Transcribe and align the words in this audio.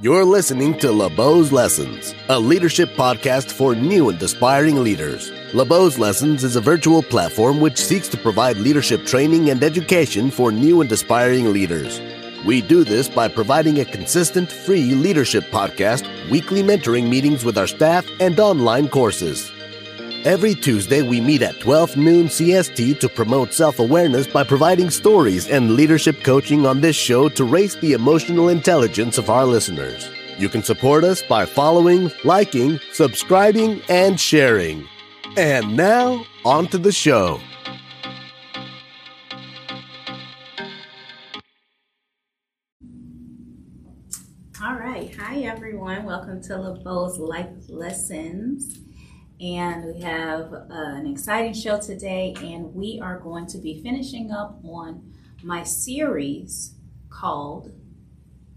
You're 0.00 0.24
listening 0.24 0.76
to 0.78 0.88
LeBeau's 0.88 1.52
Lessons, 1.52 2.16
a 2.28 2.36
leadership 2.36 2.88
podcast 2.96 3.52
for 3.52 3.76
new 3.76 4.08
and 4.10 4.20
aspiring 4.20 4.82
leaders. 4.82 5.30
LeBeau's 5.52 6.00
Lessons 6.00 6.42
is 6.42 6.56
a 6.56 6.60
virtual 6.60 7.00
platform 7.00 7.60
which 7.60 7.78
seeks 7.78 8.08
to 8.08 8.16
provide 8.16 8.56
leadership 8.56 9.06
training 9.06 9.50
and 9.50 9.62
education 9.62 10.32
for 10.32 10.50
new 10.50 10.80
and 10.80 10.90
aspiring 10.90 11.52
leaders. 11.52 12.00
We 12.44 12.60
do 12.60 12.82
this 12.82 13.08
by 13.08 13.28
providing 13.28 13.78
a 13.78 13.84
consistent, 13.84 14.50
free 14.50 14.96
leadership 14.96 15.44
podcast, 15.52 16.04
weekly 16.28 16.64
mentoring 16.64 17.08
meetings 17.08 17.44
with 17.44 17.56
our 17.56 17.68
staff, 17.68 18.04
and 18.18 18.40
online 18.40 18.88
courses. 18.88 19.52
Every 20.24 20.54
Tuesday, 20.54 21.02
we 21.02 21.20
meet 21.20 21.42
at 21.42 21.60
12 21.60 21.98
noon 21.98 22.28
CST 22.28 22.98
to 23.00 23.10
promote 23.10 23.52
self 23.52 23.78
awareness 23.78 24.26
by 24.26 24.42
providing 24.42 24.88
stories 24.88 25.50
and 25.50 25.72
leadership 25.72 26.24
coaching 26.24 26.64
on 26.64 26.80
this 26.80 26.96
show 26.96 27.28
to 27.28 27.44
raise 27.44 27.76
the 27.76 27.92
emotional 27.92 28.48
intelligence 28.48 29.18
of 29.18 29.28
our 29.28 29.44
listeners. 29.44 30.08
You 30.38 30.48
can 30.48 30.62
support 30.62 31.04
us 31.04 31.20
by 31.20 31.44
following, 31.44 32.10
liking, 32.24 32.80
subscribing, 32.90 33.82
and 33.90 34.18
sharing. 34.18 34.88
And 35.36 35.76
now, 35.76 36.24
on 36.42 36.68
to 36.68 36.78
the 36.78 36.90
show. 36.90 37.38
All 44.62 44.76
right. 44.76 45.14
Hi, 45.18 45.40
everyone. 45.40 46.04
Welcome 46.04 46.40
to 46.44 46.54
LeBeau's 46.54 47.18
Life 47.18 47.68
Lessons 47.68 48.78
and 49.40 49.84
we 49.84 50.00
have 50.00 50.52
uh, 50.52 50.66
an 50.70 51.06
exciting 51.06 51.52
show 51.52 51.80
today 51.80 52.34
and 52.40 52.72
we 52.74 53.00
are 53.02 53.18
going 53.18 53.46
to 53.46 53.58
be 53.58 53.82
finishing 53.82 54.30
up 54.30 54.58
on 54.64 55.12
my 55.42 55.62
series 55.62 56.74
called 57.10 57.72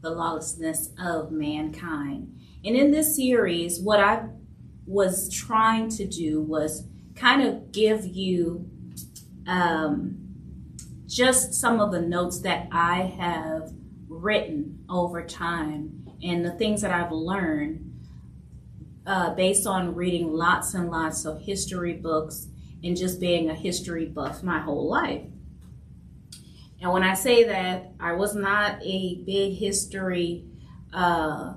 the 0.01 0.09
lawlessness 0.09 0.91
of 0.99 1.31
mankind. 1.31 2.39
And 2.63 2.75
in 2.75 2.91
this 2.91 3.15
series 3.15 3.79
what 3.79 3.99
i 3.99 4.27
was 4.85 5.31
trying 5.33 5.89
to 5.89 6.07
do 6.07 6.41
was 6.41 6.87
kind 7.15 7.41
of 7.41 7.71
give 7.71 8.05
you 8.05 8.69
um, 9.47 10.17
just 11.07 11.53
some 11.53 11.79
of 11.79 11.91
the 11.91 12.01
notes 12.01 12.39
that 12.41 12.67
i 12.71 13.01
have 13.01 13.71
written 14.07 14.83
over 14.89 15.25
time 15.25 16.05
and 16.23 16.45
the 16.45 16.51
things 16.51 16.81
that 16.81 16.91
i've 16.91 17.11
learned 17.11 17.86
uh, 19.07 19.33
based 19.35 19.65
on 19.65 19.95
reading 19.95 20.33
lots 20.33 20.73
and 20.73 20.91
lots 20.91 21.25
of 21.25 21.41
history 21.41 21.93
books 21.93 22.47
and 22.83 22.95
just 22.95 23.19
being 23.21 23.49
a 23.49 23.55
history 23.55 24.05
buff 24.05 24.43
my 24.43 24.59
whole 24.59 24.89
life. 24.89 25.23
And 26.81 26.91
when 26.91 27.03
I 27.03 27.13
say 27.13 27.45
that, 27.45 27.93
I 27.99 28.13
was 28.13 28.35
not 28.35 28.79
a 28.83 29.23
big 29.25 29.53
history 29.53 30.45
uh, 30.93 31.53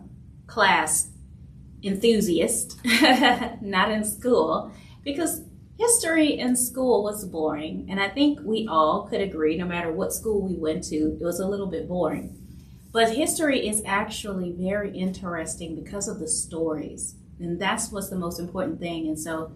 class 0.47 1.11
enthusiast, 1.83 2.79
not 3.61 3.91
in 3.91 4.05
school, 4.05 4.73
because 5.03 5.43
history 5.77 6.39
in 6.39 6.55
school 6.55 7.03
was 7.03 7.25
boring. 7.25 7.87
And 7.91 8.01
I 8.01 8.09
think 8.09 8.39
we 8.45 8.69
all 8.71 9.09
could 9.09 9.21
agree, 9.21 9.57
no 9.57 9.67
matter 9.67 9.91
what 9.91 10.13
school 10.13 10.47
we 10.47 10.55
went 10.55 10.85
to, 10.85 11.17
it 11.21 11.25
was 11.25 11.41
a 11.41 11.49
little 11.49 11.67
bit 11.67 11.89
boring. 11.89 12.37
But 12.93 13.17
history 13.17 13.67
is 13.69 13.83
actually 13.85 14.53
very 14.53 14.97
interesting 14.97 15.75
because 15.75 16.07
of 16.07 16.21
the 16.21 16.29
stories. 16.29 17.17
And 17.41 17.61
that's 17.61 17.91
what's 17.91 18.11
the 18.11 18.17
most 18.17 18.39
important 18.39 18.81
thing. 18.81 19.09
And 19.09 19.19
so, 19.19 19.53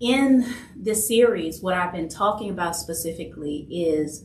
in 0.00 0.46
this 0.74 1.06
series, 1.06 1.60
what 1.60 1.74
I've 1.74 1.92
been 1.92 2.08
talking 2.08 2.50
about 2.50 2.74
specifically 2.76 3.66
is 3.70 4.24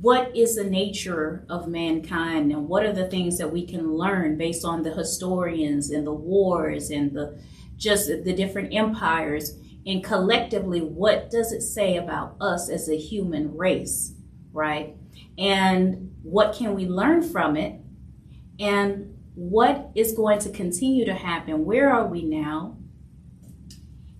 what 0.00 0.34
is 0.34 0.56
the 0.56 0.64
nature 0.64 1.44
of 1.48 1.68
mankind 1.68 2.50
and 2.52 2.68
what 2.68 2.84
are 2.86 2.92
the 2.92 3.08
things 3.08 3.36
that 3.38 3.52
we 3.52 3.66
can 3.66 3.94
learn 3.94 4.38
based 4.38 4.64
on 4.64 4.82
the 4.82 4.94
historians 4.94 5.90
and 5.90 6.06
the 6.06 6.12
wars 6.12 6.90
and 6.90 7.12
the 7.12 7.38
just 7.76 8.08
the 8.08 8.32
different 8.32 8.72
empires 8.74 9.58
and 9.86 10.02
collectively 10.04 10.80
what 10.80 11.30
does 11.30 11.52
it 11.52 11.60
say 11.60 11.96
about 11.96 12.34
us 12.40 12.70
as 12.70 12.88
a 12.88 12.96
human 12.96 13.54
race 13.56 14.14
right 14.52 14.96
and 15.36 16.14
what 16.22 16.54
can 16.54 16.74
we 16.74 16.86
learn 16.86 17.22
from 17.22 17.56
it 17.56 17.80
and 18.58 19.14
what 19.40 19.90
is 19.94 20.12
going 20.12 20.38
to 20.38 20.50
continue 20.50 21.06
to 21.06 21.14
happen? 21.14 21.64
Where 21.64 21.90
are 21.90 22.06
we 22.06 22.22
now? 22.22 22.76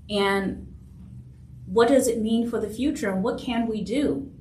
And 0.09 0.75
what 1.67 1.89
does 1.89 2.09
it 2.09 2.23
mean 2.23 2.49
for 2.49 2.59
the 2.59 2.71
future? 2.71 3.11
And 3.11 3.23
what 3.23 3.39
can 3.39 3.69
we 3.69 3.85
do? 3.85 4.33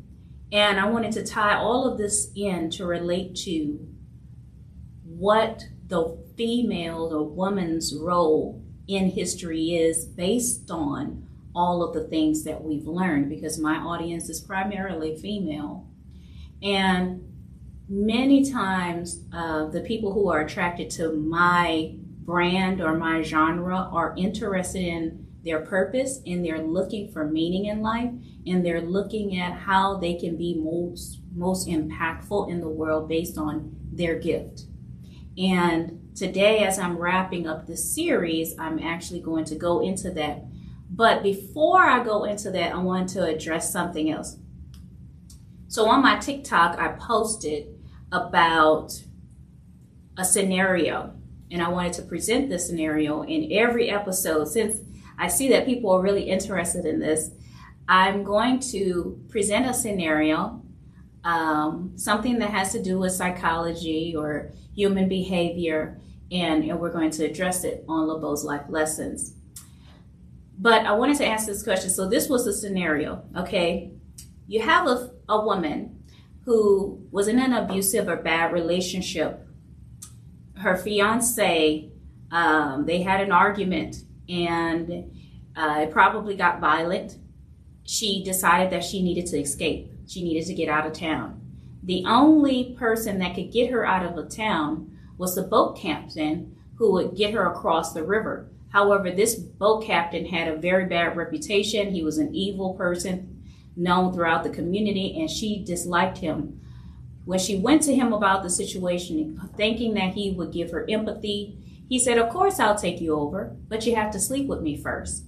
And 0.54 0.80
I 0.80 0.90
wanted 0.90 1.12
to 1.12 1.26
tie 1.26 1.56
all 1.56 1.86
of 1.86 1.98
this 1.98 2.32
in 2.34 2.70
to 2.72 2.86
relate 2.86 3.36
to 3.44 3.78
what 5.04 5.66
the 5.86 6.18
female 6.38 7.14
or 7.14 7.28
woman's 7.28 7.94
role 7.94 8.64
in 8.88 9.10
history 9.10 9.76
is 9.76 10.06
based 10.06 10.72
on 10.72 11.28
all 11.54 11.84
of 11.84 11.94
the 11.94 12.08
things 12.08 12.46
that 12.46 12.64
we've 12.64 12.88
learned 12.88 13.28
because 13.28 13.60
my 13.60 13.76
audience 13.76 14.30
is 14.30 14.40
primarily 14.40 15.18
female. 15.18 15.86
And 16.64 17.29
many 17.90 18.50
times 18.50 19.26
uh, 19.34 19.66
the 19.66 19.82
people 19.82 20.14
who 20.14 20.30
are 20.30 20.42
attracted 20.42 20.92
to 20.92 21.12
my 21.14 21.96
brand 22.24 22.80
or 22.82 22.96
my 22.96 23.24
genre 23.24 23.90
are 23.92 24.14
interested 24.16 24.84
in 24.84 25.26
their 25.44 25.62
purpose 25.62 26.20
and 26.28 26.46
they're 26.46 26.62
looking 26.62 27.12
for 27.12 27.26
meaning 27.26 27.66
in 27.66 27.82
life 27.82 28.12
and 28.46 28.64
they're 28.64 28.82
looking 28.82 29.40
at 29.40 29.54
how 29.54 29.98
they 29.98 30.14
can 30.14 30.38
be 30.38 30.54
most 30.56 31.22
most 31.34 31.68
impactful 31.68 32.50
in 32.50 32.60
the 32.60 32.68
world 32.68 33.08
based 33.08 33.38
on 33.38 33.76
their 33.92 34.20
gift. 34.20 34.66
And 35.38 36.12
today 36.16 36.66
as 36.66 36.78
i'm 36.78 36.98
wrapping 36.98 37.48
up 37.48 37.66
this 37.66 37.96
series 37.96 38.54
i'm 38.60 38.78
actually 38.78 39.22
going 39.22 39.46
to 39.46 39.56
go 39.56 39.80
into 39.80 40.12
that. 40.12 40.44
But 40.92 41.24
before 41.24 41.82
i 41.82 42.04
go 42.04 42.26
into 42.26 42.52
that 42.52 42.76
i 42.76 42.78
want 42.78 43.10
to 43.10 43.24
address 43.24 43.72
something 43.74 44.12
else. 44.12 44.38
So 45.68 45.88
on 45.88 46.04
my 46.04 46.20
tiktok 46.20 46.78
i 46.78 46.90
posted 46.90 47.79
about 48.12 48.94
a 50.18 50.26
scenario. 50.26 51.14
And 51.52 51.62
I 51.62 51.70
wanted 51.70 51.94
to 51.94 52.02
present 52.04 52.50
this 52.50 52.68
scenario 52.68 53.24
in 53.24 53.52
every 53.52 53.90
episode. 53.90 54.48
Since 54.48 54.82
I 55.18 55.28
see 55.28 55.50
that 55.50 55.66
people 55.66 55.92
are 55.92 56.02
really 56.02 56.24
interested 56.24 56.86
in 56.86 57.00
this, 57.00 57.32
I'm 57.88 58.24
going 58.24 58.60
to 58.72 59.20
present 59.30 59.66
a 59.66 59.74
scenario, 59.74 60.62
um, 61.24 61.94
something 61.96 62.38
that 62.40 62.52
has 62.52 62.72
to 62.74 62.84
do 62.84 63.00
with 63.00 63.14
psychology 63.14 64.16
or 64.16 64.52
human 64.76 65.10
behavior, 65.10 66.00
and, 66.32 66.64
and 66.64 66.80
we're 66.80 66.92
going 66.92 67.10
to 67.12 67.26
address 67.26 67.64
it 67.64 67.84
on 67.88 68.08
LeBeau's 68.08 68.44
Life 68.44 68.66
Lessons. 68.70 69.34
But 70.60 70.86
I 70.86 70.92
wanted 70.92 71.18
to 71.18 71.26
ask 71.26 71.48
this 71.48 71.64
question. 71.64 71.90
So, 71.90 72.08
this 72.08 72.30
was 72.30 72.46
the 72.46 72.54
scenario, 72.54 73.24
okay? 73.36 73.92
You 74.46 74.62
have 74.62 74.88
a, 74.88 75.12
a 75.28 75.44
woman 75.44 76.04
who 76.46 76.99
was 77.12 77.28
in 77.28 77.40
an 77.40 77.54
abusive 77.54 78.08
or 78.08 78.18
bad 78.18 78.54
relationship. 78.54 79.48
Her 80.58 80.78
fiance, 80.78 81.92
um, 82.32 82.86
they 82.86 83.02
had 83.02 83.22
an 83.22 83.32
argument 83.32 84.04
and 84.28 85.12
uh, 85.56 85.80
it 85.82 85.92
probably 85.92 86.36
got 86.36 86.60
violent. 86.60 87.18
She 87.84 88.24
decided 88.24 88.72
that 88.72 88.84
she 88.84 89.02
needed 89.02 89.26
to 89.28 89.40
escape. 89.40 89.92
She 90.08 90.24
needed 90.24 90.46
to 90.48 90.54
get 90.54 90.70
out 90.70 90.86
of 90.86 90.94
town. 90.94 91.42
The 91.84 92.04
only 92.06 92.76
person 92.78 93.20
that 93.20 93.36
could 93.36 93.52
get 93.52 93.72
her 93.72 93.86
out 93.86 94.06
of 94.06 94.16
the 94.16 94.26
town 94.26 94.98
was 95.18 95.36
the 95.36 95.44
boat 95.44 95.78
captain 95.78 96.56
who 96.76 96.92
would 96.94 97.16
get 97.16 97.34
her 97.34 97.46
across 97.46 97.94
the 97.94 98.04
river. 98.04 98.50
However, 98.70 99.12
this 99.12 99.36
boat 99.36 99.84
captain 99.86 100.26
had 100.26 100.48
a 100.48 100.58
very 100.58 100.86
bad 100.86 101.18
reputation. 101.18 101.92
He 101.92 102.04
was 102.04 102.18
an 102.18 102.34
evil 102.36 102.76
person 102.76 103.44
known 103.76 104.14
throughout 104.14 104.44
the 104.44 104.50
community, 104.50 105.20
and 105.20 105.30
she 105.30 105.64
disliked 105.64 106.20
him. 106.20 106.62
When 107.30 107.38
she 107.38 107.60
went 107.60 107.84
to 107.84 107.94
him 107.94 108.12
about 108.12 108.42
the 108.42 108.50
situation, 108.50 109.40
thinking 109.56 109.94
that 109.94 110.16
he 110.16 110.32
would 110.32 110.52
give 110.52 110.72
her 110.72 110.90
empathy, 110.90 111.60
he 111.88 112.00
said, 112.00 112.18
Of 112.18 112.30
course, 112.30 112.60
I'll 112.60 112.74
take 112.74 113.00
you 113.00 113.14
over, 113.14 113.56
but 113.68 113.86
you 113.86 113.96
have 113.96 114.10
to 114.14 114.20
sleep 114.20 114.48
with 114.48 114.62
me 114.62 114.76
first. 114.76 115.26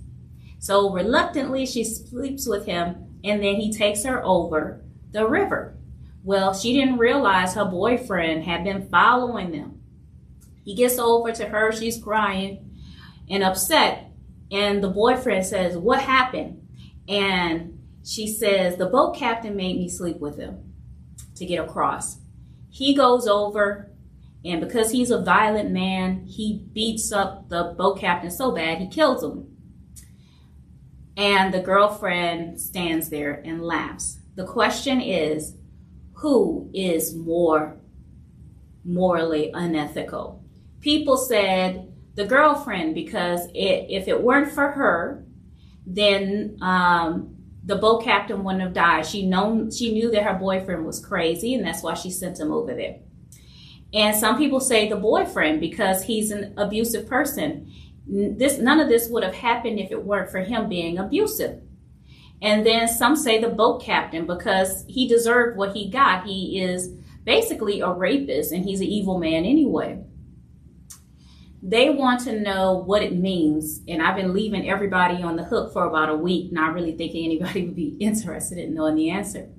So 0.58 0.92
reluctantly, 0.92 1.68
she 1.68 1.84
sleeps 1.84 2.48
with 2.48 2.66
him, 2.66 3.20
and 3.24 3.44
then 3.44 3.58
he 3.58 3.72
takes 3.72 4.04
her 4.04 4.26
over 4.26 4.82
the 5.12 5.28
river. 5.28 5.76
Well, 6.24 6.56
she 6.56 6.74
didn't 6.74 6.98
realize 6.98 7.54
her 7.54 7.66
boyfriend 7.66 8.46
had 8.46 8.64
been 8.64 8.90
following 8.90 9.52
them. 9.52 9.80
He 10.66 10.74
gets 10.74 10.98
over 10.98 11.32
to 11.32 11.50
her, 11.50 11.72
she's 11.72 12.02
crying 12.02 12.80
and 13.30 13.44
upset, 13.44 14.10
and 14.52 14.84
the 14.84 14.90
boyfriend 14.90 15.46
says, 15.46 15.78
What 15.78 16.02
happened? 16.02 16.68
And 17.08 17.80
she 18.04 18.26
says, 18.28 18.78
The 18.78 18.88
boat 18.88 19.16
captain 19.16 19.56
made 19.56 19.78
me 19.78 19.88
sleep 19.88 20.18
with 20.18 20.38
him 20.38 20.71
to 21.42 21.46
get 21.48 21.64
across. 21.64 22.20
He 22.70 22.96
goes 22.96 23.28
over, 23.28 23.92
and 24.46 24.62
because 24.62 24.92
he's 24.92 25.12
a 25.12 25.22
violent 25.22 25.72
man, 25.72 26.26
he 26.26 26.66
beats 26.72 27.12
up 27.12 27.50
the 27.50 27.76
boat 27.78 28.00
captain 28.00 28.32
so 28.32 28.52
bad 28.52 28.78
he 28.78 28.88
kills 28.88 29.24
him. 29.24 29.48
And 31.18 31.54
the 31.54 31.60
girlfriend 31.60 32.62
stands 32.62 33.10
there 33.10 33.42
and 33.44 33.62
laughs. 33.62 34.20
The 34.36 34.46
question 34.46 35.02
is 35.02 35.56
who 36.14 36.70
is 36.74 37.16
more 37.16 37.78
morally 38.86 39.52
unethical. 39.54 40.44
People 40.80 41.18
said 41.18 41.92
the 42.16 42.26
girlfriend 42.26 42.94
because 42.94 43.48
it, 43.48 43.88
if 43.90 44.08
it 44.08 44.22
weren't 44.22 44.52
for 44.52 44.72
her, 44.72 45.26
then 45.86 46.58
um, 46.62 47.36
the 47.64 47.76
boat 47.76 48.04
captain 48.04 48.44
wouldn't 48.44 48.64
have 48.64 48.74
died. 48.74 49.06
She 49.06 49.26
known 49.26 49.72
she 49.72 49.94
knew 49.94 50.10
that 50.12 50.24
her 50.24 50.34
boyfriend 50.34 50.86
was 50.86 51.04
crazy, 51.04 51.54
and 51.54 51.66
that's 51.66 51.84
why 51.84 51.94
she 51.94 52.10
sent 52.10 52.40
him 52.40 52.52
over 52.52 52.74
there. 52.74 53.00
And 53.94 54.16
some 54.16 54.38
people 54.38 54.60
say 54.60 54.88
the 54.88 54.96
boyfriend 54.96 55.60
because 55.60 56.04
he's 56.04 56.32
an 56.32 56.54
abusive 56.58 57.08
person. 57.08 57.72
This 58.08 58.58
none 58.58 58.80
of 58.80 58.90
this 58.90 59.10
would 59.10 59.24
have 59.24 59.36
happened 59.36 59.80
if 59.80 59.92
it 59.92 60.04
weren't 60.04 60.32
for 60.32 60.40
him 60.40 60.70
being 60.70 60.98
abusive. 60.98 61.62
And 62.42 62.66
then 62.66 62.88
some 62.88 63.16
say 63.16 63.40
the 63.40 63.50
boat 63.50 63.84
captain 63.84 64.26
because 64.26 64.84
he 64.88 65.08
deserved 65.08 65.58
what 65.58 65.76
he 65.76 65.90
got. 65.90 66.26
He 66.26 66.60
is 66.60 66.88
basically 67.24 67.82
a 67.82 67.92
rapist 67.92 68.52
and 68.52 68.66
he's 68.66 68.82
an 68.82 68.88
evil 68.88 69.20
man 69.20 69.46
anyway. 69.46 70.04
They 71.64 71.90
want 71.90 72.22
to 72.22 72.40
know 72.40 72.74
what 72.74 73.04
it 73.04 73.16
means. 73.16 73.82
And 73.88 74.02
I've 74.02 74.16
been 74.16 74.34
leaving 74.34 74.68
everybody 74.68 75.22
on 75.22 75.36
the 75.36 75.44
hook 75.44 75.74
for 75.74 75.86
about 75.86 76.10
a 76.10 76.16
week, 76.16 76.52
not 76.52 76.74
really 76.74 76.94
thinking 76.94 77.26
anybody 77.26 77.66
would 77.66 77.76
be 77.76 77.96
interested 78.00 78.58
in 78.58 78.74
knowing 78.74 78.96
the 78.96 79.12
answer. 79.12 79.50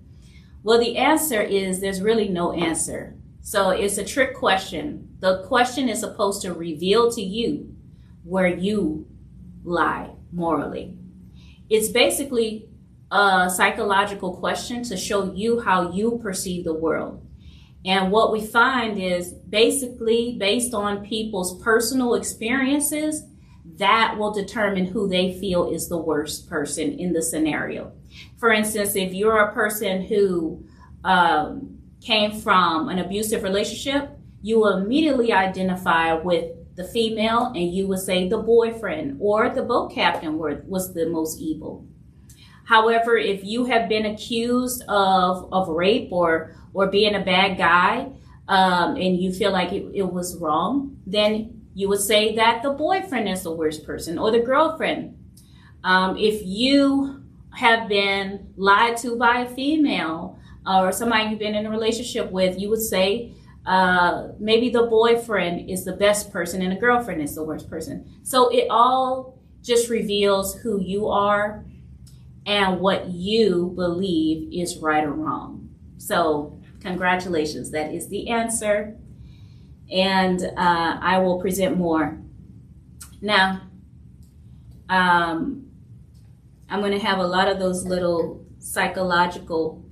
Well, 0.64 0.78
the 0.78 0.96
answer 0.96 1.40
is 1.40 1.80
there's 1.80 2.00
really 2.00 2.28
no 2.28 2.52
answer. 2.52 3.16
So 3.40 3.70
it's 3.70 3.98
a 3.98 4.04
trick 4.04 4.34
question. 4.34 5.16
The 5.20 5.44
question 5.44 5.88
is 5.88 6.00
supposed 6.00 6.42
to 6.42 6.54
reveal 6.54 7.10
to 7.12 7.22
you 7.22 7.74
where 8.24 8.46
you 8.46 9.06
lie 9.64 10.10
morally. 10.32 10.96
It's 11.68 11.88
basically 11.88 12.68
a 13.10 13.50
psychological 13.54 14.36
question 14.36 14.82
to 14.84 14.96
show 14.96 15.32
you 15.32 15.60
how 15.60 15.92
you 15.92 16.18
perceive 16.22 16.64
the 16.64 16.74
world. 16.74 17.26
And 17.84 18.12
what 18.12 18.32
we 18.32 18.46
find 18.46 18.98
is 19.00 19.32
basically 19.32 20.36
based 20.38 20.72
on 20.72 21.04
people's 21.04 21.60
personal 21.62 22.14
experiences, 22.14 23.24
that 23.78 24.16
will 24.18 24.32
determine 24.32 24.86
who 24.86 25.08
they 25.08 25.38
feel 25.38 25.70
is 25.70 25.88
the 25.88 25.96
worst 25.96 26.48
person 26.48 26.98
in 26.98 27.12
the 27.12 27.22
scenario. 27.22 27.92
For 28.38 28.52
instance, 28.52 28.96
if 28.96 29.12
you're 29.12 29.38
a 29.38 29.52
person 29.52 30.02
who 30.02 30.64
um, 31.04 31.78
came 32.00 32.32
from 32.32 32.88
an 32.88 32.98
abusive 32.98 33.42
relationship, 33.42 34.10
you 34.42 34.58
will 34.58 34.76
immediately 34.76 35.32
identify 35.32 36.12
with 36.14 36.52
the 36.74 36.84
female 36.84 37.46
and 37.54 37.72
you 37.72 37.86
would 37.86 38.00
say 38.00 38.28
the 38.28 38.38
boyfriend 38.38 39.18
or 39.20 39.50
the 39.50 39.62
boat 39.62 39.92
captain 39.92 40.38
was 40.38 40.92
the 40.94 41.08
most 41.08 41.40
evil. 41.40 41.86
However, 42.64 43.16
if 43.16 43.44
you 43.44 43.64
have 43.66 43.88
been 43.88 44.06
accused 44.06 44.82
of, 44.88 45.52
of 45.52 45.68
rape 45.68 46.12
or, 46.12 46.54
or 46.74 46.86
being 46.86 47.14
a 47.14 47.20
bad 47.20 47.58
guy 47.58 48.10
um, 48.48 48.96
and 48.96 49.18
you 49.18 49.32
feel 49.32 49.52
like 49.52 49.72
it, 49.72 49.90
it 49.94 50.12
was 50.12 50.36
wrong, 50.38 50.96
then 51.06 51.62
you 51.74 51.88
would 51.88 52.00
say 52.00 52.34
that 52.36 52.62
the 52.62 52.70
boyfriend 52.70 53.28
is 53.28 53.42
the 53.42 53.52
worst 53.52 53.84
person 53.84 54.18
or 54.18 54.30
the 54.30 54.40
girlfriend. 54.40 55.16
Um, 55.84 56.16
if 56.16 56.42
you 56.44 57.22
have 57.54 57.88
been 57.88 58.52
lied 58.56 58.96
to 58.98 59.16
by 59.16 59.40
a 59.40 59.48
female 59.48 60.38
or 60.66 60.92
somebody 60.92 61.30
you've 61.30 61.38
been 61.38 61.54
in 61.54 61.66
a 61.66 61.70
relationship 61.70 62.30
with, 62.30 62.58
you 62.58 62.70
would 62.70 62.80
say 62.80 63.32
uh, 63.66 64.28
maybe 64.38 64.70
the 64.70 64.84
boyfriend 64.84 65.68
is 65.70 65.84
the 65.84 65.92
best 65.92 66.32
person 66.32 66.62
and 66.62 66.72
the 66.72 66.80
girlfriend 66.80 67.22
is 67.22 67.34
the 67.34 67.44
worst 67.44 67.68
person. 67.68 68.08
So 68.22 68.48
it 68.48 68.66
all 68.70 69.38
just 69.62 69.88
reveals 69.88 70.54
who 70.56 70.80
you 70.80 71.08
are 71.08 71.64
and 72.46 72.80
what 72.80 73.08
you 73.08 73.72
believe 73.74 74.52
is 74.52 74.78
right 74.78 75.04
or 75.04 75.12
wrong. 75.12 75.68
So, 75.98 76.60
congratulations, 76.80 77.70
that 77.70 77.92
is 77.92 78.08
the 78.08 78.28
answer. 78.28 78.96
And 79.90 80.42
uh, 80.42 80.98
I 81.00 81.18
will 81.18 81.40
present 81.40 81.76
more. 81.76 82.18
Now, 83.20 83.62
um, 84.88 85.70
I'm 86.68 86.80
going 86.80 86.98
to 86.98 87.06
have 87.06 87.18
a 87.18 87.26
lot 87.26 87.48
of 87.48 87.58
those 87.58 87.84
little 87.84 88.44
psychological 88.58 89.84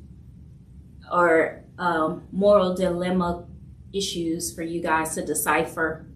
or 1.13 1.65
um, 1.79 2.27
moral 2.33 2.75
dilemma 2.75 3.45
issues 3.93 4.55
for 4.55 4.63
you 4.63 4.81
guys 4.83 5.15
to 5.15 5.25
decipher. 5.25 6.07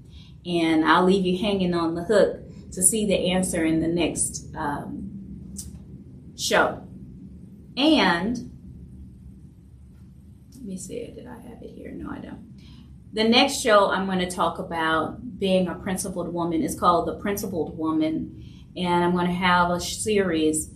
And 0.46 0.84
I'll 0.84 1.04
leave 1.04 1.25
you 1.25 1.38
hanging 1.38 1.75
on 1.75 1.94
the 1.94 2.04
hook 2.04 2.40
to 2.72 2.82
see 2.82 3.06
the 3.06 3.30
answer 3.32 3.64
in 3.64 3.80
the 3.80 3.88
next 3.88 4.54
um, 4.56 5.03
show. 6.36 6.86
And 7.76 8.50
let 10.54 10.64
me 10.64 10.76
see, 10.78 11.12
did 11.14 11.26
I 11.26 11.34
have 11.34 11.62
it 11.62 11.70
here? 11.70 11.90
No, 11.90 12.10
I 12.10 12.19
don't. 12.19 12.54
The 13.12 13.25
next 13.25 13.60
show 13.60 13.90
I'm 13.90 14.06
going 14.06 14.19
to 14.19 14.31
talk 14.31 14.58
about 14.58 15.38
being 15.38 15.69
a 15.69 15.75
principled 15.75 16.32
woman 16.32 16.62
is 16.62 16.78
called 16.78 17.06
The 17.06 17.14
Principled 17.14 17.78
Woman. 17.78 18.42
And 18.76 19.04
I'm 19.04 19.12
going 19.12 19.26
to 19.26 19.32
have 19.32 19.70
a 19.70 19.81
series 19.81 20.70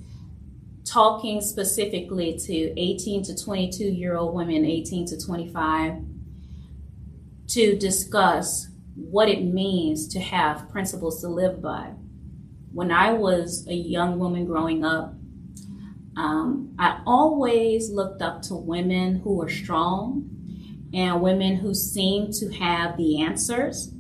talking 0.85 1.41
specifically 1.41 2.39
to 2.39 2.81
18 2.81 3.25
to 3.25 3.37
22 3.37 3.85
year 3.85 4.17
old 4.17 4.35
women, 4.35 4.65
18 4.65 5.07
to 5.07 5.21
25, 5.21 5.95
to 7.49 7.77
discuss 7.77 8.69
what 8.95 9.29
it 9.29 9.43
means 9.43 10.09
to 10.09 10.21
have 10.21 10.71
principles 10.71 11.21
to 11.23 11.29
live 11.29 11.61
by. 11.61 11.93
When 12.73 12.91
I 12.91 13.13
was 13.13 13.67
a 13.69 13.75
young 13.75 14.19
woman 14.19 14.45
growing 14.45 14.85
up, 14.85 15.15
um, 16.19 16.75
I 16.81 17.01
always 17.07 17.91
looked 17.91 18.23
up 18.23 18.43
to 18.43 18.57
women 18.57 19.21
who 19.21 19.37
were 19.37 19.49
strong 19.49 20.29
and 20.93 21.23
women 21.23 21.55
who 21.57 21.75
seemed 21.75 22.35
to 22.35 22.51
have 22.55 22.97
the 22.97 23.23
answers 23.23 23.93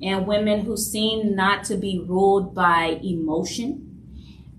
and 0.00 0.26
women 0.26 0.60
who 0.60 0.78
seemed 0.78 1.36
not 1.36 1.64
to 1.64 1.76
be 1.76 2.02
ruled 2.06 2.54
by 2.54 2.98
emotion. 3.04 3.84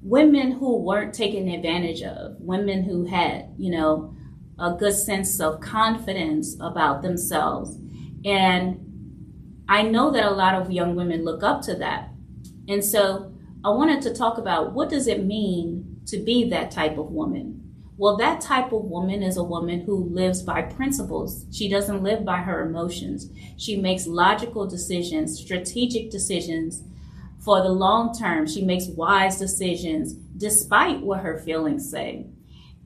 Women 0.04 0.52
who 0.52 0.78
weren't 0.78 1.16
taken 1.16 1.50
advantage 1.50 2.04
of, 2.04 2.36
women 2.42 2.84
who 2.84 3.06
had, 3.06 3.56
you 3.58 3.72
know, 3.72 4.14
a 4.60 4.74
good 4.74 4.94
sense 4.94 5.40
of 5.40 5.62
confidence 5.62 6.56
about 6.60 7.02
themselves. 7.02 7.76
And 8.24 9.66
I 9.68 9.82
know 9.82 10.12
that 10.12 10.26
a 10.26 10.32
lot 10.32 10.54
of 10.54 10.72
young 10.72 10.96
women 10.96 11.26
look 11.26 11.42
up 11.42 11.64
to 11.64 11.76
that. 11.76 12.10
And 12.68 12.86
so 12.86 13.34
I 13.64 13.70
wanted 13.70 14.04
to 14.04 14.14
talk 14.14 14.38
about 14.38 14.74
what 14.74 14.90
does 14.90 15.08
it 15.08 15.26
mean 15.26 15.99
to 16.12 16.18
be 16.18 16.50
that 16.50 16.72
type 16.72 16.98
of 16.98 17.12
woman. 17.12 17.70
Well, 17.98 18.16
that 18.18 18.40
type 18.40 18.72
of 18.72 18.86
woman 18.86 19.22
is 19.22 19.36
a 19.36 19.44
woman 19.44 19.82
who 19.82 20.06
lives 20.06 20.42
by 20.42 20.62
principles. 20.62 21.46
She 21.52 21.68
doesn't 21.68 22.02
live 22.02 22.24
by 22.24 22.38
her 22.38 22.66
emotions. 22.66 23.30
She 23.57 23.76
makes 23.76 24.07
logical 24.07 24.66
decisions, 24.66 25.38
strategic 25.38 26.10
decisions 26.10 26.83
for 27.40 27.62
the 27.62 27.69
long 27.69 28.18
term. 28.18 28.48
She 28.48 28.64
makes 28.64 28.88
wise 28.88 29.38
decisions 29.38 30.14
despite 30.14 31.02
what 31.02 31.19
her 31.19 31.40
feelings 31.40 31.92
say. 31.92 32.28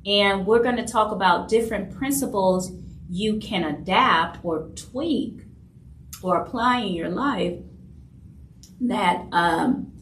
And 0.06 0.48
we're 0.48 0.64
going 0.64 0.78
to 0.78 0.86
talk 0.86 1.12
about 1.12 1.48
different 1.48 1.96
principles 1.96 2.72
you 3.08 3.40
can 3.40 3.64
adapt 3.64 4.44
or 4.44 4.70
tweak 4.76 5.44
or 6.24 6.42
apply 6.42 6.80
in 6.80 6.94
your 6.94 7.10
life 7.10 7.60
that 8.82 9.28
um, 9.32 9.94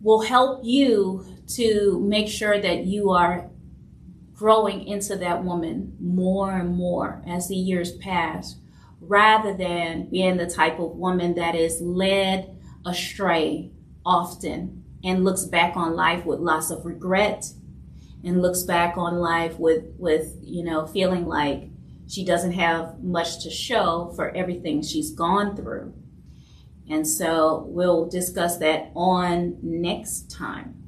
will 0.00 0.22
help 0.22 0.64
you 0.64 1.26
to 1.56 2.00
make 2.00 2.28
sure 2.28 2.60
that 2.60 2.84
you 2.84 3.10
are 3.10 3.50
growing 4.34 4.86
into 4.86 5.16
that 5.16 5.44
woman 5.44 5.96
more 6.00 6.50
and 6.52 6.74
more 6.74 7.22
as 7.26 7.48
the 7.48 7.56
years 7.56 7.92
pass, 7.98 8.56
rather 9.00 9.54
than 9.54 10.08
being 10.08 10.36
the 10.36 10.46
type 10.46 10.78
of 10.78 10.96
woman 10.96 11.34
that 11.34 11.54
is 11.54 11.80
led 11.80 12.56
astray 12.86 13.70
often 14.04 14.84
and 15.04 15.24
looks 15.24 15.44
back 15.44 15.76
on 15.76 15.94
life 15.94 16.24
with 16.24 16.40
lots 16.40 16.70
of 16.70 16.84
regret 16.84 17.52
and 18.24 18.42
looks 18.42 18.62
back 18.62 18.96
on 18.96 19.16
life 19.16 19.58
with 19.58 19.84
with 19.98 20.36
you 20.42 20.62
know 20.62 20.86
feeling 20.86 21.26
like 21.26 21.68
she 22.06 22.24
doesn't 22.24 22.52
have 22.52 23.02
much 23.02 23.42
to 23.42 23.50
show 23.50 24.12
for 24.16 24.30
everything 24.30 24.82
she's 24.82 25.10
gone 25.10 25.56
through. 25.56 25.94
And 26.88 27.06
so 27.06 27.64
we'll 27.68 28.08
discuss 28.08 28.56
that 28.58 28.90
on 28.96 29.58
next 29.62 30.30
time 30.30 30.79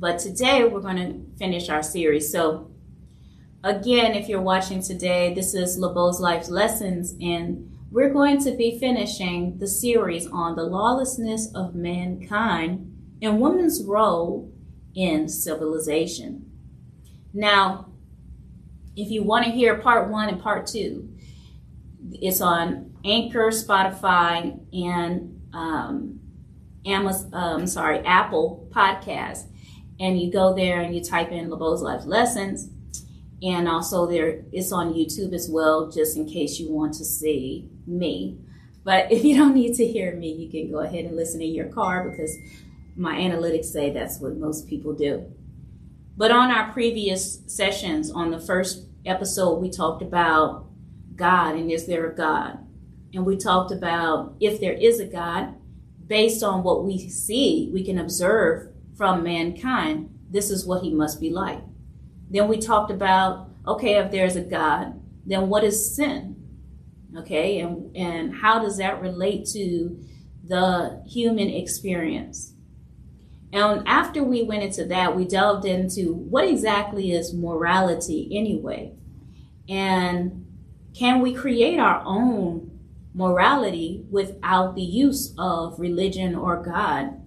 but 0.00 0.18
today 0.18 0.64
we're 0.64 0.80
going 0.80 0.96
to 0.96 1.38
finish 1.38 1.68
our 1.68 1.82
series. 1.82 2.32
So, 2.32 2.70
again, 3.62 4.14
if 4.14 4.30
you're 4.30 4.40
watching 4.40 4.82
today, 4.82 5.34
this 5.34 5.52
is 5.52 5.78
LeBeau's 5.78 6.20
Life 6.20 6.48
Lessons, 6.48 7.14
and 7.20 7.70
we're 7.90 8.08
going 8.08 8.42
to 8.44 8.52
be 8.52 8.78
finishing 8.78 9.58
the 9.58 9.68
series 9.68 10.26
on 10.26 10.56
the 10.56 10.62
lawlessness 10.62 11.52
of 11.54 11.74
mankind 11.74 12.96
and 13.20 13.40
woman's 13.40 13.84
role 13.84 14.50
in 14.94 15.28
civilization. 15.28 16.50
Now, 17.34 17.92
if 18.96 19.10
you 19.10 19.22
want 19.22 19.44
to 19.44 19.50
hear 19.50 19.76
part 19.76 20.08
one 20.08 20.30
and 20.30 20.40
part 20.40 20.66
two, 20.66 21.10
it's 22.10 22.40
on 22.40 22.94
Anchor, 23.04 23.50
Spotify, 23.50 24.58
and 24.72 25.42
um, 25.52 26.20
Amazon, 26.86 27.30
um, 27.34 27.66
sorry, 27.66 27.98
Apple 27.98 28.66
Podcast 28.72 29.49
and 30.00 30.20
you 30.20 30.32
go 30.32 30.54
there 30.54 30.80
and 30.80 30.94
you 30.94 31.04
type 31.04 31.30
in 31.30 31.50
LeBeau's 31.50 31.82
Life 31.82 32.06
Lessons, 32.06 32.70
And 33.42 33.68
also 33.68 34.06
there 34.06 34.42
it's 34.52 34.72
on 34.72 34.92
YouTube 34.92 35.32
as 35.32 35.48
well, 35.48 35.90
just 35.90 36.16
in 36.16 36.26
case 36.26 36.58
you 36.58 36.70
want 36.70 36.94
to 36.94 37.04
see 37.04 37.68
me. 37.86 38.38
But 38.84 39.12
if 39.12 39.24
you 39.24 39.36
don't 39.36 39.54
need 39.54 39.76
to 39.76 39.86
hear 39.86 40.14
me, 40.14 40.32
you 40.32 40.50
can 40.50 40.70
go 40.70 40.80
ahead 40.80 41.04
and 41.04 41.16
listen 41.16 41.40
in 41.40 41.54
your 41.54 41.68
car 41.68 42.08
because 42.08 42.36
my 42.96 43.16
analytics 43.16 43.66
say 43.66 43.90
that's 43.90 44.20
what 44.20 44.36
most 44.36 44.66
people 44.66 44.94
do. 44.94 45.32
But 46.16 46.30
on 46.30 46.50
our 46.50 46.72
previous 46.72 47.40
sessions, 47.46 48.10
on 48.10 48.30
the 48.30 48.40
first 48.40 48.86
episode, 49.06 49.58
we 49.58 49.70
talked 49.70 50.02
about 50.02 50.66
God 51.16 51.54
and 51.54 51.70
is 51.70 51.86
there 51.86 52.10
a 52.10 52.14
God? 52.14 52.58
And 53.14 53.24
we 53.24 53.36
talked 53.36 53.72
about 53.72 54.34
if 54.40 54.60
there 54.60 54.72
is 54.72 55.00
a 55.00 55.06
God, 55.06 55.54
based 56.06 56.42
on 56.42 56.62
what 56.62 56.84
we 56.84 57.08
see, 57.08 57.70
we 57.72 57.84
can 57.84 57.98
observe 57.98 58.69
from 59.00 59.22
mankind, 59.22 60.14
this 60.28 60.50
is 60.50 60.66
what 60.66 60.82
he 60.82 60.92
must 60.92 61.18
be 61.22 61.30
like. 61.30 61.62
Then 62.28 62.48
we 62.48 62.58
talked 62.58 62.90
about 62.90 63.48
okay, 63.66 63.94
if 63.94 64.10
there's 64.10 64.36
a 64.36 64.42
God, 64.42 65.00
then 65.24 65.48
what 65.48 65.64
is 65.64 65.96
sin? 65.96 66.36
Okay, 67.16 67.60
and, 67.60 67.96
and 67.96 68.34
how 68.34 68.60
does 68.60 68.76
that 68.76 69.00
relate 69.00 69.46
to 69.54 69.98
the 70.44 71.02
human 71.08 71.48
experience? 71.48 72.52
And 73.54 73.88
after 73.88 74.22
we 74.22 74.42
went 74.42 74.64
into 74.64 74.84
that, 74.86 75.16
we 75.16 75.24
delved 75.24 75.64
into 75.64 76.12
what 76.12 76.46
exactly 76.46 77.12
is 77.12 77.32
morality 77.32 78.28
anyway? 78.30 78.92
And 79.66 80.44
can 80.94 81.22
we 81.22 81.32
create 81.32 81.78
our 81.78 82.02
own 82.04 82.78
morality 83.14 84.04
without 84.10 84.74
the 84.74 84.82
use 84.82 85.32
of 85.38 85.80
religion 85.80 86.34
or 86.34 86.62
God? 86.62 87.19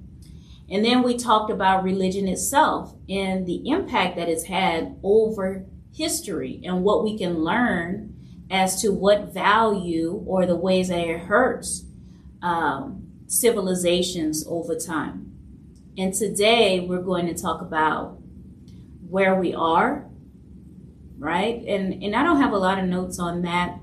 And 0.74 0.84
then 0.84 1.03
we 1.03 1.15
talked 1.15 1.51
about 1.51 1.84
religion 1.84 2.27
itself 2.27 2.96
and 3.08 3.46
the 3.46 3.70
impact 3.70 4.15
that 4.15 4.27
it's 4.27 4.46
had 4.46 4.98
over 5.03 5.68
history 5.94 6.62
and 6.63 6.84
what 6.84 7.03
we 7.03 7.15
can 7.15 7.44
learn 7.44 8.15
as 8.50 8.82
to 8.82 8.92
what 8.92 9.32
value 9.32 10.24
or 10.25 10.48
the 10.48 10.56
ways 10.56 10.88
that 10.88 11.08
it 11.08 11.20
hurts 11.20 11.86
um, 12.42 13.08
civilizations 13.27 14.48
over 14.48 14.75
time. 14.75 15.38
And 15.96 16.12
today 16.12 16.80
we're 16.80 17.03
going 17.03 17.27
to 17.27 17.39
talk 17.39 17.62
about 17.62 18.18
where 19.08 19.36
we 19.36 19.53
are, 19.53 20.10
right? 21.20 21.63
And 21.68 22.01
and 22.01 22.15
I 22.15 22.24
don't 22.24 22.42
have 22.42 22.51
a 22.51 22.58
lot 22.58 22.80
of 22.80 22.86
notes 22.86 23.20
on 23.20 23.44
that. 23.44 23.77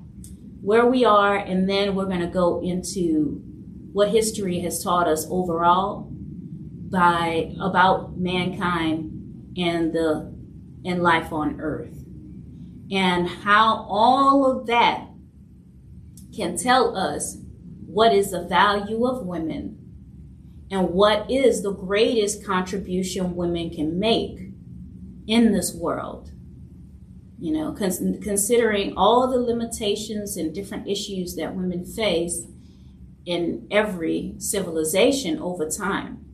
Where 0.61 0.87
we 0.87 1.05
are, 1.05 1.37
and 1.37 1.71
then 1.71 1.95
we're 1.95 2.07
going 2.07 2.21
to 2.21 2.27
go 2.27 2.61
into 2.61 3.41
what 3.93 4.11
history 4.11 4.59
has 4.61 4.83
taught 4.83 5.07
us 5.07 5.25
overall 5.31 6.11
by 6.91 7.55
about 7.61 8.19
mankind 8.19 9.53
and 9.57 9.93
the 9.93 10.35
and 10.85 11.03
life 11.03 11.33
on 11.33 11.61
earth 11.61 12.01
and 12.91 13.29
how 13.29 13.87
all 13.89 14.45
of 14.51 14.67
that 14.67 15.09
can 16.35 16.57
tell 16.57 16.97
us 16.97 17.37
what 17.87 18.13
is 18.13 18.31
the 18.31 18.47
value 18.47 19.07
of 19.07 19.27
women 19.27 19.77
and 20.71 20.91
what 20.91 21.31
is 21.31 21.63
the 21.63 21.73
greatest 21.73 22.45
contribution 22.45 23.35
women 23.35 23.71
can 23.71 23.99
make 23.99 24.39
in 25.27 25.53
this 25.53 25.75
world. 25.75 26.31
You 27.39 27.53
know, 27.53 27.73
cons- 27.73 28.03
considering 28.23 28.95
all 28.97 29.29
the 29.29 29.41
limitations 29.41 30.37
and 30.37 30.55
different 30.55 30.89
issues 30.89 31.37
that 31.37 31.55
women 31.55 31.85
face 31.85 32.43
in 33.25 33.67
every 33.71 34.35
civilization 34.39 35.39
over 35.39 35.69
time, 35.69 36.25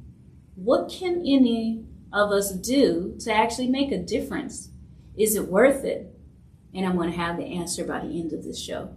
what 0.56 0.90
can 0.90 1.22
any 1.24 1.84
of 2.12 2.32
us 2.32 2.50
do 2.52 3.14
to 3.20 3.32
actually 3.32 3.68
make 3.68 3.92
a 3.92 3.98
difference? 3.98 4.70
Is 5.16 5.36
it 5.36 5.48
worth 5.48 5.84
it? 5.84 6.12
And 6.74 6.84
I'm 6.84 6.96
going 6.96 7.10
to 7.10 7.16
have 7.16 7.36
the 7.36 7.44
answer 7.44 7.84
by 7.84 8.00
the 8.00 8.18
end 8.18 8.32
of 8.32 8.42
this 8.42 8.60
show. 8.60 8.90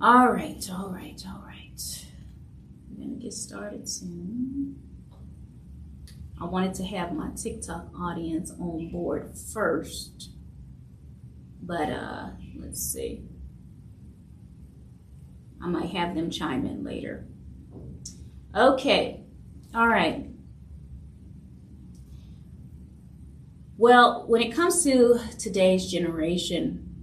All 0.00 0.28
right, 0.28 0.62
all 0.70 0.90
right, 0.90 1.22
all 1.26 1.42
right. 1.46 2.04
I'm 2.90 2.96
going 2.96 3.18
to 3.18 3.24
get 3.24 3.32
started 3.32 3.88
soon. 3.88 4.78
I 6.40 6.44
wanted 6.44 6.74
to 6.74 6.84
have 6.84 7.14
my 7.14 7.30
TikTok 7.30 7.88
audience 7.98 8.50
on 8.50 8.90
board 8.90 9.32
first. 9.52 10.30
But 11.62 11.88
uh, 11.88 12.30
let's 12.56 12.82
see. 12.82 13.22
I 15.64 15.66
might 15.66 15.90
have 15.92 16.14
them 16.14 16.30
chime 16.30 16.66
in 16.66 16.84
later. 16.84 17.24
Okay. 18.54 19.22
All 19.74 19.88
right. 19.88 20.26
Well, 23.78 24.26
when 24.26 24.42
it 24.42 24.54
comes 24.54 24.84
to 24.84 25.18
today's 25.38 25.90
generation, 25.90 26.94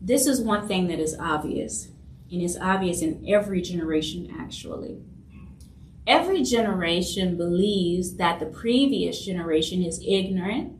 this 0.00 0.26
is 0.26 0.40
one 0.40 0.66
thing 0.66 0.88
that 0.88 0.98
is 0.98 1.16
obvious, 1.18 1.88
and 2.32 2.42
it's 2.42 2.58
obvious 2.58 3.02
in 3.02 3.24
every 3.28 3.62
generation 3.62 4.34
actually. 4.36 4.98
Every 6.08 6.42
generation 6.42 7.36
believes 7.36 8.16
that 8.16 8.40
the 8.40 8.46
previous 8.46 9.24
generation 9.24 9.84
is 9.84 10.02
ignorant 10.04 10.72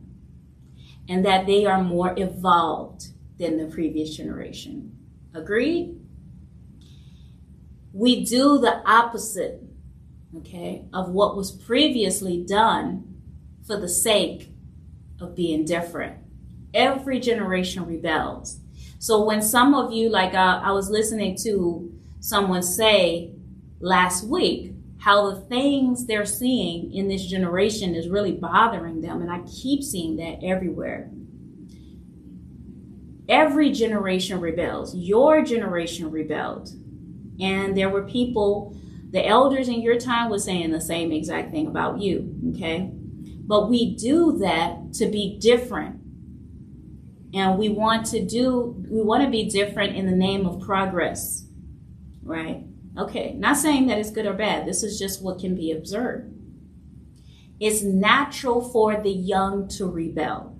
and 1.07 1.25
that 1.25 1.45
they 1.45 1.65
are 1.65 1.81
more 1.81 2.13
evolved 2.17 3.07
than 3.39 3.57
the 3.57 3.73
previous 3.73 4.17
generation. 4.17 4.97
Agreed? 5.33 6.00
We 7.93 8.23
do 8.23 8.57
the 8.57 8.81
opposite, 8.85 9.61
okay, 10.37 10.85
of 10.93 11.09
what 11.09 11.35
was 11.35 11.51
previously 11.51 12.43
done 12.43 13.21
for 13.65 13.77
the 13.77 13.89
sake 13.89 14.51
of 15.19 15.35
being 15.35 15.65
different. 15.65 16.17
Every 16.73 17.19
generation 17.19 17.85
rebels. 17.85 18.59
So 18.99 19.23
when 19.25 19.41
some 19.41 19.73
of 19.73 19.91
you, 19.91 20.09
like 20.09 20.33
uh, 20.33 20.61
I 20.63 20.71
was 20.71 20.89
listening 20.89 21.35
to 21.43 21.91
someone 22.19 22.63
say 22.63 23.31
last 23.79 24.25
week, 24.25 24.73
how 24.99 25.31
the 25.31 25.41
things 25.41 26.05
they're 26.05 26.25
seeing 26.25 26.93
in 26.93 27.07
this 27.07 27.25
generation 27.25 27.95
is 27.95 28.07
really 28.07 28.33
bothering 28.33 29.01
them. 29.01 29.21
And 29.21 29.31
I 29.31 29.39
keep 29.47 29.83
seeing 29.83 30.17
that 30.17 30.43
everywhere. 30.43 31.09
Every 33.27 33.71
generation 33.71 34.39
rebels. 34.39 34.95
Your 34.95 35.43
generation 35.43 36.11
rebelled. 36.11 36.69
And 37.41 37.75
there 37.75 37.89
were 37.89 38.03
people, 38.03 38.77
the 39.09 39.25
elders 39.25 39.67
in 39.67 39.81
your 39.81 39.99
time 39.99 40.29
was 40.29 40.43
saying 40.43 40.71
the 40.71 40.79
same 40.79 41.11
exact 41.11 41.51
thing 41.51 41.67
about 41.67 41.99
you. 41.99 42.33
Okay. 42.55 42.91
But 42.93 43.69
we 43.69 43.95
do 43.95 44.37
that 44.37 44.93
to 44.93 45.07
be 45.07 45.39
different. 45.39 45.99
And 47.33 47.57
we 47.57 47.69
want 47.69 48.05
to 48.07 48.23
do, 48.23 48.75
we 48.89 49.01
want 49.01 49.23
to 49.23 49.29
be 49.29 49.49
different 49.49 49.95
in 49.95 50.05
the 50.05 50.15
name 50.15 50.45
of 50.45 50.61
progress, 50.61 51.45
right? 52.23 52.63
Okay, 52.97 53.33
not 53.33 53.55
saying 53.55 53.87
that 53.87 53.97
it's 53.97 54.11
good 54.11 54.25
or 54.25 54.33
bad. 54.33 54.65
This 54.65 54.83
is 54.83 54.99
just 54.99 55.23
what 55.23 55.39
can 55.39 55.55
be 55.55 55.71
observed. 55.71 56.33
It's 57.59 57.83
natural 57.83 58.61
for 58.69 59.01
the 59.01 59.11
young 59.11 59.67
to 59.69 59.85
rebel. 59.85 60.57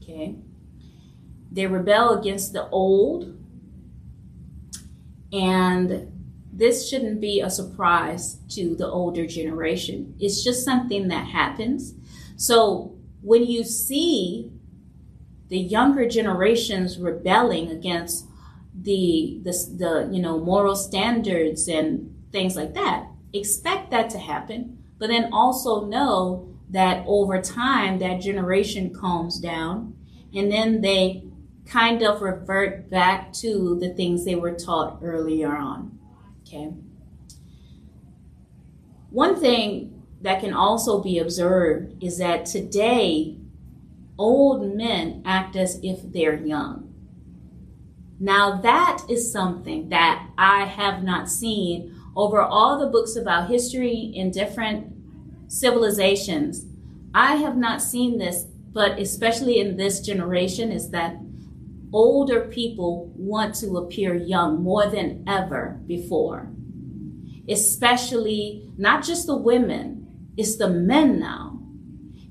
Okay? 0.00 0.36
They 1.50 1.66
rebel 1.66 2.18
against 2.18 2.52
the 2.52 2.68
old. 2.68 3.36
And 5.34 6.12
this 6.52 6.88
shouldn't 6.88 7.20
be 7.20 7.40
a 7.40 7.50
surprise 7.50 8.38
to 8.50 8.76
the 8.76 8.86
older 8.86 9.26
generation. 9.26 10.14
It's 10.20 10.44
just 10.44 10.64
something 10.64 11.08
that 11.08 11.26
happens. 11.26 11.94
So 12.36 12.96
when 13.20 13.44
you 13.44 13.64
see 13.64 14.52
the 15.48 15.58
younger 15.58 16.08
generations 16.08 16.98
rebelling 16.98 17.70
against 17.70 18.26
the, 18.80 19.40
the, 19.42 19.52
the 19.76 20.08
you 20.12 20.22
know 20.22 20.38
moral 20.38 20.76
standards 20.76 21.68
and 21.68 22.14
things 22.30 22.54
like 22.54 22.74
that, 22.74 23.08
expect 23.32 23.90
that 23.90 24.10
to 24.10 24.18
happen. 24.18 24.78
But 24.98 25.08
then 25.08 25.32
also 25.32 25.86
know 25.86 26.48
that 26.70 27.04
over 27.08 27.40
time 27.42 27.98
that 27.98 28.20
generation 28.20 28.94
calms 28.94 29.38
down 29.40 29.94
and 30.34 30.50
then 30.50 30.80
they 30.80 31.23
kind 31.66 32.02
of 32.02 32.22
revert 32.22 32.90
back 32.90 33.32
to 33.32 33.78
the 33.80 33.94
things 33.94 34.24
they 34.24 34.34
were 34.34 34.54
taught 34.54 35.00
earlier 35.02 35.56
on. 35.56 35.98
Okay. 36.42 36.72
One 39.10 39.40
thing 39.40 40.02
that 40.20 40.40
can 40.40 40.52
also 40.52 41.02
be 41.02 41.18
observed 41.18 42.02
is 42.02 42.18
that 42.18 42.46
today, 42.46 43.38
old 44.18 44.74
men 44.74 45.22
act 45.24 45.56
as 45.56 45.78
if 45.82 46.00
they're 46.12 46.44
young. 46.44 46.92
Now, 48.20 48.60
that 48.60 49.04
is 49.08 49.32
something 49.32 49.88
that 49.90 50.30
I 50.38 50.64
have 50.64 51.02
not 51.02 51.28
seen 51.28 51.94
over 52.16 52.40
all 52.40 52.78
the 52.78 52.86
books 52.86 53.16
about 53.16 53.50
history 53.50 54.12
in 54.14 54.30
different 54.30 54.92
civilizations. 55.48 56.66
I 57.14 57.36
have 57.36 57.56
not 57.56 57.82
seen 57.82 58.18
this, 58.18 58.44
but 58.72 58.98
especially 58.98 59.58
in 59.58 59.76
this 59.76 60.00
generation, 60.00 60.72
is 60.72 60.90
that 60.90 61.16
older 61.94 62.40
people 62.40 63.12
want 63.14 63.54
to 63.54 63.76
appear 63.76 64.14
young 64.14 64.62
more 64.62 64.90
than 64.90 65.24
ever 65.28 65.80
before. 65.86 66.52
Especially 67.48 68.68
not 68.76 69.04
just 69.04 69.26
the 69.26 69.36
women, 69.36 70.32
it's 70.36 70.56
the 70.56 70.68
men 70.68 71.20
now. 71.20 71.60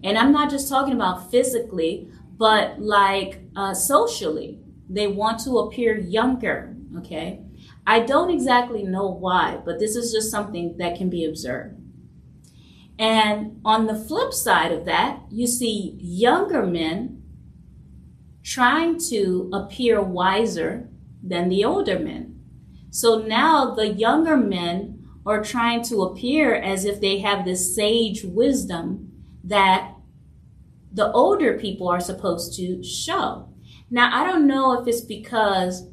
And 0.04 0.18
I'm 0.18 0.34
not 0.34 0.50
just 0.50 0.68
talking 0.68 0.94
about 0.94 1.32
physically, 1.32 2.10
but 2.38 2.82
like 2.82 3.40
uh, 3.56 3.74
socially. 3.74 4.60
They 4.90 5.08
want 5.08 5.40
to 5.46 5.60
appear 5.60 5.98
younger, 5.98 6.76
okay? 6.98 7.42
I 7.88 8.02
don't 8.02 8.30
exactly 8.30 8.84
know 8.84 9.08
why, 9.08 9.62
but 9.64 9.80
this 9.80 9.96
is 9.96 10.12
just 10.12 10.30
something 10.30 10.78
that 10.78 10.98
can 10.98 11.10
be 11.10 11.24
observed. 11.24 11.80
And 13.00 13.62
on 13.64 13.88
the 13.88 13.96
flip 13.96 14.34
side 14.34 14.74
of 14.74 14.86
that, 14.86 15.22
you 15.32 15.48
see 15.48 15.98
younger 16.02 16.66
men 16.66 17.23
trying 18.44 19.00
to 19.10 19.50
appear 19.54 20.02
wiser 20.02 20.90
than 21.24 21.50
the 21.50 21.64
older 21.64 21.98
men. 21.98 22.40
So 22.92 23.20
now 23.20 23.74
the 23.74 23.88
younger 23.88 24.38
men 24.38 25.08
are 25.26 25.44
trying 25.44 25.84
to 25.84 26.04
appear 26.04 26.54
as 26.54 26.86
if 26.86 27.00
they 27.00 27.20
have 27.20 27.46
this 27.46 27.74
sage 27.74 28.24
wisdom 28.24 29.12
that 29.44 29.96
the 30.92 31.12
older 31.12 31.58
people 31.58 31.88
are 31.88 32.00
supposed 32.00 32.56
to 32.58 32.84
show. 32.84 33.50
Now, 33.90 34.10
I 34.14 34.30
don't 34.30 34.48
know 34.48 34.80
if 34.80 34.88
it's 34.88 35.02
because 35.02 35.88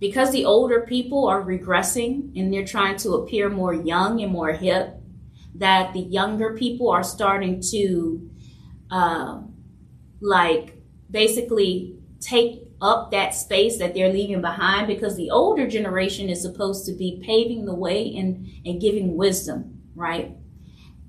because 0.00 0.30
the 0.30 0.44
older 0.44 0.82
people 0.82 1.26
are 1.26 1.42
regressing 1.42 2.38
and 2.38 2.52
they're 2.52 2.64
trying 2.64 2.96
to 2.98 3.14
appear 3.14 3.48
more 3.48 3.74
young 3.74 4.20
and 4.20 4.30
more 4.30 4.52
hip, 4.52 4.94
that 5.56 5.92
the 5.92 6.00
younger 6.00 6.54
people 6.56 6.88
are 6.88 7.02
starting 7.02 7.60
to, 7.72 8.30
uh, 8.92 9.40
like, 10.20 10.77
basically 11.10 11.96
take 12.20 12.62
up 12.80 13.10
that 13.10 13.34
space 13.34 13.78
that 13.78 13.94
they're 13.94 14.12
leaving 14.12 14.40
behind 14.40 14.86
because 14.86 15.16
the 15.16 15.30
older 15.30 15.66
generation 15.66 16.28
is 16.28 16.42
supposed 16.42 16.86
to 16.86 16.92
be 16.92 17.22
paving 17.24 17.64
the 17.64 17.74
way 17.74 18.14
and, 18.16 18.48
and 18.64 18.80
giving 18.80 19.16
wisdom, 19.16 19.80
right? 19.94 20.36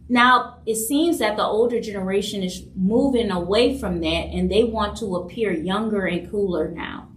Now, 0.07 0.57
it 0.65 0.75
seems 0.75 1.19
that 1.19 1.37
the 1.37 1.43
older 1.43 1.79
generation 1.79 2.41
is 2.41 2.63
moving 2.75 3.29
away 3.29 3.77
from 3.77 3.99
that 4.01 4.07
and 4.07 4.49
they 4.49 4.63
want 4.63 4.97
to 4.97 5.15
appear 5.15 5.51
younger 5.51 6.07
and 6.07 6.29
cooler 6.31 6.69
now. 6.69 7.09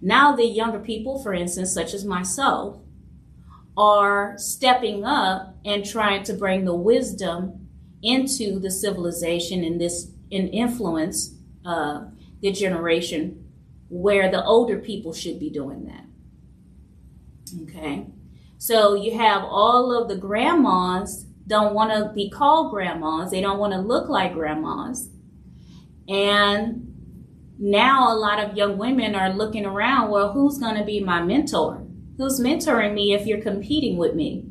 Now, 0.00 0.34
the 0.34 0.46
younger 0.46 0.80
people, 0.80 1.22
for 1.22 1.32
instance, 1.32 1.72
such 1.72 1.94
as 1.94 2.04
myself, 2.04 2.80
are 3.76 4.34
stepping 4.36 5.04
up 5.04 5.56
and 5.64 5.84
trying 5.84 6.24
to 6.24 6.34
bring 6.34 6.64
the 6.64 6.74
wisdom 6.74 7.68
into 8.02 8.58
the 8.58 8.70
civilization 8.70 9.62
and 9.62 9.80
this 9.80 10.10
and 10.32 10.48
influence 10.48 11.34
uh, 11.64 12.06
the 12.42 12.52
generation 12.52 13.48
where 13.88 14.30
the 14.30 14.44
older 14.44 14.78
people 14.78 15.12
should 15.12 15.38
be 15.38 15.50
doing 15.50 15.84
that. 15.86 16.04
Okay, 17.62 18.06
so 18.58 18.94
you 18.94 19.16
have 19.16 19.42
all 19.44 19.92
of 19.92 20.08
the 20.08 20.16
grandmas 20.16 21.26
don't 21.46 21.74
want 21.74 21.92
to 21.92 22.12
be 22.14 22.30
called 22.30 22.70
grandmas. 22.70 23.30
They 23.30 23.40
don't 23.40 23.58
want 23.58 23.72
to 23.72 23.78
look 23.78 24.08
like 24.08 24.32
grandmas. 24.32 25.10
And 26.08 26.88
now 27.58 28.12
a 28.12 28.16
lot 28.16 28.38
of 28.42 28.56
young 28.56 28.78
women 28.78 29.14
are 29.14 29.32
looking 29.32 29.66
around, 29.66 30.10
well, 30.10 30.32
who's 30.32 30.58
going 30.58 30.76
to 30.76 30.84
be 30.84 31.00
my 31.00 31.22
mentor? 31.22 31.86
Who's 32.16 32.40
mentoring 32.40 32.94
me 32.94 33.12
if 33.12 33.26
you're 33.26 33.42
competing 33.42 33.96
with 33.96 34.14
me? 34.14 34.46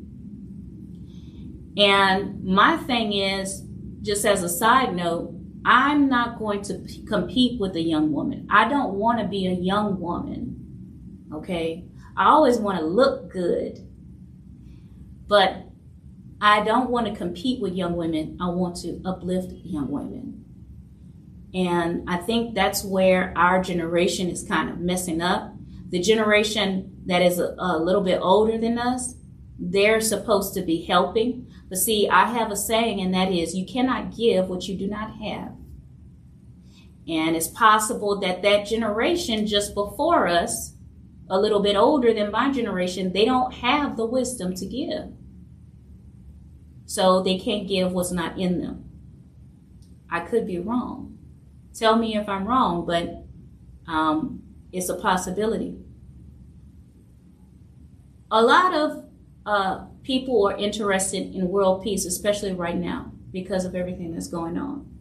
And 1.76 2.44
my 2.44 2.76
thing 2.76 3.12
is, 3.12 3.62
just 4.02 4.24
as 4.24 4.42
a 4.42 4.48
side 4.48 4.94
note, 4.94 5.34
I'm 5.64 6.08
not 6.08 6.38
going 6.38 6.62
to 6.62 6.74
p- 6.74 7.04
compete 7.04 7.60
with 7.60 7.76
a 7.76 7.82
young 7.82 8.12
woman. 8.12 8.46
I 8.50 8.68
don't 8.68 8.94
want 8.94 9.20
to 9.20 9.26
be 9.26 9.46
a 9.46 9.52
young 9.52 10.00
woman. 10.00 11.28
Okay? 11.32 11.84
I 12.16 12.26
always 12.30 12.58
want 12.58 12.78
to 12.78 12.84
look 12.84 13.30
good. 13.32 13.78
But 15.28 15.68
I 16.40 16.64
don't 16.64 16.90
want 16.90 17.06
to 17.06 17.14
compete 17.14 17.62
with 17.62 17.74
young 17.74 17.96
women. 17.96 18.36
I 18.40 18.48
want 18.48 18.76
to 18.78 19.00
uplift 19.04 19.52
young 19.52 19.90
women. 19.90 20.44
And 21.54 22.08
I 22.08 22.16
think 22.16 22.54
that's 22.54 22.82
where 22.82 23.32
our 23.36 23.62
generation 23.62 24.28
is 24.28 24.42
kind 24.42 24.70
of 24.70 24.80
messing 24.80 25.20
up. 25.20 25.54
The 25.90 26.00
generation 26.00 27.02
that 27.06 27.22
is 27.22 27.38
a, 27.38 27.54
a 27.58 27.78
little 27.78 28.00
bit 28.00 28.18
older 28.20 28.58
than 28.58 28.78
us, 28.78 29.14
they're 29.58 30.00
supposed 30.00 30.54
to 30.54 30.62
be 30.62 30.84
helping. 30.84 31.46
But 31.68 31.78
see, 31.78 32.08
I 32.08 32.26
have 32.26 32.50
a 32.50 32.56
saying, 32.56 33.00
and 33.00 33.14
that 33.14 33.30
is 33.30 33.54
you 33.54 33.66
cannot 33.66 34.16
give 34.16 34.48
what 34.48 34.66
you 34.66 34.76
do 34.76 34.88
not 34.88 35.16
have. 35.18 35.52
And 37.08 37.34
it's 37.34 37.48
possible 37.48 38.20
that 38.20 38.42
that 38.42 38.66
generation 38.66 39.46
just 39.46 39.74
before 39.74 40.28
us, 40.28 40.74
a 41.28 41.40
little 41.40 41.60
bit 41.60 41.76
older 41.76 42.12
than 42.12 42.30
my 42.30 42.52
generation, 42.52 43.12
they 43.12 43.24
don't 43.24 43.52
have 43.54 43.96
the 43.96 44.06
wisdom 44.06 44.54
to 44.54 44.66
give. 44.66 45.12
So 46.84 47.22
they 47.22 47.38
can't 47.38 47.66
give 47.66 47.92
what's 47.92 48.12
not 48.12 48.38
in 48.38 48.60
them. 48.60 48.84
I 50.10 50.20
could 50.20 50.46
be 50.46 50.58
wrong. 50.58 51.18
Tell 51.74 51.96
me 51.96 52.16
if 52.16 52.28
I'm 52.28 52.46
wrong, 52.46 52.84
but 52.84 53.24
um, 53.90 54.42
it's 54.72 54.90
a 54.90 54.96
possibility. 54.96 55.78
A 58.30 58.42
lot 58.42 58.74
of 58.74 59.04
uh, 59.46 59.86
people 60.02 60.46
are 60.48 60.56
interested 60.56 61.34
in 61.34 61.48
world 61.48 61.82
peace, 61.82 62.04
especially 62.04 62.52
right 62.52 62.76
now, 62.76 63.12
because 63.30 63.64
of 63.64 63.74
everything 63.74 64.12
that's 64.12 64.28
going 64.28 64.58
on. 64.58 64.91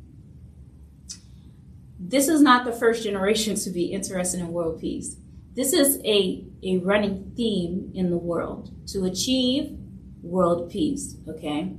This 2.04 2.28
is 2.28 2.42
not 2.42 2.66
the 2.66 2.72
first 2.72 3.04
generation 3.04 3.56
to 3.56 3.70
be 3.70 3.86
interested 3.86 4.40
in 4.40 4.52
world 4.52 4.82
peace. 4.82 5.16
This 5.54 5.72
is 5.72 6.00
a, 6.04 6.46
a 6.64 6.78
running 6.80 7.32
theme 7.36 7.92
in 7.94 8.10
the 8.10 8.18
world 8.18 8.72
to 8.88 9.06
achieve 9.06 9.78
world 10.24 10.72
peace, 10.72 11.16
okay? 11.28 11.76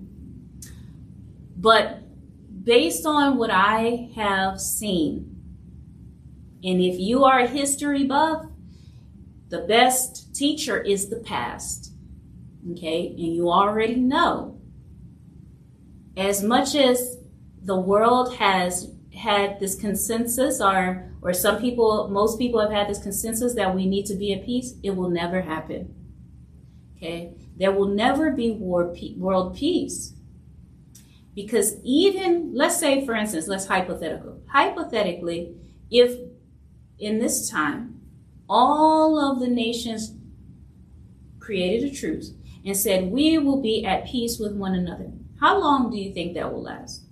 But 1.56 2.02
based 2.64 3.04
on 3.04 3.36
what 3.36 3.50
I 3.50 4.10
have 4.14 4.60
seen, 4.60 5.28
and 6.62 6.80
if 6.80 6.98
you 6.98 7.24
are 7.24 7.40
a 7.40 7.46
history 7.46 8.04
buff, 8.04 8.46
the 9.48 9.62
best 9.62 10.34
teacher 10.34 10.80
is 10.80 11.08
the 11.08 11.16
past, 11.16 11.92
okay? 12.72 13.08
And 13.08 13.34
you 13.34 13.50
already 13.50 13.96
know. 13.96 14.60
As 16.16 16.42
much 16.42 16.74
as 16.74 17.18
the 17.62 17.78
world 17.78 18.36
has 18.36 18.92
had 19.22 19.58
this 19.60 19.74
consensus 19.74 20.60
or 20.60 21.08
or 21.22 21.32
some 21.32 21.60
people 21.60 22.08
most 22.08 22.38
people 22.38 22.60
have 22.60 22.72
had 22.72 22.88
this 22.88 23.02
consensus 23.02 23.54
that 23.54 23.74
we 23.74 23.86
need 23.86 24.06
to 24.06 24.14
be 24.14 24.32
at 24.32 24.44
peace 24.44 24.74
it 24.82 24.90
will 24.90 25.10
never 25.10 25.40
happen 25.40 25.94
okay 26.96 27.32
there 27.56 27.72
will 27.72 27.88
never 27.88 28.30
be 28.30 28.50
war, 28.50 28.94
world 29.16 29.56
peace. 29.56 30.14
Because 31.34 31.76
even, 31.82 32.52
let's 32.54 32.78
say, 32.78 33.04
for 33.06 33.14
instance, 33.14 33.48
let's 33.48 33.66
hypothetical. 33.66 34.42
Hypothetically, 34.48 35.54
if 35.90 36.18
in 36.98 37.18
this 37.18 37.48
time 37.48 38.00
all 38.48 39.18
of 39.18 39.40
the 39.40 39.48
nations 39.48 40.14
created 41.38 41.90
a 41.90 41.94
truce 41.94 42.32
and 42.64 42.76
said, 42.76 43.10
we 43.10 43.38
will 43.38 43.60
be 43.60 43.84
at 43.84 44.06
peace 44.06 44.38
with 44.38 44.54
one 44.54 44.74
another, 44.74 45.10
how 45.40 45.58
long 45.58 45.90
do 45.90 45.96
you 45.96 46.12
think 46.12 46.34
that 46.34 46.52
will 46.52 46.62
last? 46.62 47.02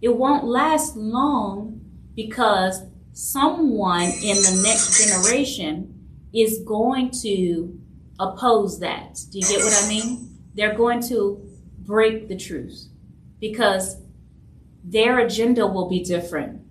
It 0.00 0.16
won't 0.16 0.44
last 0.44 0.96
long 0.96 1.80
because 2.14 2.82
someone 3.12 4.02
in 4.02 4.36
the 4.36 4.60
next 4.64 5.04
generation 5.04 5.94
is 6.32 6.62
going 6.64 7.10
to 7.22 7.80
oppose 8.20 8.78
that. 8.80 9.18
Do 9.30 9.38
you 9.38 9.46
get 9.46 9.64
what 9.64 9.84
I 9.84 9.88
mean? 9.88 10.38
They're 10.54 10.76
going 10.76 11.00
to 11.08 11.44
break 11.80 12.28
the 12.28 12.36
truth 12.36 12.88
because 13.40 13.96
their 14.84 15.18
agenda 15.20 15.66
will 15.66 15.88
be 15.88 16.02
different. 16.02 16.62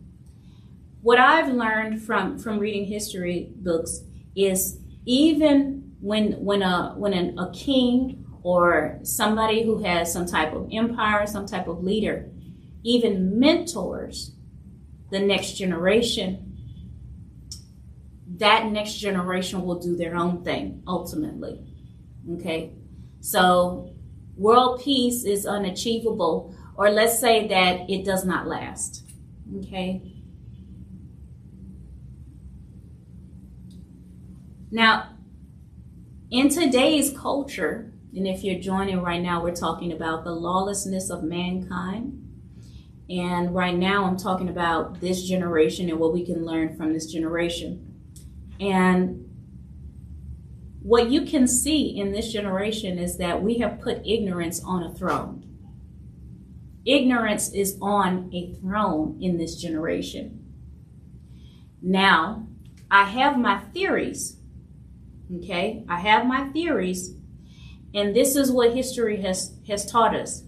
What 1.01 1.19
I've 1.19 1.53
learned 1.53 2.01
from 2.01 2.37
from 2.37 2.59
reading 2.59 2.85
history 2.85 3.51
books 3.57 4.01
is 4.35 4.79
even 5.05 5.95
when 5.99 6.33
when 6.33 6.61
a 6.61 6.93
when 6.97 7.13
an, 7.13 7.37
a 7.39 7.51
king 7.51 8.25
or 8.43 8.99
somebody 9.03 9.63
who 9.63 9.83
has 9.83 10.11
some 10.11 10.25
type 10.25 10.53
of 10.53 10.69
empire, 10.71 11.25
some 11.27 11.45
type 11.45 11.67
of 11.67 11.83
leader, 11.83 12.29
even 12.83 13.39
mentors 13.39 14.31
the 15.11 15.19
next 15.19 15.53
generation, 15.53 16.57
that 18.37 18.71
next 18.71 18.95
generation 18.95 19.63
will 19.63 19.79
do 19.79 19.95
their 19.95 20.15
own 20.15 20.43
thing 20.43 20.83
ultimately. 20.87 21.59
Okay? 22.33 22.73
So, 23.19 23.93
world 24.35 24.81
peace 24.83 25.23
is 25.23 25.45
unachievable, 25.45 26.55
or 26.75 26.91
let's 26.91 27.19
say 27.19 27.47
that 27.47 27.89
it 27.89 28.05
does 28.05 28.25
not 28.25 28.47
last. 28.47 29.03
Okay? 29.59 30.13
Now, 34.69 35.13
in 36.29 36.49
today's 36.49 37.17
culture, 37.17 37.93
and 38.13 38.27
if 38.27 38.43
you're 38.43 38.59
joining 38.59 39.01
right 39.01 39.21
now, 39.21 39.41
we're 39.41 39.55
talking 39.55 39.93
about 39.93 40.23
the 40.23 40.31
lawlessness 40.31 41.09
of 41.09 41.23
mankind. 41.23 42.16
And 43.10 43.56
right 43.56 43.76
now, 43.76 44.06
I'm 44.06 44.17
talking 44.17 44.50
about 44.50 45.00
this 45.00 45.24
generation 45.24 45.89
and 45.89 46.00
what 46.00 46.13
we 46.13 46.26
can 46.26 46.46
learn 46.46 46.76
from 46.76 46.93
this 46.93 47.12
generation. 47.12 47.96
And 48.60 49.24
what 50.82 51.10
you 51.10 51.22
can 51.22 51.48
see 51.48 51.98
in 51.98 52.12
this 52.12 52.32
generation 52.32 52.98
is 52.98 53.17
that 53.17 53.41
we 53.41 53.60
have 53.60 53.80
put 53.80 54.06
ignorance 54.06 54.62
on 54.63 54.84
a 54.84 54.93
throne. 54.93 55.43
Ignorance 56.86 57.52
is 57.54 57.78
on 57.82 58.30
a 58.34 58.54
throne 58.56 59.17
in 59.22 59.38
this 59.38 59.56
generation. 59.56 60.46
Now, 61.82 62.48
I 62.89 63.04
have 63.04 63.38
my 63.38 63.60
theories. 63.60 64.38
Okay? 65.34 65.84
I 65.88 66.00
have 66.00 66.26
my 66.26 66.46
theories. 66.50 67.13
And 67.93 68.15
this 68.15 68.36
is 68.36 68.52
what 68.52 68.74
history 68.74 69.22
has, 69.22 69.54
has 69.67 69.89
taught 69.89 70.15
us. 70.15 70.43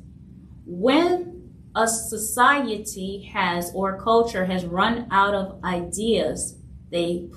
When 0.66 1.29
a 1.76 1.88
society 1.88 3.30
has 3.34 3.72
or 3.74 4.02
culture 4.02 4.46
has 4.46 4.66
run 4.66 5.08
out 5.12 5.34
of 5.34 5.64
ideas, 5.64 6.58
they, 6.92 7.28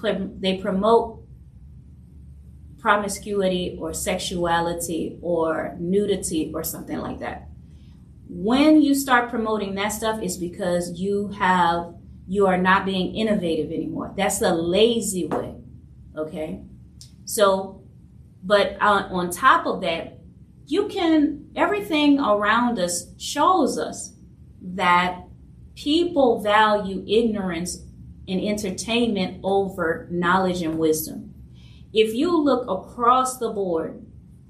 they 0.40 0.58
promote 0.58 1.22
promiscuity 2.78 3.76
or 3.78 3.92
sexuality 3.92 5.18
or 5.22 5.76
nudity 5.78 6.50
or 6.54 6.64
something 6.64 6.98
like 6.98 7.20
that. 7.20 7.48
When 8.28 8.80
you 8.80 8.94
start 8.94 9.30
promoting 9.30 9.74
that 9.74 9.90
stuff, 9.90 10.20
it's 10.22 10.36
because 10.36 10.98
you 10.98 11.28
have 11.38 11.94
you 12.26 12.46
are 12.46 12.56
not 12.56 12.86
being 12.86 13.14
innovative 13.14 13.70
anymore. 13.70 14.14
That's 14.16 14.38
the 14.38 14.54
lazy 14.54 15.26
way. 15.26 15.56
Okay. 16.16 16.62
So, 17.24 17.82
but 18.42 18.80
on, 18.80 19.04
on 19.04 19.30
top 19.30 19.66
of 19.66 19.80
that, 19.82 20.18
you 20.66 20.88
can, 20.88 21.50
everything 21.56 22.20
around 22.20 22.78
us 22.78 23.06
shows 23.18 23.78
us 23.78 24.11
that 24.62 25.24
people 25.74 26.40
value 26.40 27.04
ignorance 27.06 27.78
and 28.28 28.40
entertainment 28.40 29.40
over 29.42 30.06
knowledge 30.10 30.62
and 30.62 30.78
wisdom. 30.78 31.34
If 31.92 32.14
you 32.14 32.40
look 32.40 32.68
across 32.68 33.38
the 33.38 33.50
board 33.50 34.06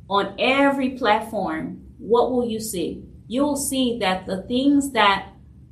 on 0.09 0.35
every 0.39 0.91
platform, 0.91 1.87
what 1.99 2.31
will 2.31 2.47
you 2.47 2.61
see? 2.61 3.05
You'll 3.27 3.57
see 3.57 3.99
that 3.99 4.27
the 4.27 4.43
things 4.43 4.93
that 4.93 5.29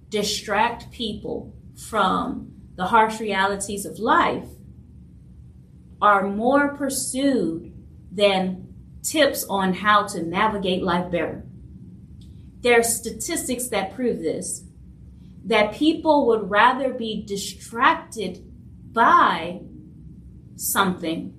distract 0.09 0.91
people 0.91 1.55
from 1.89 2.53
the 2.77 2.87
harsh 2.87 3.21
realities 3.21 3.85
of 3.85 3.99
life 3.99 4.49
are 6.01 6.27
more 6.27 6.75
pursued 6.77 7.73
than 8.11 8.75
tips 9.03 9.45
on 9.45 9.75
how 9.75 10.07
to 10.07 10.23
navigate 10.23 10.83
life 10.83 11.11
better. 11.11 11.45
There 12.61 12.79
are 12.79 12.83
statistics 12.83 13.69
that 13.69 13.95
prove 13.95 14.19
this 14.21 14.65
that 15.45 15.73
people 15.73 16.27
would 16.27 16.51
rather 16.51 16.93
be 16.93 17.25
distracted 17.25 18.45
by 18.93 19.61
something 20.57 21.35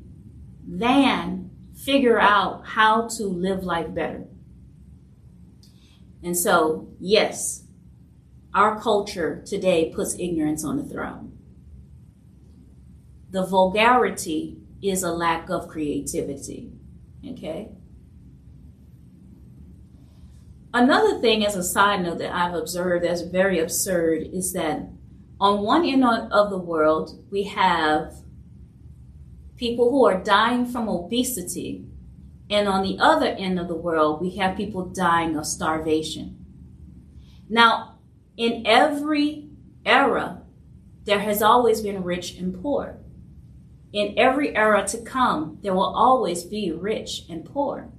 than 0.68 1.52
figure 1.76 2.20
out 2.20 2.66
how 2.66 3.08
to 3.08 3.26
live 3.26 3.64
life 3.64 3.94
better. 3.94 4.26
And 6.24 6.38
so, 6.38 6.90
yes, 7.00 7.64
our 8.54 8.80
culture 8.80 9.44
today 9.46 9.92
puts 9.94 10.18
ignorance 10.20 10.64
on 10.64 10.78
the 10.78 10.84
throne. 10.84 11.38
The 13.30 13.46
vulgarity 13.46 14.58
is 14.82 15.04
a 15.04 15.12
lack 15.12 15.50
of 15.50 15.68
creativity. 15.68 16.72
Okay? 17.26 17.72
Another 20.74 21.20
thing, 21.20 21.46
as 21.46 21.56
a 21.56 21.64
side 21.64 22.04
note, 22.04 22.20
that 22.20 22.34
I've 22.34 22.54
observed 22.54 23.04
that's 23.04 23.22
very 23.22 23.60
absurd 23.60 24.24
is 24.32 24.54
that 24.54 24.88
on 25.40 25.64
one 25.64 25.86
end 25.86 26.04
of 26.06 26.50
the 26.50 26.58
world, 26.58 27.26
we 27.30 27.44
have 27.44 28.14
people 29.58 29.90
who 29.90 30.06
are 30.06 30.24
dying 30.24 30.66
from 30.66 30.88
obesity, 30.88 31.86
and 32.50 32.68
on 32.68 32.84
the 32.84 32.98
other 33.00 33.28
end 33.28 33.60
of 33.60 33.68
the 33.68 33.76
world, 33.76 34.22
we 34.22 34.38
have 34.38 34.56
people 34.56 34.86
dying 34.86 35.36
of 35.36 35.46
starvation. 35.46 36.46
Now, 37.50 38.00
in 38.38 38.64
every 38.66 39.50
era, 39.86 40.42
there 41.04 41.20
has 41.20 41.42
always 41.42 41.82
been 41.82 42.04
rich 42.04 42.36
and 42.36 42.62
poor. 42.62 42.98
In 43.92 44.14
every 44.18 44.56
era 44.56 44.88
to 44.88 45.02
come, 45.02 45.58
there 45.62 45.74
will 45.74 45.94
always 45.96 46.44
be 46.46 46.72
rich 46.72 47.24
and 47.30 47.44
poor. 47.44 47.92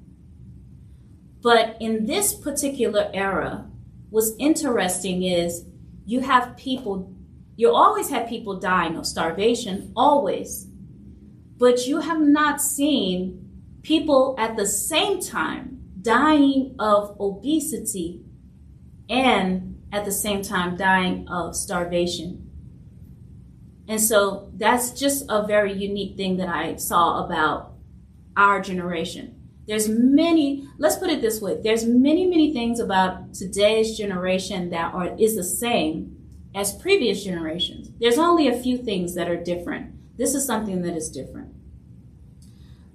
But 1.43 1.77
in 1.81 2.07
this 2.07 2.35
particular 2.35 3.11
era, 3.13 3.69
what's 4.11 4.33
interesting 4.39 5.25
is 5.25 5.65
you 6.07 6.21
have 6.21 6.57
people, 6.57 7.13
you 7.57 7.75
always 7.75 8.09
have 8.11 8.29
people 8.29 8.61
dying 8.61 8.97
of 8.97 9.07
starvation, 9.07 9.93
always. 9.97 10.69
But 11.59 11.87
you 11.87 12.01
have 12.01 12.21
not 12.21 12.61
seen 12.61 13.51
people 13.83 14.37
at 14.39 14.57
the 14.57 14.67
same 14.67 15.21
time 15.21 15.81
dying 16.01 16.77
of 16.79 17.17
obesity 17.21 18.23
and 19.11 19.83
at 19.93 20.05
the 20.05 20.13
same 20.13 20.43
time 20.43 20.77
dying 20.77 21.29
of 21.29 21.57
starvation. 21.57 22.51
And 23.89 24.01
so 24.01 24.51
that's 24.55 24.93
just 24.93 25.25
a 25.29 25.47
very 25.47 25.73
unique 25.73 26.17
thing 26.17 26.37
that 26.37 26.49
I 26.49 26.77
saw 26.77 27.25
about 27.25 27.75
our 28.37 28.61
generation. 28.61 29.42
There's 29.67 29.89
many, 29.89 30.69
let's 30.79 30.97
put 30.97 31.11
it 31.11 31.21
this 31.21 31.41
way, 31.41 31.61
there's 31.63 31.85
many, 31.85 32.27
many 32.27 32.53
things 32.53 32.81
about 32.81 33.35
today's 33.35 33.97
generation 33.97 34.71
that 34.71 34.93
are 34.93 35.17
is 35.19 35.37
the 35.37 35.45
same 35.45 36.17
as 36.55 36.75
previous 36.77 37.25
generations. 37.25 37.91
There's 38.01 38.19
only 38.19 38.49
a 38.49 38.61
few 38.61 38.77
things 38.77 39.15
that 39.15 39.29
are 39.29 39.43
different. 39.43 39.95
This 40.19 40.35
is 40.35 40.45
something 40.45 40.83
that 40.83 40.97
is 40.97 41.11
different. 41.11 41.55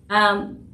Um, 0.10 0.68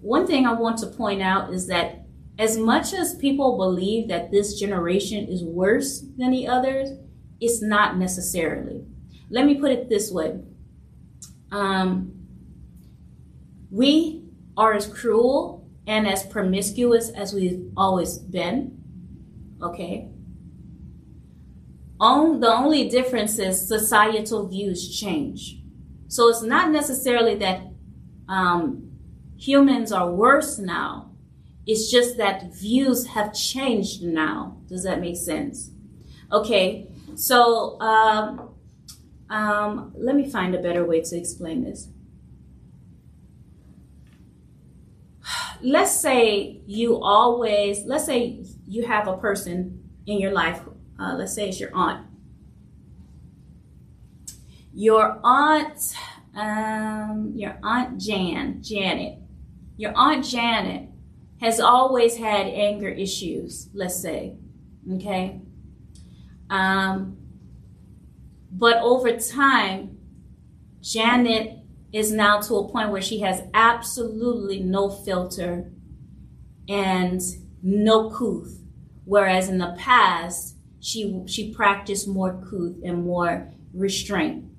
one 0.00 0.26
thing 0.26 0.46
I 0.46 0.52
want 0.52 0.78
to 0.78 0.86
point 0.86 1.22
out 1.22 1.52
is 1.52 1.66
that 1.68 2.06
as 2.38 2.56
much 2.56 2.94
as 2.94 3.14
people 3.16 3.58
believe 3.58 4.08
that 4.08 4.30
this 4.30 4.58
generation 4.58 5.28
is 5.28 5.44
worse 5.44 6.00
than 6.16 6.30
the 6.30 6.48
others, 6.48 6.90
it's 7.38 7.62
not 7.62 7.98
necessarily. 7.98 8.84
Let 9.28 9.44
me 9.44 9.56
put 9.56 9.70
it 9.70 9.88
this 9.88 10.10
way 10.10 10.40
um, 11.52 12.19
we 13.70 14.24
are 14.56 14.74
as 14.74 14.86
cruel 14.86 15.68
and 15.86 16.06
as 16.06 16.24
promiscuous 16.26 17.10
as 17.10 17.32
we've 17.32 17.70
always 17.76 18.18
been. 18.18 18.78
Okay? 19.62 20.10
On, 21.98 22.40
the 22.40 22.52
only 22.52 22.88
difference 22.88 23.38
is 23.38 23.68
societal 23.68 24.48
views 24.48 24.98
change. 24.98 25.62
So 26.08 26.28
it's 26.28 26.42
not 26.42 26.70
necessarily 26.70 27.34
that 27.36 27.60
um, 28.28 28.90
humans 29.36 29.92
are 29.92 30.10
worse 30.10 30.58
now 30.58 31.10
it's 31.70 31.90
just 31.90 32.16
that 32.16 32.52
views 32.52 33.06
have 33.06 33.32
changed 33.32 34.02
now. 34.02 34.56
Does 34.66 34.82
that 34.84 35.00
make 35.00 35.16
sense? 35.16 35.70
Okay, 36.32 36.88
so 37.14 37.80
um, 37.80 38.50
um, 39.28 39.92
let 39.96 40.16
me 40.16 40.28
find 40.28 40.54
a 40.54 40.58
better 40.58 40.84
way 40.84 41.00
to 41.02 41.16
explain 41.16 41.62
this. 41.62 41.88
Let's 45.62 45.94
say 46.00 46.62
you 46.66 47.00
always, 47.02 47.84
let's 47.84 48.06
say 48.06 48.44
you 48.66 48.86
have 48.86 49.08
a 49.08 49.16
person 49.16 49.90
in 50.06 50.18
your 50.18 50.32
life, 50.32 50.60
uh, 50.98 51.14
let's 51.14 51.34
say 51.34 51.48
it's 51.48 51.60
your 51.60 51.74
aunt. 51.74 52.06
Your 54.72 55.20
aunt, 55.22 55.94
um, 56.34 57.32
your 57.34 57.58
aunt 57.62 58.00
Jan, 58.00 58.62
Janet, 58.62 59.18
your 59.76 59.92
aunt 59.96 60.24
Janet 60.24 60.88
has 61.40 61.60
always 61.60 62.16
had 62.16 62.46
anger 62.46 62.88
issues, 62.88 63.68
let's 63.74 64.00
say. 64.00 64.36
Okay? 64.94 65.40
Um, 66.48 67.16
but 68.52 68.76
over 68.78 69.16
time, 69.16 69.98
Janet 70.80 71.59
is 71.92 72.12
now 72.12 72.40
to 72.40 72.54
a 72.56 72.68
point 72.68 72.90
where 72.90 73.02
she 73.02 73.20
has 73.20 73.42
absolutely 73.54 74.60
no 74.60 74.88
filter 74.88 75.70
and 76.68 77.20
no 77.62 78.10
couth. 78.10 78.58
Whereas 79.04 79.48
in 79.48 79.58
the 79.58 79.74
past, 79.78 80.56
she 80.80 81.22
she 81.26 81.52
practiced 81.52 82.08
more 82.08 82.32
couth 82.50 82.76
and 82.84 83.04
more 83.04 83.52
restraint 83.74 84.50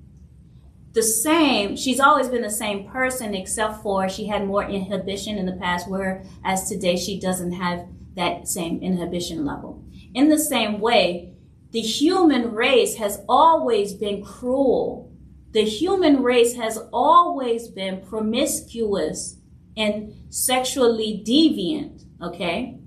the 0.92 1.02
same. 1.02 1.76
She's 1.76 2.00
always 2.00 2.28
been 2.28 2.42
the 2.42 2.50
same 2.50 2.88
person, 2.88 3.34
except 3.34 3.82
for 3.82 4.08
she 4.08 4.26
had 4.26 4.46
more 4.46 4.64
inhibition 4.64 5.38
in 5.38 5.46
the 5.46 5.52
past, 5.52 5.88
whereas 5.88 6.68
today 6.68 6.96
she 6.96 7.18
doesn't 7.18 7.52
have 7.52 7.86
that 8.14 8.46
same 8.46 8.82
inhibition 8.82 9.44
level. 9.44 9.82
In 10.14 10.28
the 10.28 10.38
same 10.38 10.80
way, 10.80 11.32
the 11.70 11.80
human 11.80 12.52
race 12.52 12.96
has 12.96 13.20
always 13.28 13.94
been 13.94 14.22
cruel. 14.22 15.10
The 15.52 15.64
human 15.64 16.22
race 16.22 16.56
has 16.56 16.78
always 16.92 17.68
been 17.68 18.02
promiscuous 18.02 19.38
and 19.76 20.14
sexually 20.30 21.22
deviant, 21.26 22.04
okay? 22.22 22.78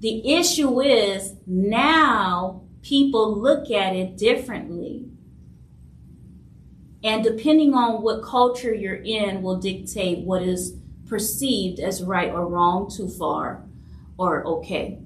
The 0.00 0.34
issue 0.34 0.80
is 0.80 1.34
now 1.46 2.64
people 2.82 3.40
look 3.40 3.70
at 3.70 3.94
it 3.96 4.16
differently 4.16 5.06
And 7.04 7.24
depending 7.24 7.74
on 7.74 8.02
what 8.02 8.22
culture 8.22 8.74
you're 8.74 8.94
in, 9.02 9.42
will 9.42 9.56
dictate 9.56 10.24
what 10.24 10.42
is 10.42 10.76
perceived 11.06 11.80
as 11.80 12.02
right 12.02 12.30
or 12.30 12.46
wrong, 12.46 12.90
too 12.90 13.08
far, 13.08 13.64
or 14.18 14.46
okay. 14.46 15.00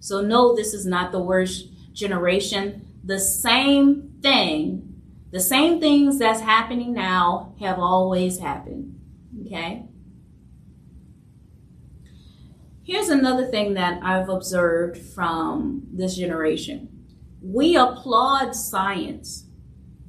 So, 0.00 0.20
no, 0.20 0.54
this 0.54 0.74
is 0.74 0.86
not 0.86 1.12
the 1.12 1.20
worst 1.20 1.68
generation. 1.92 2.86
The 3.04 3.20
same 3.20 4.14
thing, 4.22 4.93
the 5.34 5.40
same 5.40 5.80
things 5.80 6.16
that's 6.20 6.40
happening 6.40 6.92
now 6.92 7.56
have 7.58 7.80
always 7.80 8.38
happened. 8.38 9.00
Okay? 9.44 9.84
Here's 12.84 13.08
another 13.08 13.44
thing 13.44 13.74
that 13.74 14.00
I've 14.04 14.28
observed 14.28 14.96
from 14.96 15.88
this 15.92 16.16
generation 16.16 16.88
we 17.42 17.74
applaud 17.76 18.54
science 18.54 19.46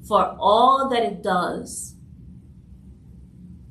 for 0.08 0.38
all 0.40 0.90
that 0.90 1.02
it 1.02 1.24
does. 1.24 1.96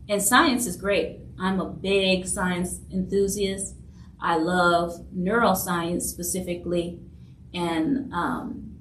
And 0.09 0.21
science 0.21 0.67
is 0.67 0.77
great. 0.77 1.21
I'm 1.39 1.61
a 1.61 1.71
big 1.71 2.27
science 2.27 2.81
enthusiast. 2.93 3.77
I 4.21 4.39
love 4.39 5.07
neuroscience 5.17 6.03
specifically, 6.03 6.99
and 7.55 8.13
um, 8.13 8.74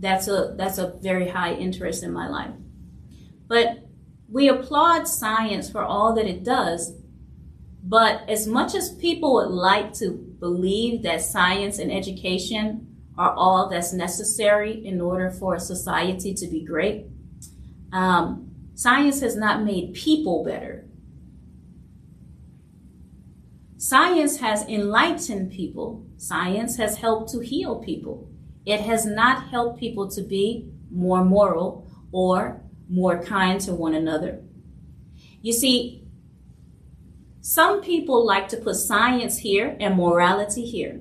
that's 0.00 0.28
a 0.28 0.54
that's 0.56 0.78
a 0.78 0.94
very 1.00 1.28
high 1.28 1.54
interest 1.54 2.02
in 2.02 2.12
my 2.12 2.28
life. 2.28 2.54
But 3.46 3.86
we 4.28 4.48
applaud 4.48 5.06
science 5.06 5.70
for 5.70 5.82
all 5.82 6.14
that 6.14 6.26
it 6.26 6.44
does. 6.44 6.92
But 7.82 8.28
as 8.28 8.46
much 8.46 8.74
as 8.74 8.94
people 8.96 9.34
would 9.34 9.50
like 9.50 9.92
to 9.94 10.12
believe 10.12 11.02
that 11.02 11.22
science 11.22 11.78
and 11.78 11.90
education 11.90 12.86
are 13.18 13.34
all 13.34 13.68
that's 13.68 13.92
necessary 13.92 14.84
in 14.84 15.00
order 15.00 15.30
for 15.30 15.54
a 15.54 15.60
society 15.60 16.32
to 16.34 16.46
be 16.46 16.64
great. 16.64 17.06
Um, 17.92 18.50
science 18.74 19.20
has 19.20 19.36
not 19.36 19.62
made 19.62 19.94
people 19.94 20.44
better. 20.44 20.86
Science 23.76 24.38
has 24.38 24.62
enlightened 24.68 25.50
people. 25.50 26.06
Science 26.16 26.76
has 26.76 26.98
helped 26.98 27.30
to 27.32 27.40
heal 27.40 27.80
people. 27.80 28.29
It 28.66 28.80
has 28.80 29.06
not 29.06 29.48
helped 29.48 29.80
people 29.80 30.08
to 30.10 30.22
be 30.22 30.70
more 30.90 31.24
moral 31.24 31.90
or 32.12 32.62
more 32.88 33.22
kind 33.22 33.60
to 33.62 33.72
one 33.72 33.94
another. 33.94 34.42
You 35.40 35.52
see, 35.52 36.04
some 37.40 37.80
people 37.80 38.24
like 38.26 38.48
to 38.48 38.56
put 38.56 38.76
science 38.76 39.38
here 39.38 39.76
and 39.80 39.96
morality 39.96 40.64
here 40.66 41.00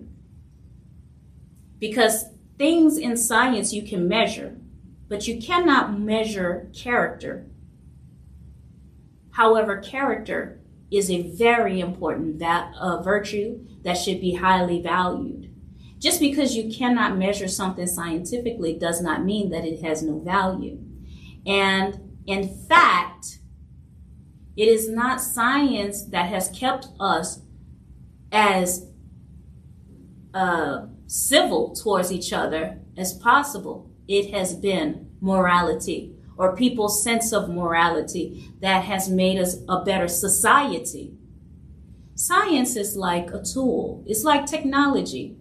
because 1.80 2.26
things 2.58 2.98
in 2.98 3.18
science 3.18 3.74
you 3.74 3.82
can 3.82 4.08
measure, 4.08 4.56
but 5.08 5.28
you 5.28 5.42
cannot 5.42 6.00
measure 6.00 6.70
character. 6.74 7.48
However, 9.32 9.78
character 9.78 10.60
is 10.92 11.10
a 11.10 11.22
very 11.22 11.80
important 11.80 12.42
uh, 12.42 13.02
virtue 13.02 13.66
that 13.84 13.94
should 13.94 14.20
be 14.20 14.36
highly 14.36 14.82
valued. 14.82 15.49
Just 16.00 16.20
because 16.22 16.56
you 16.56 16.74
cannot 16.74 17.18
measure 17.18 17.48
something 17.48 17.86
scientifically 17.86 18.74
does 18.74 19.02
not 19.02 19.26
mean 19.26 19.50
that 19.52 19.66
it 19.66 19.82
has 19.84 20.02
no 20.02 20.20
value. 20.20 20.80
And 21.46 22.18
in 22.26 22.48
fact, 22.68 23.40
it 24.56 24.68
is 24.68 24.90
not 24.90 25.22
science 25.22 26.04
that 26.06 26.30
has 26.30 26.50
kept 26.50 26.88
us 27.00 27.42
as 28.32 28.88
uh, 30.34 30.88
civil 31.08 31.74
towards 31.74 32.12
each 32.12 32.32
other 32.32 32.80
as 32.98 33.14
possible. 33.14 33.92
It 34.08 34.32
has 34.32 34.56
been 34.56 35.12
morality 35.22 36.16
or 36.38 36.56
people's 36.56 37.04
sense 37.04 37.34
of 37.34 37.50
morality 37.50 38.50
that 38.62 38.86
has 38.86 39.10
made 39.10 39.38
us 39.40 39.58
a 39.68 39.84
better 39.84 40.08
society. 40.08 41.14
Science 42.16 42.76
is 42.76 42.96
like 42.96 43.32
a 43.32 43.42
tool, 43.42 44.04
it's 44.08 44.24
like 44.24 44.46
technology. 44.46 45.36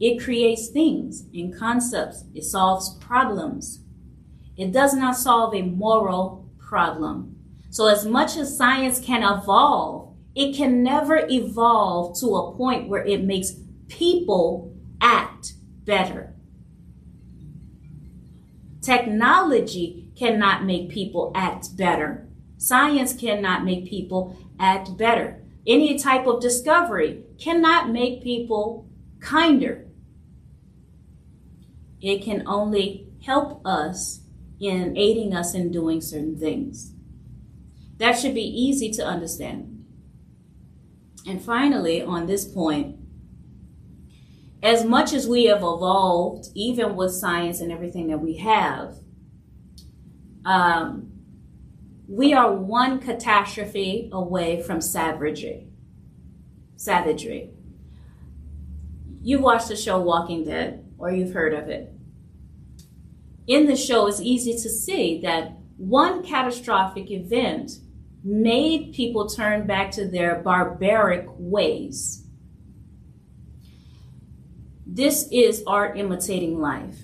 It 0.00 0.22
creates 0.22 0.68
things 0.68 1.24
and 1.32 1.56
concepts, 1.56 2.24
it 2.34 2.44
solves 2.44 2.96
problems. 2.98 3.80
It 4.56 4.72
does 4.72 4.94
not 4.94 5.16
solve 5.16 5.54
a 5.54 5.62
moral 5.62 6.48
problem. 6.58 7.36
So, 7.70 7.86
as 7.86 8.06
much 8.06 8.36
as 8.36 8.56
science 8.56 9.00
can 9.00 9.22
evolve, 9.22 10.14
it 10.34 10.54
can 10.54 10.82
never 10.82 11.26
evolve 11.28 12.18
to 12.20 12.26
a 12.36 12.56
point 12.56 12.88
where 12.88 13.04
it 13.04 13.24
makes 13.24 13.54
people 13.88 14.72
act 15.00 15.54
better. 15.84 16.34
Technology 18.80 20.10
cannot 20.16 20.64
make 20.64 20.90
people 20.90 21.32
act 21.34 21.76
better. 21.76 22.28
Science 22.58 23.14
cannot 23.14 23.64
make 23.64 23.86
people 23.86 24.36
act 24.58 24.96
better. 24.96 25.42
Any 25.66 25.98
type 25.98 26.26
of 26.26 26.40
discovery 26.40 27.24
cannot 27.38 27.90
make 27.90 28.22
people 28.22 28.83
kinder. 29.24 29.86
It 32.00 32.22
can 32.22 32.46
only 32.46 33.08
help 33.24 33.66
us 33.66 34.20
in 34.60 34.96
aiding 34.96 35.34
us 35.34 35.54
in 35.54 35.72
doing 35.72 36.00
certain 36.00 36.38
things. 36.38 36.92
That 37.96 38.18
should 38.18 38.34
be 38.34 38.42
easy 38.42 38.90
to 38.92 39.02
understand. 39.04 39.86
And 41.26 41.42
finally, 41.42 42.02
on 42.02 42.26
this 42.26 42.44
point, 42.44 42.98
as 44.62 44.84
much 44.84 45.12
as 45.12 45.26
we 45.26 45.44
have 45.44 45.58
evolved, 45.58 46.48
even 46.54 46.94
with 46.94 47.12
science 47.12 47.60
and 47.60 47.72
everything 47.72 48.08
that 48.08 48.18
we 48.18 48.36
have, 48.38 48.96
um, 50.44 51.10
we 52.06 52.34
are 52.34 52.52
one 52.52 52.98
catastrophe 52.98 54.10
away 54.12 54.62
from 54.62 54.80
savagery. 54.82 55.68
Savagery. 56.76 57.53
You've 59.24 59.40
watched 59.40 59.66
the 59.66 59.76
show 59.76 59.98
Walking 60.00 60.44
Dead, 60.44 60.84
or 60.98 61.10
you've 61.10 61.32
heard 61.32 61.52
of 61.52 61.68
it. 61.68 61.92
In 63.48 63.66
the 63.66 63.76
show, 63.76 64.06
it's 64.06 64.20
easy 64.20 64.52
to 64.52 64.70
see 64.70 65.20
that 65.22 65.58
one 65.76 66.22
catastrophic 66.22 67.10
event 67.10 67.72
made 68.22 68.94
people 68.94 69.28
turn 69.28 69.66
back 69.66 69.90
to 69.90 70.06
their 70.06 70.36
barbaric 70.36 71.26
ways 71.30 72.24
this 74.94 75.28
is 75.32 75.64
art 75.66 75.98
imitating 75.98 76.60
life. 76.60 76.96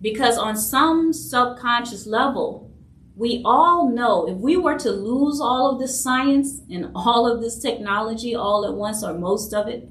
Because 0.00 0.36
on 0.36 0.56
some 0.56 1.12
subconscious 1.12 2.06
level, 2.06 2.72
we 3.14 3.42
all 3.44 3.88
know 3.88 4.28
if 4.28 4.36
we 4.36 4.56
were 4.56 4.78
to 4.78 4.90
lose 4.90 5.40
all 5.40 5.70
of 5.70 5.78
this 5.78 6.02
science 6.02 6.60
and 6.70 6.90
all 6.94 7.30
of 7.30 7.40
this 7.40 7.60
technology 7.60 8.34
all 8.34 8.64
at 8.64 8.74
once, 8.74 9.04
or 9.04 9.14
most 9.14 9.54
of 9.54 9.68
it, 9.68 9.88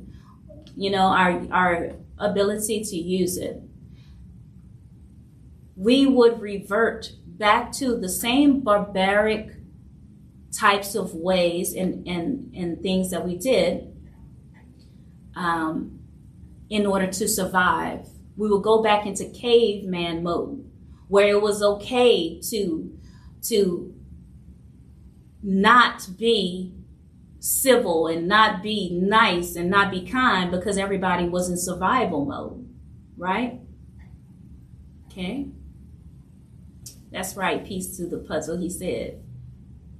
you 0.77 0.89
know, 0.91 1.07
our, 1.07 1.45
our 1.51 1.91
ability 2.17 2.83
to 2.83 2.95
use 2.95 3.37
it, 3.37 3.61
we 5.75 6.05
would 6.05 6.41
revert 6.41 7.11
back 7.25 7.71
to 7.71 7.97
the 7.97 8.09
same 8.09 8.61
barbaric 8.61 9.51
types 10.51 10.95
of 10.95 11.13
ways 11.13 11.73
and, 11.73 12.07
and, 12.07 12.55
and 12.55 12.81
things 12.81 13.11
that 13.11 13.25
we 13.25 13.37
did. 13.37 13.93
Um, 15.35 15.97
in 16.69 16.85
order 16.85 17.07
to 17.07 17.27
survive. 17.27 18.07
We 18.35 18.49
would 18.49 18.63
go 18.63 18.81
back 18.81 19.05
into 19.05 19.25
caveman 19.29 20.23
mode 20.23 20.69
where 21.07 21.29
it 21.29 21.41
was 21.41 21.63
okay 21.63 22.41
to 22.49 22.93
to 23.43 23.93
not 25.41 26.07
be 26.17 26.73
civil 27.39 28.07
and 28.07 28.27
not 28.27 28.63
be 28.63 28.89
nice 28.91 29.55
and 29.55 29.69
not 29.69 29.91
be 29.91 30.05
kind 30.05 30.51
because 30.51 30.77
everybody 30.77 31.27
was 31.27 31.49
in 31.49 31.57
survival 31.57 32.25
mode, 32.25 32.67
right? 33.17 33.59
Okay. 35.05 35.47
That's 37.11 37.35
right, 37.35 37.65
piece 37.65 37.97
to 37.97 38.05
the 38.05 38.17
puzzle, 38.17 38.57
he 38.57 38.69
said 38.69 39.23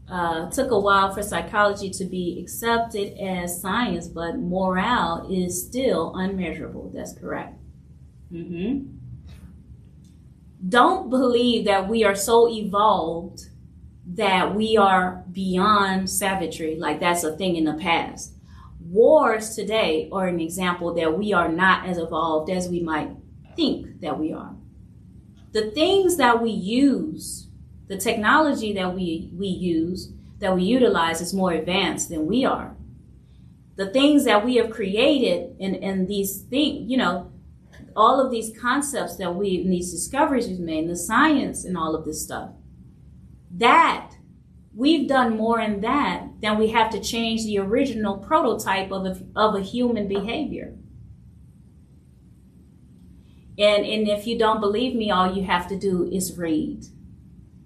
uh, 0.10 0.50
took 0.50 0.72
a 0.72 0.80
while 0.80 1.14
for 1.14 1.22
psychology 1.22 1.90
to 1.90 2.06
be 2.06 2.40
accepted 2.42 3.18
as 3.20 3.62
science, 3.62 4.08
but 4.08 4.38
morale 4.38 5.28
is 5.30 5.66
still 5.66 6.16
unmeasurable. 6.16 6.92
That's 6.94 7.14
correct. 7.14 7.60
Mm-hmm. 8.32 8.94
Don't 10.70 11.10
believe 11.10 11.66
that 11.66 11.88
we 11.88 12.04
are 12.04 12.16
so 12.16 12.50
evolved 12.50 13.47
that 14.14 14.56
we 14.56 14.78
are 14.78 15.24
beyond 15.32 16.10
savagery, 16.10 16.76
like 16.76 17.00
that's 17.00 17.24
a 17.24 17.36
thing 17.36 17.56
in 17.56 17.66
the 17.66 17.74
past. 17.74 18.34
Wars 18.80 19.56
today 19.56 20.08
are 20.12 20.28
an 20.28 20.40
example 20.40 20.94
that 20.94 21.18
we 21.18 21.34
are 21.34 21.50
not 21.50 21.88
as 21.88 21.98
evolved 21.98 22.50
as 22.50 22.70
we 22.70 22.80
might 22.80 23.10
think 23.56 24.00
that 24.02 24.18
we 24.18 24.32
are. 24.32 24.56
The 25.52 25.72
things 25.72 26.18
that 26.18 26.42
we 26.42 26.52
use 26.52 27.48
the 27.88 27.98
technology 27.98 28.74
that 28.74 28.94
we, 28.94 29.32
we 29.34 29.48
use, 29.48 30.12
that 30.40 30.56
we 30.56 30.64
utilize, 30.64 31.22
is 31.22 31.34
more 31.34 31.52
advanced 31.52 32.10
than 32.10 32.28
we 32.28 32.46
are. 32.46 32.76
The 33.76 33.90
things 33.90 34.26
that 34.26 34.44
we 34.44 34.56
have 34.56 34.70
created 34.70 35.56
and, 35.60 35.76
and 35.78 36.08
these 36.08 36.42
things, 36.42 36.90
you 36.90 36.98
know, 36.98 37.32
all 37.96 38.20
of 38.20 38.32
these 38.32 38.52
concepts 38.60 39.16
that 39.18 39.34
we, 39.36 39.62
and 39.62 39.72
these 39.72 39.92
discoveries 39.92 40.48
we've 40.48 40.60
made, 40.60 40.80
and 40.80 40.90
the 40.90 40.98
science 40.98 41.64
and 41.64 41.78
all 41.78 41.96
of 41.96 42.06
this 42.06 42.24
stuff, 42.24 42.52
that 43.52 44.12
we've 44.76 45.08
done 45.08 45.36
more 45.36 45.60
in 45.60 45.82
that 45.82 46.28
than 46.42 46.58
we 46.58 46.70
have 46.70 46.92
to 46.92 47.00
change 47.00 47.44
the 47.44 47.58
original 47.58 48.18
prototype 48.18 48.92
of 48.92 49.06
a, 49.06 49.20
of 49.36 49.56
a 49.56 49.62
human 49.62 50.08
behavior. 50.08 50.76
And, 53.58 53.86
and 53.86 54.08
if 54.08 54.28
you 54.28 54.38
don't 54.38 54.62
believe 54.62 54.96
me, 54.96 55.10
all 55.10 55.34
you 55.34 55.44
have 55.44 55.68
to 55.70 55.80
do 55.80 56.08
is 56.12 56.38
read. 56.38 56.86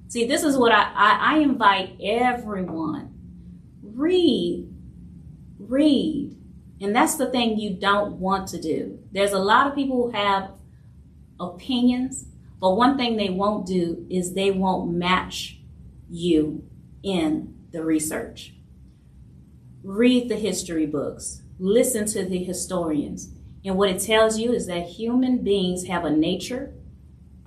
See, 0.07 0.25
this 0.25 0.43
is 0.43 0.57
what 0.57 0.71
I, 0.71 0.91
I, 0.93 1.35
I 1.35 1.37
invite 1.39 1.97
everyone. 2.01 3.13
Read. 3.83 4.73
Read. 5.59 6.37
And 6.79 6.95
that's 6.95 7.15
the 7.15 7.29
thing 7.29 7.59
you 7.59 7.75
don't 7.75 8.13
want 8.13 8.47
to 8.49 8.61
do. 8.61 8.99
There's 9.11 9.33
a 9.33 9.39
lot 9.39 9.67
of 9.67 9.75
people 9.75 10.03
who 10.03 10.11
have 10.11 10.51
opinions, 11.39 12.25
but 12.59 12.75
one 12.75 12.97
thing 12.97 13.17
they 13.17 13.29
won't 13.29 13.65
do 13.65 14.05
is 14.09 14.33
they 14.33 14.51
won't 14.51 14.91
match 14.91 15.60
you 16.11 16.69
in 17.03 17.55
the 17.71 17.83
research. 17.83 18.53
Read 19.81 20.29
the 20.29 20.35
history 20.35 20.85
books, 20.85 21.41
listen 21.57 22.05
to 22.07 22.25
the 22.25 22.43
historians. 22.43 23.33
And 23.63 23.77
what 23.77 23.89
it 23.89 24.01
tells 24.01 24.37
you 24.37 24.51
is 24.51 24.67
that 24.67 24.87
human 24.87 25.43
beings 25.43 25.87
have 25.87 26.03
a 26.03 26.11
nature 26.11 26.73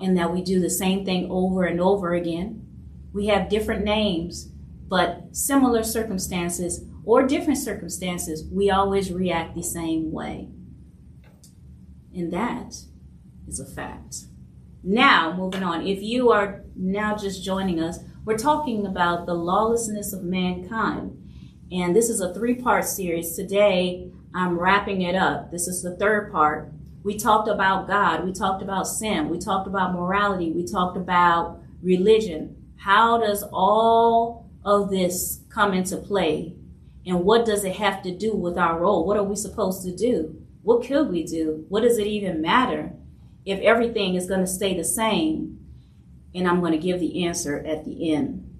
and 0.01 0.17
that 0.17 0.33
we 0.33 0.43
do 0.43 0.61
the 0.61 0.71
same 0.71 1.05
thing 1.05 1.31
over 1.31 1.65
and 1.65 1.81
over 1.81 2.15
again. 2.15 2.67
We 3.13 3.27
have 3.27 3.49
different 3.49 3.85
names, 3.85 4.49
but 4.89 5.37
similar 5.37 5.83
circumstances 5.83 6.85
or 7.05 7.27
different 7.27 7.59
circumstances, 7.59 8.45
we 8.51 8.71
always 8.71 9.13
react 9.13 9.55
the 9.55 9.63
same 9.63 10.11
way. 10.11 10.49
And 12.15 12.33
that 12.33 12.77
is 13.47 13.61
a 13.61 13.67
fact. 13.67 14.17
Now, 14.83 15.35
moving 15.37 15.63
on, 15.63 15.87
if 15.87 16.03
you 16.03 16.31
are 16.31 16.65
now 16.77 17.17
just 17.17 17.45
joining 17.45 17.81
us, 17.81 17.99
we're 18.25 18.39
talking 18.39 18.87
about 18.87 19.27
the 19.27 19.35
lawlessness 19.35 20.13
of 20.13 20.23
mankind. 20.23 21.21
And 21.71 21.95
this 21.95 22.09
is 22.09 22.21
a 22.21 22.33
three 22.33 22.55
part 22.55 22.87
series. 22.87 23.37
Today, 23.37 24.11
I'm 24.35 24.59
wrapping 24.59 25.03
it 25.03 25.15
up. 25.15 25.51
This 25.51 25.69
is 25.69 25.83
the 25.83 25.97
third 25.97 26.33
part. 26.33 26.73
We 27.03 27.19
talked 27.19 27.49
about 27.49 27.87
God, 27.87 28.25
we 28.25 28.33
talked 28.33 28.63
about 28.63 28.87
sin, 28.87 29.29
we 29.29 29.39
talked 29.39 29.67
about 29.67 29.93
morality, 29.93 30.51
we 30.53 30.65
talked 30.65 30.97
about 30.97 31.61
religion. 31.83 32.57
How 32.79 33.19
does 33.19 33.45
all 33.53 34.49
of 34.65 34.89
this 34.89 35.41
come 35.51 35.75
into 35.75 35.99
play? 35.99 36.57
And 37.05 37.25
what 37.25 37.45
does 37.45 37.63
it 37.65 37.77
have 37.77 38.03
to 38.05 38.17
do 38.17 38.35
with 38.35 38.57
our 38.57 38.81
role? 38.81 39.07
What 39.07 39.19
are 39.19 39.23
we 39.23 39.37
supposed 39.37 39.83
to 39.85 39.95
do? 39.95 40.43
What 40.63 40.87
could 40.87 41.11
we 41.11 41.25
do? 41.25 41.67
What 41.69 41.83
does 41.83 41.99
it 41.99 42.07
even 42.07 42.41
matter 42.41 42.95
if 43.45 43.61
everything 43.61 44.15
is 44.15 44.27
going 44.27 44.41
to 44.41 44.47
stay 44.47 44.75
the 44.75 44.85
same? 44.85 45.64
And 46.35 46.49
I'm 46.49 46.61
going 46.61 46.73
to 46.73 46.79
give 46.79 47.01
the 47.01 47.25
answer 47.25 47.65
at 47.65 47.85
the 47.85 48.13
end. 48.13 48.51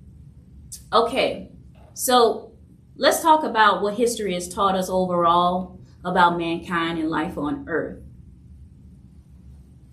Okay, 0.93 1.51
so 1.95 2.53
let's 2.97 3.21
talk 3.21 3.45
about 3.45 3.83
what 3.83 3.95
history 3.95 4.35
has 4.35 4.49
taught 4.49 4.77
us 4.77 4.89
overall 4.89 5.81
about 6.05 6.39
mankind 6.39 6.99
and 6.99 7.09
life 7.09 7.37
on 7.39 7.65
earth. 7.69 8.01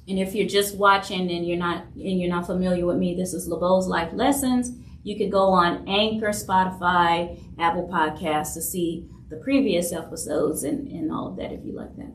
And 0.08 0.20
if 0.20 0.36
you're 0.36 0.48
just 0.48 0.76
watching 0.76 1.32
and 1.32 1.48
you're 1.48 1.58
not 1.58 1.86
and 1.96 2.20
you're 2.20 2.30
not 2.30 2.46
familiar 2.46 2.86
with 2.86 2.98
me, 2.98 3.16
this 3.16 3.34
is 3.34 3.48
LaBeaud's 3.48 3.88
Life 3.88 4.12
Lessons. 4.14 4.72
You 5.04 5.18
could 5.18 5.32
go 5.32 5.50
on 5.50 5.88
Anchor, 5.88 6.30
Spotify, 6.30 7.40
Apple 7.58 7.88
Podcasts 7.88 8.54
to 8.56 8.62
see 8.62 9.08
the 9.30 9.38
previous 9.38 9.94
episodes 9.94 10.64
and, 10.64 10.88
and 10.88 11.12
all 11.12 11.28
of 11.30 11.38
that 11.38 11.54
if 11.54 11.64
you 11.64 11.74
like 11.74 11.96
that. 11.96 12.12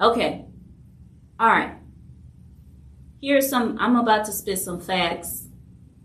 Okay. 0.00 0.44
All 1.38 1.48
right. 1.48 1.74
Here's 3.24 3.48
some, 3.48 3.78
I'm 3.80 3.96
about 3.96 4.26
to 4.26 4.32
spit 4.32 4.58
some 4.58 4.78
facts, 4.78 5.46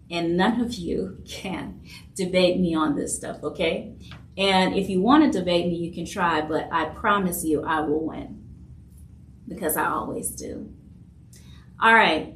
and 0.10 0.38
none 0.38 0.62
of 0.62 0.76
you 0.76 1.22
can 1.28 1.82
debate 2.16 2.58
me 2.58 2.74
on 2.74 2.96
this 2.96 3.14
stuff, 3.14 3.44
okay? 3.44 3.94
And 4.38 4.74
if 4.74 4.88
you 4.88 5.02
want 5.02 5.26
to 5.26 5.38
debate 5.38 5.68
me, 5.68 5.76
you 5.76 5.92
can 5.92 6.06
try, 6.06 6.40
but 6.40 6.70
I 6.72 6.86
promise 6.86 7.44
you 7.44 7.62
I 7.62 7.82
will 7.82 8.08
win 8.08 8.42
because 9.50 9.76
I 9.76 9.88
always 9.88 10.30
do. 10.30 10.74
All 11.82 11.94
right. 11.94 12.36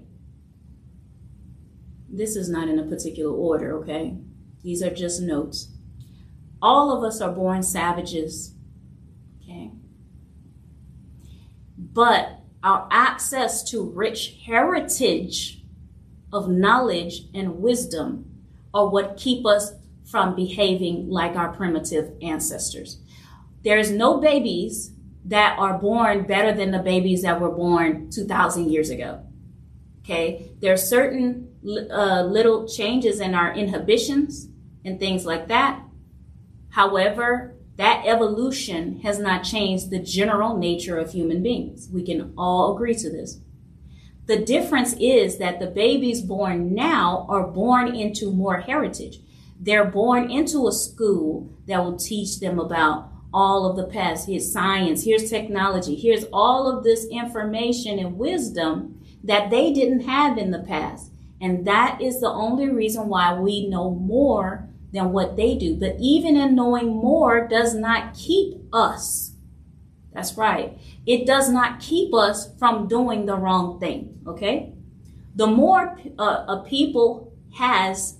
This 2.09 2.35
is 2.35 2.49
not 2.49 2.67
in 2.67 2.77
a 2.77 2.83
particular 2.83 3.33
order, 3.33 3.77
okay? 3.77 4.17
These 4.63 4.83
are 4.83 4.93
just 4.93 5.21
notes. 5.21 5.69
All 6.61 6.91
of 6.91 7.05
us 7.05 7.21
are 7.21 7.31
born 7.31 7.63
savages, 7.63 8.53
okay? 9.41 9.71
But 11.77 12.42
our 12.63 12.87
access 12.91 13.61
to 13.71 13.83
rich 13.83 14.37
heritage 14.45 15.61
of 16.31 16.49
knowledge 16.49 17.23
and 17.33 17.59
wisdom 17.59 18.25
are 18.73 18.87
what 18.87 19.17
keep 19.17 19.45
us 19.45 19.73
from 20.05 20.35
behaving 20.35 21.09
like 21.09 21.35
our 21.35 21.53
primitive 21.53 22.13
ancestors. 22.21 22.99
There 23.63 23.77
is 23.77 23.91
no 23.91 24.19
babies 24.19 24.91
that 25.25 25.57
are 25.57 25.77
born 25.77 26.23
better 26.23 26.51
than 26.51 26.71
the 26.71 26.79
babies 26.79 27.21
that 27.21 27.39
were 27.39 27.51
born 27.51 28.09
2,000 28.09 28.69
years 28.69 28.89
ago. 28.89 29.23
Okay, 30.03 30.51
there 30.59 30.73
are 30.73 30.77
certain 30.77 31.49
uh, 31.65 32.23
little 32.23 32.67
changes 32.67 33.21
in 33.21 33.33
our 33.33 33.53
inhibitions 33.53 34.49
and 34.83 34.99
things 34.99 35.25
like 35.25 35.47
that. 35.47 35.81
However, 36.69 37.55
that 37.77 38.03
evolution 38.05 38.99
has 39.01 39.19
not 39.19 39.43
changed 39.43 39.89
the 39.89 39.99
general 39.99 40.57
nature 40.57 40.97
of 40.97 41.11
human 41.11 41.41
beings. 41.41 41.89
We 41.91 42.03
can 42.03 42.33
all 42.37 42.75
agree 42.75 42.95
to 42.95 43.09
this. 43.09 43.39
The 44.25 44.37
difference 44.37 44.95
is 44.99 45.37
that 45.39 45.59
the 45.59 45.67
babies 45.67 46.21
born 46.21 46.73
now 46.73 47.25
are 47.29 47.47
born 47.47 47.93
into 47.93 48.31
more 48.31 48.61
heritage. 48.61 49.19
They're 49.59 49.85
born 49.85 50.29
into 50.29 50.67
a 50.67 50.71
school 50.71 51.49
that 51.67 51.83
will 51.83 51.97
teach 51.97 52.39
them 52.39 52.59
about 52.59 53.09
all 53.33 53.65
of 53.65 53.75
the 53.75 53.91
past. 53.91 54.27
Here's 54.27 54.51
science, 54.51 55.03
here's 55.03 55.29
technology, 55.29 55.95
here's 55.95 56.25
all 56.31 56.69
of 56.69 56.83
this 56.83 57.05
information 57.11 57.97
and 57.99 58.17
wisdom 58.17 59.01
that 59.23 59.49
they 59.49 59.73
didn't 59.73 60.01
have 60.01 60.37
in 60.37 60.51
the 60.51 60.59
past. 60.59 61.11
And 61.41 61.65
that 61.65 62.01
is 62.01 62.21
the 62.21 62.29
only 62.29 62.69
reason 62.69 63.09
why 63.09 63.37
we 63.37 63.67
know 63.67 63.91
more 63.91 64.69
than 64.93 65.11
what 65.11 65.35
they 65.35 65.55
do. 65.55 65.75
But 65.75 65.95
even 65.99 66.37
in 66.37 66.55
knowing 66.55 66.87
more 66.87 67.47
does 67.47 67.73
not 67.73 68.13
keep 68.13 68.57
us. 68.71 69.33
That's 70.13 70.37
right. 70.37 70.77
It 71.05 71.25
does 71.25 71.49
not 71.49 71.79
keep 71.79 72.13
us 72.13 72.55
from 72.57 72.87
doing 72.87 73.25
the 73.25 73.35
wrong 73.35 73.79
thing. 73.79 74.21
Okay. 74.27 74.73
The 75.35 75.47
more 75.47 75.97
uh, 76.19 76.45
a 76.47 76.63
people 76.67 77.33
has, 77.57 78.17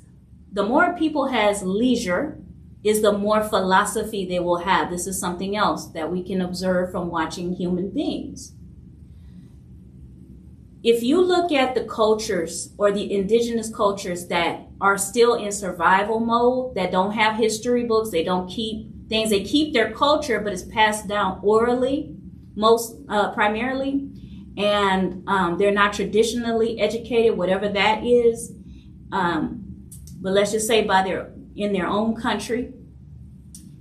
the 0.51 0.63
more 0.63 0.97
people 0.97 1.27
has 1.27 1.61
leisure 1.61 2.39
is 2.83 3.01
the 3.01 3.17
more 3.17 3.43
philosophy 3.43 4.25
they 4.25 4.39
will 4.39 4.57
have. 4.57 4.89
This 4.89 5.07
is 5.07 5.19
something 5.19 5.55
else 5.55 5.87
that 5.91 6.11
we 6.11 6.23
can 6.23 6.41
observe 6.41 6.91
from 6.91 7.09
watching 7.09 7.53
human 7.53 7.91
beings 7.91 8.53
if 10.83 11.01
you 11.01 11.21
look 11.21 11.53
at 11.53 11.75
the 11.75 11.85
cultures 11.85 12.73
or 12.77 12.91
the 12.91 13.13
indigenous 13.13 13.73
cultures 13.73 14.27
that 14.27 14.67
are 14.81 14.97
still 14.97 15.35
in 15.35 15.51
survival 15.51 16.19
mode, 16.19 16.75
that 16.75 16.91
don't 16.91 17.13
have 17.13 17.37
history 17.37 17.85
books, 17.85 18.11
they 18.11 18.23
don't 18.23 18.49
keep 18.49 19.07
things, 19.07 19.29
they 19.29 19.43
keep 19.43 19.73
their 19.73 19.93
culture, 19.93 20.41
but 20.41 20.51
it's 20.51 20.63
passed 20.63 21.07
down 21.07 21.39
orally, 21.41 22.13
most 22.55 22.97
uh, 23.07 23.31
primarily, 23.31 24.09
and 24.57 25.23
um, 25.27 25.57
they're 25.57 25.71
not 25.71 25.93
traditionally 25.93 26.77
educated, 26.81 27.37
whatever 27.37 27.69
that 27.69 28.03
is. 28.03 28.51
Um, 29.13 29.89
but 30.21 30.33
let's 30.33 30.51
just 30.51 30.67
say 30.67 30.83
by 30.83 31.03
their 31.03 31.33
in 31.55 31.71
their 31.71 31.87
own 31.87 32.15
country, 32.15 32.73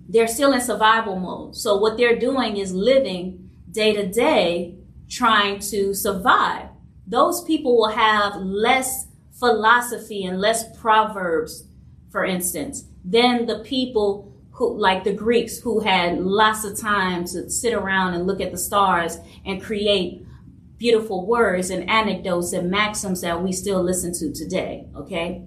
they're 0.08 0.28
still 0.28 0.52
in 0.52 0.60
survival 0.60 1.18
mode. 1.18 1.56
So 1.56 1.78
what 1.78 1.96
they're 1.96 2.18
doing 2.18 2.58
is 2.58 2.72
living 2.72 3.50
day 3.70 3.92
to 3.94 4.06
day, 4.06 4.76
trying 5.08 5.58
to 5.60 5.94
survive 5.94 6.68
those 7.12 7.44
people 7.44 7.76
will 7.76 7.90
have 7.90 8.36
less 8.36 9.06
philosophy 9.32 10.24
and 10.24 10.40
less 10.40 10.76
proverbs, 10.78 11.64
for 12.10 12.24
instance, 12.24 12.84
than 13.04 13.46
the 13.46 13.58
people 13.60 14.32
who, 14.50 14.78
like 14.78 15.04
the 15.04 15.12
Greeks, 15.12 15.58
who 15.58 15.80
had 15.80 16.18
lots 16.20 16.64
of 16.64 16.78
time 16.78 17.24
to 17.26 17.50
sit 17.50 17.74
around 17.74 18.14
and 18.14 18.26
look 18.26 18.40
at 18.40 18.50
the 18.50 18.58
stars 18.58 19.18
and 19.44 19.62
create 19.62 20.24
beautiful 20.78 21.26
words 21.26 21.70
and 21.70 21.88
anecdotes 21.88 22.52
and 22.52 22.70
maxims 22.70 23.20
that 23.20 23.42
we 23.42 23.52
still 23.52 23.82
listen 23.82 24.12
to 24.12 24.32
today. 24.32 24.86
Okay. 24.96 25.44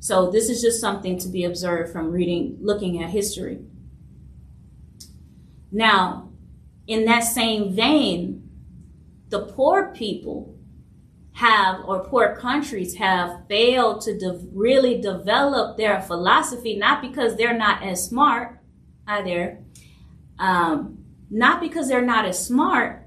So 0.00 0.30
this 0.30 0.48
is 0.48 0.62
just 0.62 0.80
something 0.80 1.18
to 1.18 1.28
be 1.28 1.44
observed 1.44 1.92
from 1.92 2.12
reading, 2.12 2.58
looking 2.60 3.02
at 3.02 3.10
history. 3.10 3.58
Now, 5.72 6.30
in 6.86 7.04
that 7.06 7.24
same 7.24 7.74
vein, 7.74 8.48
the 9.28 9.40
poor 9.40 9.92
people 9.94 10.57
have 11.38 11.84
or 11.84 12.04
poor 12.04 12.34
countries 12.34 12.96
have 12.96 13.46
failed 13.48 14.00
to 14.00 14.18
de- 14.18 14.40
really 14.52 15.00
develop 15.00 15.76
their 15.76 16.02
philosophy, 16.02 16.74
not 16.76 17.00
because 17.00 17.36
they're 17.36 17.56
not 17.56 17.80
as 17.80 18.04
smart 18.04 18.58
either, 19.06 19.62
um, 20.40 20.98
not 21.30 21.60
because 21.60 21.88
they're 21.88 22.04
not 22.04 22.24
as 22.24 22.44
smart, 22.44 23.06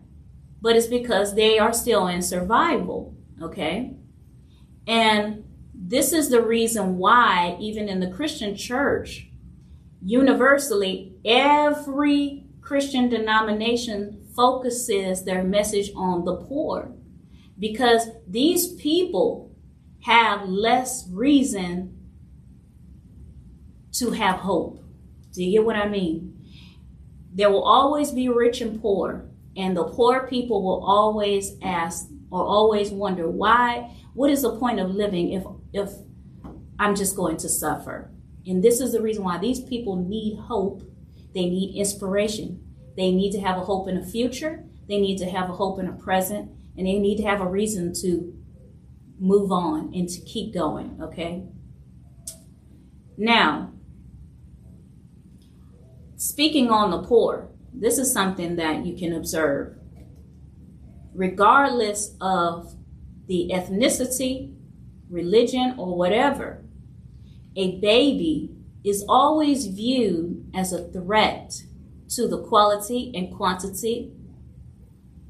but 0.62 0.78
it's 0.78 0.88
because 0.88 1.36
they 1.36 1.60
are 1.60 1.74
still 1.74 2.08
in 2.08 2.22
survival, 2.22 3.14
okay? 3.42 3.98
And 4.88 5.44
this 5.76 6.14
is 6.14 6.30
the 6.30 6.42
reason 6.42 6.98
why, 6.98 7.58
even 7.60 7.90
in 7.90 8.00
the 8.00 8.12
Christian 8.12 8.56
church, 8.56 9.28
universally, 10.02 11.16
every 11.26 12.46
Christian 12.62 13.10
denomination 13.10 14.26
focuses 14.34 15.26
their 15.26 15.44
message 15.44 15.92
on 15.98 16.24
the 16.24 16.38
poor 16.38 16.94
because 17.62 18.10
these 18.28 18.74
people 18.74 19.56
have 20.04 20.50
less 20.50 21.08
reason 21.10 21.96
to 23.94 24.12
have 24.12 24.38
hope. 24.40 24.84
Do 25.32 25.44
you 25.44 25.60
get 25.60 25.66
what 25.66 25.76
I 25.76 25.88
mean? 25.88 26.44
There 27.34 27.52
will 27.52 27.64
always 27.64 28.12
be 28.12 28.28
rich 28.28 28.60
and 28.60 28.82
poor, 28.82 29.30
and 29.56 29.78
the 29.78 29.86
poor 29.86 30.28
people 30.28 30.64
will 30.64 30.84
always 30.84 31.54
ask 31.62 32.10
or 32.32 32.44
always 32.44 32.90
wonder 32.90 33.30
why 33.30 33.96
what 34.14 34.32
is 34.32 34.42
the 34.42 34.58
point 34.58 34.80
of 34.80 34.90
living 34.90 35.32
if 35.32 35.44
if 35.72 35.90
I'm 36.80 36.96
just 36.96 37.16
going 37.16 37.38
to 37.38 37.48
suffer? 37.48 38.12
And 38.46 38.64
this 38.64 38.82
is 38.82 38.92
the 38.92 39.02
reason 39.02 39.24
why 39.24 39.38
these 39.38 39.62
people 39.62 39.96
need 39.96 40.40
hope. 40.40 40.82
They 41.36 41.46
need 41.46 41.78
inspiration. 41.78 42.62
They 42.98 43.12
need 43.12 43.32
to 43.34 43.40
have 43.40 43.58
a 43.58 43.62
hope 43.62 43.88
in 43.88 44.02
the 44.02 44.06
future. 44.06 44.66
They 44.90 45.00
need 45.00 45.18
to 45.20 45.30
have 45.30 45.50
a 45.50 45.54
hope 45.54 45.80
in 45.80 45.86
the 45.86 45.94
present. 45.94 46.52
And 46.78 46.88
they 46.88 47.00
need 47.00 47.18
to 47.18 47.24
have 47.24 47.42
a 47.42 47.48
reason 47.48 47.94
to 48.02 48.34
move 49.20 49.52
on 49.52 49.92
and 49.94 50.10
to 50.10 50.22
keep 50.22 50.54
going, 50.54 50.98
okay? 51.02 51.44
Now, 53.18 53.74
speaking 56.16 56.70
on 56.70 56.92
the 56.92 57.04
poor, 57.04 57.50
this 57.74 57.98
is 57.98 58.12
something 58.12 58.56
that 58.56 58.86
you 58.86 58.98
can 58.98 59.14
observe. 59.14 59.78
Regardless 61.14 62.16
of 62.20 62.76
the 63.28 63.52
ethnicity, 63.54 64.56
religion, 65.10 65.76
or 65.78 65.96
whatever, 65.96 66.64
a 67.56 67.80
baby 67.80 68.56
is 68.84 69.06
always 69.08 69.68
viewed 69.68 70.50
as 70.56 70.74
a 70.74 70.88
threat 70.92 71.54
to 72.10 72.28
the 72.28 72.42
quality 72.44 73.12
and 73.14 73.36
quantity 73.36 74.12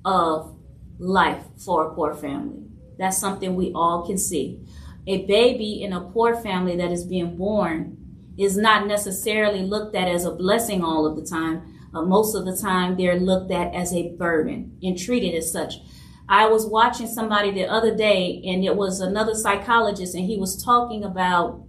of 0.05 0.55
life 1.01 1.43
for 1.57 1.87
a 1.87 1.95
poor 1.95 2.13
family. 2.13 2.63
That's 2.97 3.17
something 3.17 3.55
we 3.55 3.71
all 3.73 4.05
can 4.05 4.17
see. 4.17 4.59
A 5.07 5.25
baby 5.25 5.81
in 5.81 5.93
a 5.93 6.01
poor 6.01 6.35
family 6.35 6.75
that 6.77 6.91
is 6.91 7.03
being 7.03 7.35
born 7.35 7.97
is 8.37 8.55
not 8.55 8.87
necessarily 8.87 9.63
looked 9.63 9.95
at 9.95 10.07
as 10.07 10.25
a 10.25 10.31
blessing 10.31 10.83
all 10.83 11.05
of 11.05 11.15
the 11.15 11.25
time. 11.25 11.89
Uh, 11.93 12.03
most 12.03 12.35
of 12.35 12.45
the 12.45 12.55
time, 12.55 12.95
they're 12.95 13.19
looked 13.19 13.51
at 13.51 13.73
as 13.73 13.93
a 13.93 14.11
burden 14.11 14.77
and 14.81 14.97
treated 14.97 15.35
as 15.35 15.51
such. 15.51 15.75
I 16.29 16.47
was 16.47 16.65
watching 16.65 17.07
somebody 17.07 17.51
the 17.51 17.65
other 17.65 17.95
day, 17.95 18.41
and 18.45 18.63
it 18.63 18.75
was 18.75 19.01
another 19.01 19.33
psychologist, 19.33 20.15
and 20.15 20.25
he 20.25 20.37
was 20.37 20.63
talking 20.63 21.03
about 21.03 21.65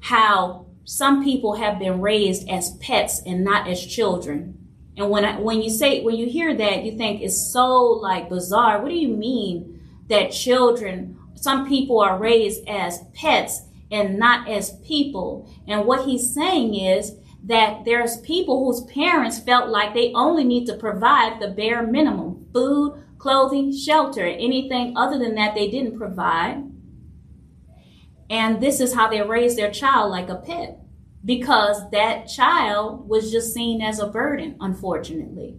how 0.00 0.66
some 0.84 1.24
people 1.24 1.54
have 1.54 1.78
been 1.78 2.00
raised 2.00 2.48
as 2.48 2.76
pets 2.78 3.22
and 3.24 3.44
not 3.44 3.68
as 3.68 3.86
children. 3.86 4.61
And 4.96 5.08
when 5.08 5.24
I, 5.24 5.38
when 5.38 5.62
you 5.62 5.70
say 5.70 6.02
when 6.02 6.16
you 6.16 6.26
hear 6.28 6.54
that, 6.54 6.84
you 6.84 6.96
think 6.96 7.22
it's 7.22 7.52
so 7.52 7.78
like 7.78 8.28
bizarre. 8.28 8.82
What 8.82 8.90
do 8.90 8.94
you 8.94 9.08
mean 9.08 9.80
that 10.08 10.32
children? 10.32 11.18
Some 11.34 11.68
people 11.68 12.00
are 12.00 12.18
raised 12.18 12.68
as 12.68 13.00
pets 13.14 13.62
and 13.90 14.18
not 14.18 14.48
as 14.48 14.78
people. 14.80 15.50
And 15.66 15.86
what 15.86 16.06
he's 16.06 16.32
saying 16.34 16.74
is 16.74 17.16
that 17.44 17.84
there's 17.84 18.20
people 18.20 18.64
whose 18.64 18.84
parents 18.92 19.40
felt 19.40 19.68
like 19.68 19.94
they 19.94 20.12
only 20.14 20.44
need 20.44 20.66
to 20.66 20.76
provide 20.76 21.40
the 21.40 21.48
bare 21.48 21.84
minimum 21.86 22.46
food, 22.52 23.02
clothing, 23.18 23.76
shelter. 23.76 24.24
Anything 24.24 24.96
other 24.96 25.18
than 25.18 25.34
that, 25.34 25.54
they 25.54 25.70
didn't 25.70 25.98
provide. 25.98 26.62
And 28.30 28.60
this 28.60 28.80
is 28.80 28.94
how 28.94 29.08
they 29.08 29.22
raise 29.22 29.56
their 29.56 29.70
child 29.70 30.10
like 30.10 30.28
a 30.28 30.36
pet 30.36 30.81
because 31.24 31.90
that 31.90 32.26
child 32.26 33.08
was 33.08 33.30
just 33.30 33.54
seen 33.54 33.80
as 33.80 34.00
a 34.00 34.06
burden, 34.06 34.56
unfortunately. 34.60 35.56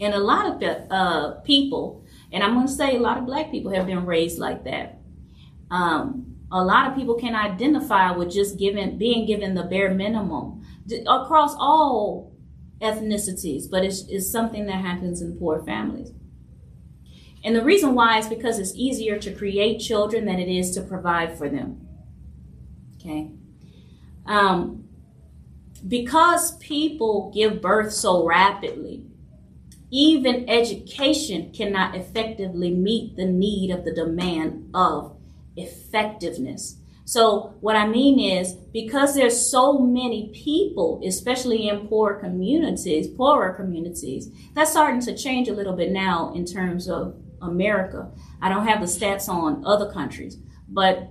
And 0.00 0.14
a 0.14 0.18
lot 0.18 0.62
of 0.62 0.90
uh, 0.90 1.40
people, 1.40 2.04
and 2.32 2.42
I'm 2.42 2.54
going 2.54 2.66
to 2.66 2.72
say 2.72 2.96
a 2.96 3.00
lot 3.00 3.18
of 3.18 3.26
black 3.26 3.50
people 3.50 3.72
have 3.72 3.86
been 3.86 4.06
raised 4.06 4.38
like 4.38 4.64
that. 4.64 5.00
Um, 5.70 6.36
a 6.52 6.62
lot 6.62 6.88
of 6.88 6.96
people 6.96 7.14
can 7.16 7.34
identify 7.34 8.12
with 8.12 8.30
just 8.30 8.58
given 8.58 8.98
being 8.98 9.26
given 9.26 9.54
the 9.54 9.64
bare 9.64 9.92
minimum 9.92 10.64
across 11.06 11.54
all 11.58 12.32
ethnicities, 12.80 13.64
but 13.70 13.84
it's, 13.84 14.06
it's 14.08 14.30
something 14.30 14.66
that 14.66 14.84
happens 14.84 15.22
in 15.22 15.38
poor 15.38 15.64
families. 15.64 16.12
And 17.42 17.54
the 17.54 17.64
reason 17.64 17.94
why 17.94 18.18
is 18.18 18.26
because 18.26 18.58
it's 18.58 18.74
easier 18.74 19.18
to 19.18 19.32
create 19.32 19.78
children 19.78 20.24
than 20.24 20.38
it 20.38 20.48
is 20.48 20.70
to 20.72 20.82
provide 20.82 21.36
for 21.36 21.48
them. 21.48 21.86
Okay. 22.96 23.30
Um, 24.26 24.83
because 25.86 26.56
people 26.58 27.30
give 27.34 27.60
birth 27.60 27.92
so 27.92 28.26
rapidly, 28.26 29.06
even 29.90 30.48
education 30.48 31.52
cannot 31.52 31.94
effectively 31.94 32.70
meet 32.70 33.16
the 33.16 33.26
need 33.26 33.70
of 33.70 33.84
the 33.84 33.92
demand 33.92 34.70
of 34.74 35.16
effectiveness. 35.56 36.78
So 37.04 37.54
what 37.60 37.76
I 37.76 37.86
mean 37.86 38.18
is 38.18 38.54
because 38.72 39.14
there's 39.14 39.50
so 39.50 39.78
many 39.78 40.30
people, 40.32 41.02
especially 41.04 41.68
in 41.68 41.86
poor 41.86 42.14
communities, 42.14 43.08
poorer 43.08 43.52
communities, 43.52 44.30
that's 44.54 44.70
starting 44.70 45.02
to 45.02 45.16
change 45.16 45.48
a 45.48 45.52
little 45.54 45.74
bit 45.76 45.92
now 45.92 46.32
in 46.34 46.46
terms 46.46 46.88
of 46.88 47.14
America. 47.42 48.10
I 48.40 48.48
don't 48.48 48.66
have 48.66 48.80
the 48.80 48.86
stats 48.86 49.28
on 49.28 49.66
other 49.66 49.92
countries, 49.92 50.38
but 50.66 51.10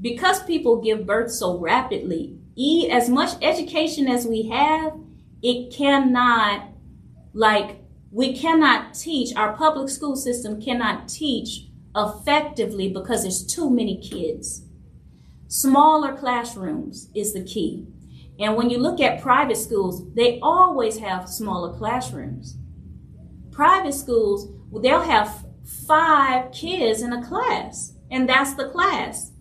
because 0.00 0.42
people 0.42 0.82
give 0.82 1.06
birth 1.06 1.30
so 1.30 1.58
rapidly, 1.58 2.36
e 2.56 2.90
as 2.90 3.08
much 3.08 3.30
education 3.42 4.08
as 4.08 4.26
we 4.26 4.48
have, 4.48 4.98
it 5.42 5.72
cannot 5.72 6.68
like 7.34 7.82
we 8.10 8.36
cannot 8.36 8.94
teach 8.94 9.36
our 9.36 9.54
public 9.54 9.90
school 9.90 10.16
system 10.16 10.60
cannot 10.60 11.08
teach 11.08 11.66
effectively 11.94 12.88
because 12.88 13.22
there's 13.22 13.44
too 13.44 13.68
many 13.68 14.00
kids. 14.00 14.64
Smaller 15.48 16.16
classrooms 16.16 17.08
is 17.14 17.34
the 17.34 17.44
key. 17.44 17.86
And 18.38 18.56
when 18.56 18.70
you 18.70 18.78
look 18.78 19.00
at 19.00 19.22
private 19.22 19.56
schools, 19.56 20.02
they 20.14 20.38
always 20.42 20.98
have 20.98 21.28
smaller 21.28 21.76
classrooms. 21.76 22.56
Private 23.50 23.94
schools, 23.94 24.48
they'll 24.82 25.00
have 25.02 25.44
five 25.86 26.52
kids 26.52 27.02
in 27.02 27.12
a 27.12 27.26
class, 27.26 27.94
and 28.10 28.28
that's 28.28 28.54
the 28.54 28.68
class 28.68 29.32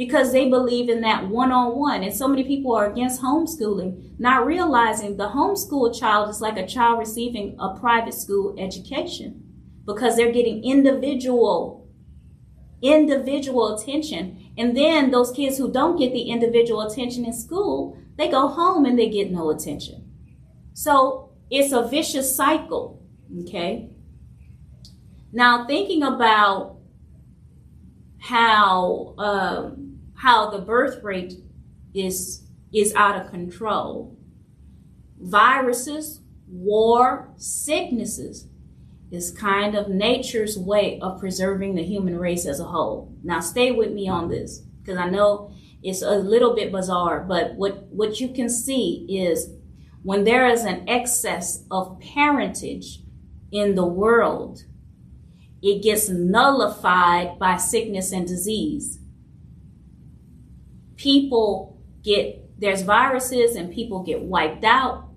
because 0.00 0.32
they 0.32 0.48
believe 0.48 0.88
in 0.88 1.02
that 1.02 1.28
one 1.28 1.52
on 1.52 1.76
one. 1.76 2.02
And 2.02 2.14
so 2.14 2.26
many 2.26 2.42
people 2.42 2.74
are 2.74 2.90
against 2.90 3.20
homeschooling, 3.20 4.18
not 4.18 4.46
realizing 4.46 5.18
the 5.18 5.28
homeschool 5.28 5.94
child 5.94 6.30
is 6.30 6.40
like 6.40 6.56
a 6.56 6.66
child 6.66 6.98
receiving 6.98 7.54
a 7.60 7.78
private 7.78 8.14
school 8.14 8.54
education 8.58 9.44
because 9.84 10.16
they're 10.16 10.32
getting 10.32 10.64
individual 10.64 11.86
individual 12.80 13.76
attention. 13.76 14.52
And 14.56 14.74
then 14.74 15.10
those 15.10 15.32
kids 15.32 15.58
who 15.58 15.70
don't 15.70 15.98
get 15.98 16.14
the 16.14 16.30
individual 16.30 16.80
attention 16.80 17.26
in 17.26 17.34
school 17.34 17.98
they 18.16 18.30
go 18.30 18.48
home 18.48 18.86
and 18.86 18.98
they 18.98 19.10
get 19.10 19.30
no 19.30 19.50
attention. 19.50 20.10
So 20.72 21.34
it's 21.50 21.74
a 21.74 21.86
vicious 21.86 22.34
cycle 22.34 23.02
okay? 23.42 23.90
Now 25.30 25.66
thinking 25.66 26.02
about 26.02 26.78
how 28.18 29.14
um, 29.18 29.89
how 30.20 30.50
the 30.50 30.58
birth 30.58 31.02
rate 31.02 31.34
is 31.94 32.42
is 32.72 32.94
out 32.94 33.20
of 33.20 33.30
control. 33.30 34.16
Viruses, 35.18 36.20
war, 36.46 37.32
sicknesses 37.36 38.46
is 39.10 39.32
kind 39.32 39.74
of 39.74 39.88
nature's 39.88 40.56
way 40.56 41.00
of 41.00 41.18
preserving 41.18 41.74
the 41.74 41.82
human 41.82 42.16
race 42.16 42.46
as 42.46 42.60
a 42.60 42.64
whole. 42.64 43.12
Now 43.24 43.40
stay 43.40 43.72
with 43.72 43.92
me 43.92 44.08
on 44.08 44.28
this 44.28 44.60
because 44.80 44.98
I 44.98 45.10
know 45.10 45.52
it's 45.82 46.02
a 46.02 46.10
little 46.10 46.54
bit 46.54 46.70
bizarre, 46.70 47.24
but 47.26 47.54
what 47.54 47.86
what 47.86 48.20
you 48.20 48.28
can 48.28 48.48
see 48.50 49.06
is 49.08 49.50
when 50.02 50.24
there 50.24 50.46
is 50.46 50.64
an 50.64 50.88
excess 50.88 51.64
of 51.70 51.98
parentage 51.98 53.00
in 53.50 53.74
the 53.74 53.86
world, 53.86 54.64
it 55.62 55.82
gets 55.82 56.08
nullified 56.08 57.38
by 57.38 57.56
sickness 57.56 58.12
and 58.12 58.26
disease 58.26 58.99
people 61.00 61.80
get, 62.02 62.60
there's 62.60 62.82
viruses 62.82 63.56
and 63.56 63.72
people 63.72 64.02
get 64.02 64.20
wiped 64.20 64.64
out. 64.64 65.08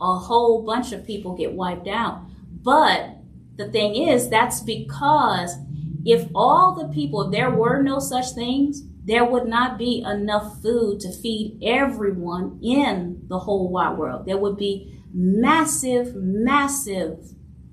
A 0.00 0.18
whole 0.18 0.62
bunch 0.64 0.92
of 0.92 1.06
people 1.06 1.34
get 1.34 1.52
wiped 1.52 1.88
out. 1.88 2.22
But 2.62 3.16
the 3.56 3.70
thing 3.70 3.94
is, 3.94 4.28
that's 4.28 4.60
because 4.60 5.56
if 6.04 6.28
all 6.34 6.74
the 6.74 6.92
people, 6.92 7.22
if 7.22 7.32
there 7.32 7.50
were 7.50 7.82
no 7.82 7.98
such 7.98 8.32
things, 8.32 8.82
there 9.04 9.24
would 9.24 9.46
not 9.46 9.78
be 9.78 10.04
enough 10.06 10.60
food 10.60 11.00
to 11.00 11.10
feed 11.10 11.58
everyone 11.62 12.60
in 12.62 13.22
the 13.28 13.38
whole 13.38 13.70
wide 13.70 13.96
world. 13.96 14.26
There 14.26 14.38
would 14.38 14.58
be 14.58 15.02
massive, 15.12 16.14
massive 16.14 17.18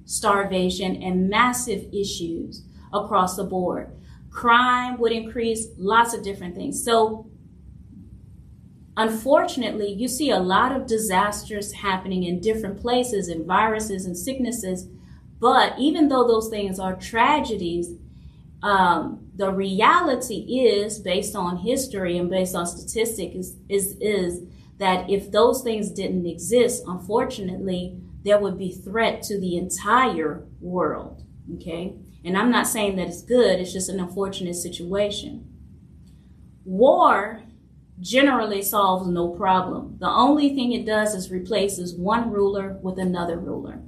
starvation, 0.06 1.04
and 1.04 1.30
massive 1.30 1.86
issues 1.94 2.64
across 2.94 3.36
the 3.36 3.44
board. 3.44 3.92
Crime 4.30 4.98
would 5.00 5.12
increase, 5.12 5.68
lots 5.78 6.14
of 6.14 6.24
different 6.24 6.56
things. 6.56 6.82
So, 6.84 7.30
unfortunately, 8.98 9.94
you 9.94 10.08
see 10.08 10.32
a 10.32 10.40
lot 10.40 10.76
of 10.76 10.88
disasters 10.88 11.72
happening 11.72 12.24
in 12.24 12.42
different 12.42 12.82
places 12.82 13.30
and 13.30 13.46
viruses 13.46 14.06
and 14.06 14.18
sicknesses. 14.18 14.88
But 15.40 15.76
even 15.78 16.10
though 16.10 16.28
those 16.28 16.50
things 16.50 16.80
are 16.80 16.96
tragedies, 16.96 17.92
um, 18.64 19.30
the 19.36 19.52
reality 19.52 20.66
is, 20.68 20.98
based 20.98 21.36
on 21.36 21.58
history 21.58 22.18
and 22.18 22.28
based 22.28 22.56
on 22.56 22.66
statistics, 22.66 23.36
is, 23.36 23.56
is, 23.70 23.98
is 24.02 24.42
that 24.80 25.08
if 25.10 25.32
those 25.32 25.62
things 25.62 25.92
didn't 25.92 26.26
exist, 26.26 26.84
unfortunately, 26.88 28.02
there 28.24 28.40
would 28.40 28.58
be 28.58 28.72
threat 28.72 29.22
to 29.24 29.40
the 29.40 29.58
entire 29.58 30.44
world. 30.60 31.24
Okay? 31.56 31.96
And 32.26 32.36
I'm 32.36 32.50
not 32.52 32.68
saying 32.68 32.96
that 32.96 33.08
it's 33.08 33.22
good, 33.22 33.60
it's 33.60 33.72
just 33.72 33.90
an 33.90 34.00
unfortunate 34.00 34.56
situation. 34.56 35.48
War 36.66 37.44
generally 38.00 38.62
solves 38.62 39.08
no 39.08 39.30
problem. 39.30 39.98
The 40.00 40.10
only 40.10 40.54
thing 40.54 40.72
it 40.72 40.86
does 40.86 41.16
is 41.16 41.32
replaces 41.32 41.96
one 41.96 42.32
ruler 42.32 42.78
with 42.82 43.00
another 43.00 43.38
ruler. 43.38 43.82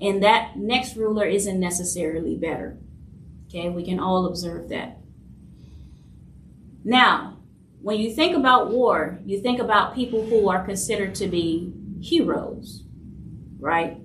And 0.00 0.22
that 0.22 0.56
next 0.56 0.96
ruler 0.96 1.24
isn't 1.24 1.58
necessarily 1.58 2.36
better. 2.36 2.78
Okay, 3.48 3.68
we 3.68 3.84
can 3.84 3.98
all 3.98 4.26
observe 4.26 4.68
that. 4.68 4.98
Now, 6.84 7.38
when 7.80 7.98
you 7.98 8.12
think 8.12 8.36
about 8.36 8.70
war, 8.70 9.20
you 9.24 9.40
think 9.40 9.60
about 9.60 9.94
people 9.94 10.24
who 10.26 10.48
are 10.48 10.64
considered 10.64 11.14
to 11.16 11.28
be 11.28 11.72
heroes, 12.00 12.84
right? 13.58 13.98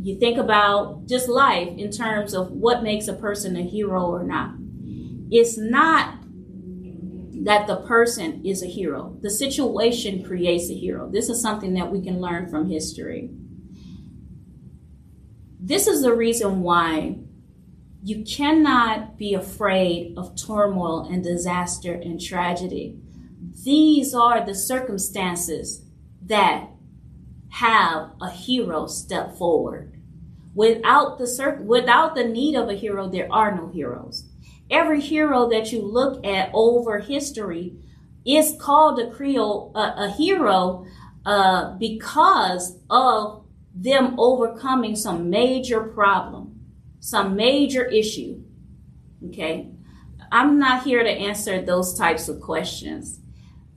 You 0.00 0.18
think 0.18 0.38
about 0.38 1.06
just 1.06 1.28
life 1.28 1.68
in 1.78 1.90
terms 1.90 2.34
of 2.34 2.50
what 2.50 2.82
makes 2.82 3.08
a 3.08 3.12
person 3.14 3.56
a 3.56 3.62
hero 3.62 4.04
or 4.06 4.24
not. 4.24 4.54
It's 5.30 5.56
not 5.56 6.21
that 7.44 7.66
the 7.66 7.76
person 7.76 8.44
is 8.44 8.62
a 8.62 8.66
hero. 8.66 9.16
The 9.20 9.30
situation 9.30 10.22
creates 10.22 10.70
a 10.70 10.74
hero. 10.74 11.10
This 11.10 11.28
is 11.28 11.42
something 11.42 11.74
that 11.74 11.90
we 11.90 12.00
can 12.00 12.20
learn 12.20 12.48
from 12.48 12.70
history. 12.70 13.30
This 15.58 15.86
is 15.86 16.02
the 16.02 16.14
reason 16.14 16.62
why 16.62 17.18
you 18.02 18.24
cannot 18.24 19.16
be 19.16 19.34
afraid 19.34 20.14
of 20.16 20.36
turmoil 20.36 21.08
and 21.10 21.22
disaster 21.22 21.92
and 21.92 22.20
tragedy. 22.20 22.98
These 23.64 24.14
are 24.14 24.44
the 24.44 24.54
circumstances 24.54 25.84
that 26.24 26.68
have 27.50 28.12
a 28.20 28.30
hero 28.30 28.86
step 28.86 29.36
forward. 29.36 30.00
Without 30.54 31.18
the 31.18 31.58
without 31.64 32.14
the 32.14 32.24
need 32.24 32.54
of 32.54 32.68
a 32.68 32.74
hero, 32.74 33.08
there 33.08 33.32
are 33.32 33.54
no 33.54 33.68
heroes. 33.68 34.31
Every 34.70 35.00
hero 35.00 35.48
that 35.50 35.72
you 35.72 35.82
look 35.82 36.24
at 36.24 36.50
over 36.54 36.98
history 36.98 37.76
is 38.24 38.54
called 38.58 38.98
a 38.98 39.10
Creole 39.10 39.72
a 39.74 40.10
hero 40.10 40.86
uh, 41.26 41.76
because 41.78 42.78
of 42.88 43.44
them 43.74 44.14
overcoming 44.18 44.96
some 44.96 45.28
major 45.28 45.82
problem 45.82 46.52
some 47.02 47.34
major 47.34 47.84
issue. 47.84 48.40
Okay. 49.28 49.68
I'm 50.30 50.58
not 50.58 50.84
here 50.84 51.02
to 51.02 51.10
answer 51.10 51.60
those 51.60 51.98
types 51.98 52.28
of 52.28 52.40
questions. 52.40 53.18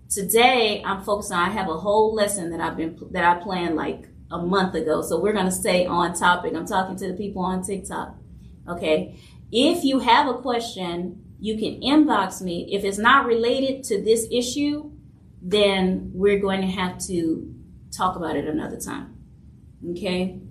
Today, 0.10 0.84
I'm 0.86 1.04
focused 1.04 1.32
on, 1.32 1.40
I 1.40 1.52
have 1.52 1.68
a 1.68 1.74
whole 1.74 2.14
lesson 2.14 2.52
that 2.52 2.62
I've 2.62 2.78
been, 2.78 2.98
that 3.12 3.26
I 3.26 3.42
planned 3.42 3.76
like 3.76 4.08
a 4.32 4.38
month 4.38 4.76
ago. 4.76 5.02
So 5.02 5.20
we're 5.20 5.34
going 5.34 5.46
to 5.46 5.52
stay 5.52 5.88
on 5.88 6.14
topic. 6.14 6.54
I'm 6.54 6.68
talking 6.68 6.96
to 6.98 7.08
the 7.08 7.16
people 7.16 7.42
on 7.42 7.64
TikTok. 7.64 8.16
Okay. 8.70 9.20
If 9.58 9.84
you 9.84 10.00
have 10.00 10.28
a 10.28 10.34
question, 10.34 11.24
you 11.40 11.58
can 11.58 11.82
inbox 11.82 12.42
me. 12.42 12.68
If 12.72 12.84
it's 12.84 12.98
not 12.98 13.26
related 13.26 13.84
to 13.86 14.02
this 14.02 14.28
issue, 14.32 14.92
then 15.42 16.12
we're 16.14 16.40
going 16.40 16.62
to 16.62 16.68
have 16.68 16.98
to 17.08 17.54
talk 17.96 18.16
about 18.16 18.36
it 18.36 18.48
another 18.48 18.80
time. 18.80 19.16
Okay 19.92 20.42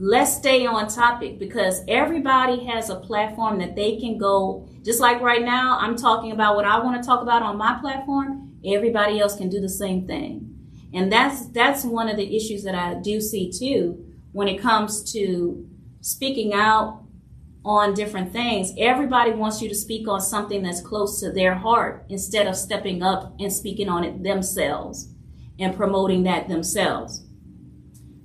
let's 0.00 0.36
stay 0.36 0.64
on 0.64 0.86
topic 0.86 1.40
because 1.40 1.82
everybody 1.88 2.64
has 2.64 2.88
a 2.88 2.94
platform 2.94 3.58
that 3.58 3.74
they 3.74 3.98
can 3.98 4.16
go 4.16 4.64
just 4.84 5.00
like 5.00 5.20
right 5.20 5.42
now 5.42 5.76
i'm 5.80 5.96
talking 5.96 6.30
about 6.30 6.54
what 6.54 6.64
i 6.64 6.78
want 6.78 7.02
to 7.02 7.04
talk 7.04 7.20
about 7.20 7.42
on 7.42 7.56
my 7.58 7.76
platform 7.80 8.56
everybody 8.64 9.18
else 9.18 9.34
can 9.34 9.48
do 9.48 9.60
the 9.60 9.68
same 9.68 10.06
thing 10.06 10.56
and 10.94 11.10
that's 11.10 11.48
that's 11.48 11.84
one 11.84 12.08
of 12.08 12.16
the 12.16 12.36
issues 12.36 12.62
that 12.62 12.76
i 12.76 12.94
do 12.94 13.20
see 13.20 13.50
too 13.50 14.06
when 14.30 14.46
it 14.46 14.60
comes 14.60 15.12
to 15.12 15.68
speaking 16.00 16.54
out 16.54 17.02
on 17.64 17.94
different 17.94 18.32
things 18.32 18.72
everybody 18.78 19.32
wants 19.32 19.60
you 19.60 19.68
to 19.68 19.74
speak 19.74 20.06
on 20.08 20.20
something 20.20 20.62
that's 20.62 20.80
close 20.80 21.20
to 21.20 21.30
their 21.32 21.54
heart 21.54 22.04
instead 22.08 22.46
of 22.46 22.56
stepping 22.56 23.02
up 23.02 23.34
and 23.38 23.52
speaking 23.52 23.88
on 23.88 24.04
it 24.04 24.22
themselves 24.22 25.08
and 25.58 25.76
promoting 25.76 26.22
that 26.22 26.48
themselves 26.48 27.28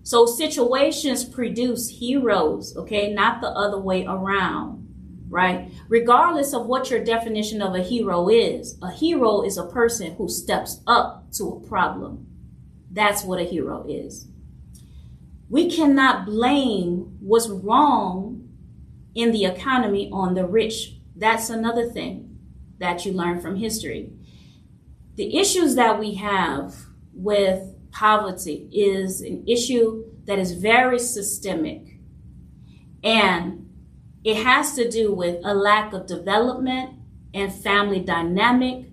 so 0.04 0.26
situations 0.26 1.24
produce 1.24 1.88
heroes, 1.88 2.76
okay, 2.76 3.14
not 3.14 3.40
the 3.40 3.48
other 3.48 3.80
way 3.80 4.06
around, 4.06 4.86
right? 5.30 5.72
Regardless 5.88 6.54
of 6.54 6.66
what 6.66 6.90
your 6.90 7.02
definition 7.02 7.62
of 7.62 7.74
a 7.74 7.82
hero 7.82 8.28
is, 8.28 8.78
a 8.82 8.92
hero 8.92 9.44
is 9.44 9.58
a 9.58 9.66
person 9.66 10.16
who 10.16 10.28
steps 10.28 10.82
up 10.88 11.32
to 11.34 11.46
a 11.46 11.68
problem. 11.68 12.28
That's 12.92 13.24
what 13.24 13.40
a 13.40 13.46
hero 13.46 13.86
is. 13.88 14.28
We 15.50 15.72
cannot 15.72 16.26
blame 16.26 17.18
what's 17.22 17.48
wrong 17.48 18.33
in 19.16 19.32
the 19.32 19.46
economy 19.46 20.10
on 20.12 20.34
the 20.34 20.46
rich. 20.46 20.96
That's 21.16 21.50
another 21.50 21.90
thing 21.90 22.40
that 22.80 23.06
you 23.06 23.14
learn 23.14 23.40
from 23.40 23.58
history. 23.58 24.12
The 25.16 25.38
issues 25.38 25.76
that 25.76 26.00
we 26.00 26.16
have 26.16 26.76
with 27.14 27.76
poverty 27.92 28.68
is 28.72 29.22
an 29.22 29.44
issue 29.48 30.06
that 30.26 30.40
is 30.40 30.54
very 30.54 31.00
systemic. 31.00 32.00
And 33.04 33.70
it 34.24 34.38
has 34.38 34.74
to 34.76 34.90
do 34.90 35.14
with 35.14 35.40
a 35.44 35.54
lack 35.54 35.94
of 35.94 36.08
development 36.08 36.96
and 37.34 37.54
family 37.54 38.00
dynamic. 38.00 38.88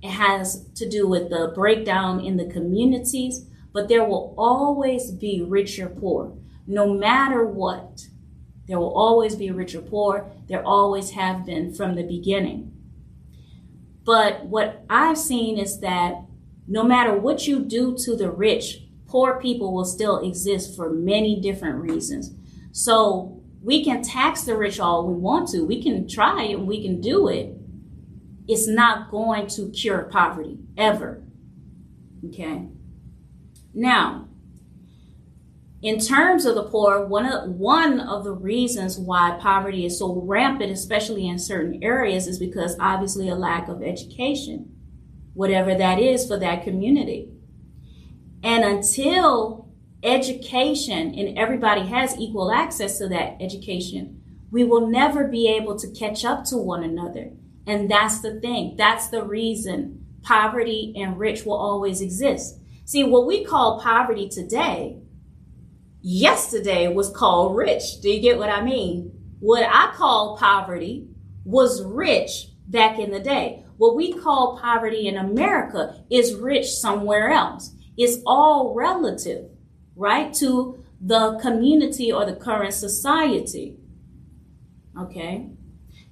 It 0.00 0.10
has 0.10 0.68
to 0.76 0.88
do 0.88 1.08
with 1.08 1.28
the 1.28 1.52
breakdown 1.54 2.20
in 2.20 2.36
the 2.36 2.46
communities, 2.46 3.46
but 3.72 3.88
there 3.88 4.04
will 4.04 4.34
always 4.38 5.10
be 5.10 5.42
rich 5.42 5.78
or 5.78 5.88
poor, 5.88 6.36
no 6.66 6.94
matter 6.94 7.44
what. 7.44 8.06
There 8.66 8.78
will 8.78 8.96
always 8.96 9.36
be 9.36 9.50
rich 9.50 9.74
or 9.74 9.82
poor. 9.82 10.30
There 10.48 10.64
always 10.64 11.12
have 11.12 11.46
been 11.46 11.72
from 11.72 11.94
the 11.94 12.02
beginning. 12.02 12.72
But 14.04 14.46
what 14.46 14.84
I've 14.88 15.18
seen 15.18 15.58
is 15.58 15.80
that 15.80 16.22
no 16.68 16.82
matter 16.82 17.16
what 17.16 17.46
you 17.46 17.60
do 17.60 17.96
to 17.98 18.16
the 18.16 18.30
rich, 18.30 18.82
poor 19.06 19.40
people 19.40 19.72
will 19.72 19.84
still 19.84 20.18
exist 20.18 20.76
for 20.76 20.90
many 20.90 21.40
different 21.40 21.80
reasons. 21.80 22.32
So 22.72 23.42
we 23.62 23.84
can 23.84 24.02
tax 24.02 24.42
the 24.42 24.56
rich 24.56 24.78
all 24.78 25.06
we 25.06 25.14
want 25.14 25.48
to. 25.48 25.62
We 25.62 25.82
can 25.82 26.08
try 26.08 26.42
and 26.42 26.66
we 26.66 26.82
can 26.82 27.00
do 27.00 27.28
it. 27.28 27.54
It's 28.48 28.68
not 28.68 29.10
going 29.10 29.48
to 29.48 29.70
cure 29.70 30.04
poverty 30.04 30.58
ever. 30.76 31.22
Okay. 32.26 32.66
Now, 33.74 34.28
in 35.82 35.98
terms 35.98 36.46
of 36.46 36.54
the 36.54 36.64
poor, 36.64 37.06
one 37.06 37.26
of 37.26 37.50
one 37.50 38.00
of 38.00 38.24
the 38.24 38.32
reasons 38.32 38.98
why 38.98 39.38
poverty 39.40 39.84
is 39.84 39.98
so 39.98 40.20
rampant, 40.22 40.72
especially 40.72 41.28
in 41.28 41.38
certain 41.38 41.82
areas, 41.82 42.26
is 42.26 42.38
because 42.38 42.76
obviously 42.80 43.28
a 43.28 43.34
lack 43.34 43.68
of 43.68 43.82
education 43.82 44.76
whatever 45.36 45.74
that 45.74 46.00
is 46.00 46.26
for 46.26 46.38
that 46.38 46.64
community. 46.64 47.30
And 48.42 48.64
until 48.64 49.68
education 50.02 51.14
and 51.14 51.38
everybody 51.38 51.82
has 51.82 52.16
equal 52.18 52.50
access 52.50 52.98
to 52.98 53.08
that 53.08 53.36
education, 53.40 54.22
we 54.50 54.64
will 54.64 54.86
never 54.86 55.28
be 55.28 55.48
able 55.48 55.78
to 55.78 55.90
catch 55.90 56.24
up 56.24 56.44
to 56.44 56.56
one 56.56 56.82
another. 56.82 57.32
And 57.66 57.90
that's 57.90 58.20
the 58.20 58.40
thing. 58.40 58.76
That's 58.78 59.08
the 59.08 59.24
reason 59.24 60.06
poverty 60.22 60.94
and 60.96 61.18
rich 61.18 61.44
will 61.44 61.56
always 61.56 62.00
exist. 62.00 62.58
See, 62.84 63.04
what 63.04 63.26
we 63.26 63.44
call 63.44 63.80
poverty 63.80 64.28
today, 64.28 64.96
yesterday 66.06 66.86
was 66.86 67.10
called 67.10 67.56
rich. 67.56 68.00
Do 68.00 68.08
you 68.08 68.20
get 68.20 68.38
what 68.38 68.48
I 68.48 68.62
mean? 68.62 69.10
What 69.40 69.64
I 69.68 69.92
call 69.96 70.36
poverty 70.36 71.08
was 71.44 71.82
rich 71.82 72.50
back 72.68 73.00
in 73.00 73.10
the 73.10 73.18
day. 73.18 73.64
What 73.76 73.96
we 73.96 74.12
call 74.12 74.56
poverty 74.56 75.08
in 75.08 75.16
America 75.16 76.04
is 76.08 76.36
rich 76.36 76.68
somewhere 76.68 77.30
else. 77.30 77.72
It's 77.96 78.22
all 78.24 78.72
relative, 78.72 79.50
right, 79.96 80.32
to 80.34 80.78
the 81.00 81.40
community 81.42 82.12
or 82.12 82.24
the 82.24 82.36
current 82.36 82.74
society. 82.74 83.76
Okay? 84.96 85.50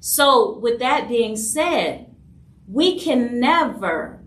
So, 0.01 0.59
with 0.59 0.81
that 0.81 1.09
being 1.09 1.37
said, 1.37 2.13
we 2.67 2.99
can 2.99 3.39
never, 3.39 4.25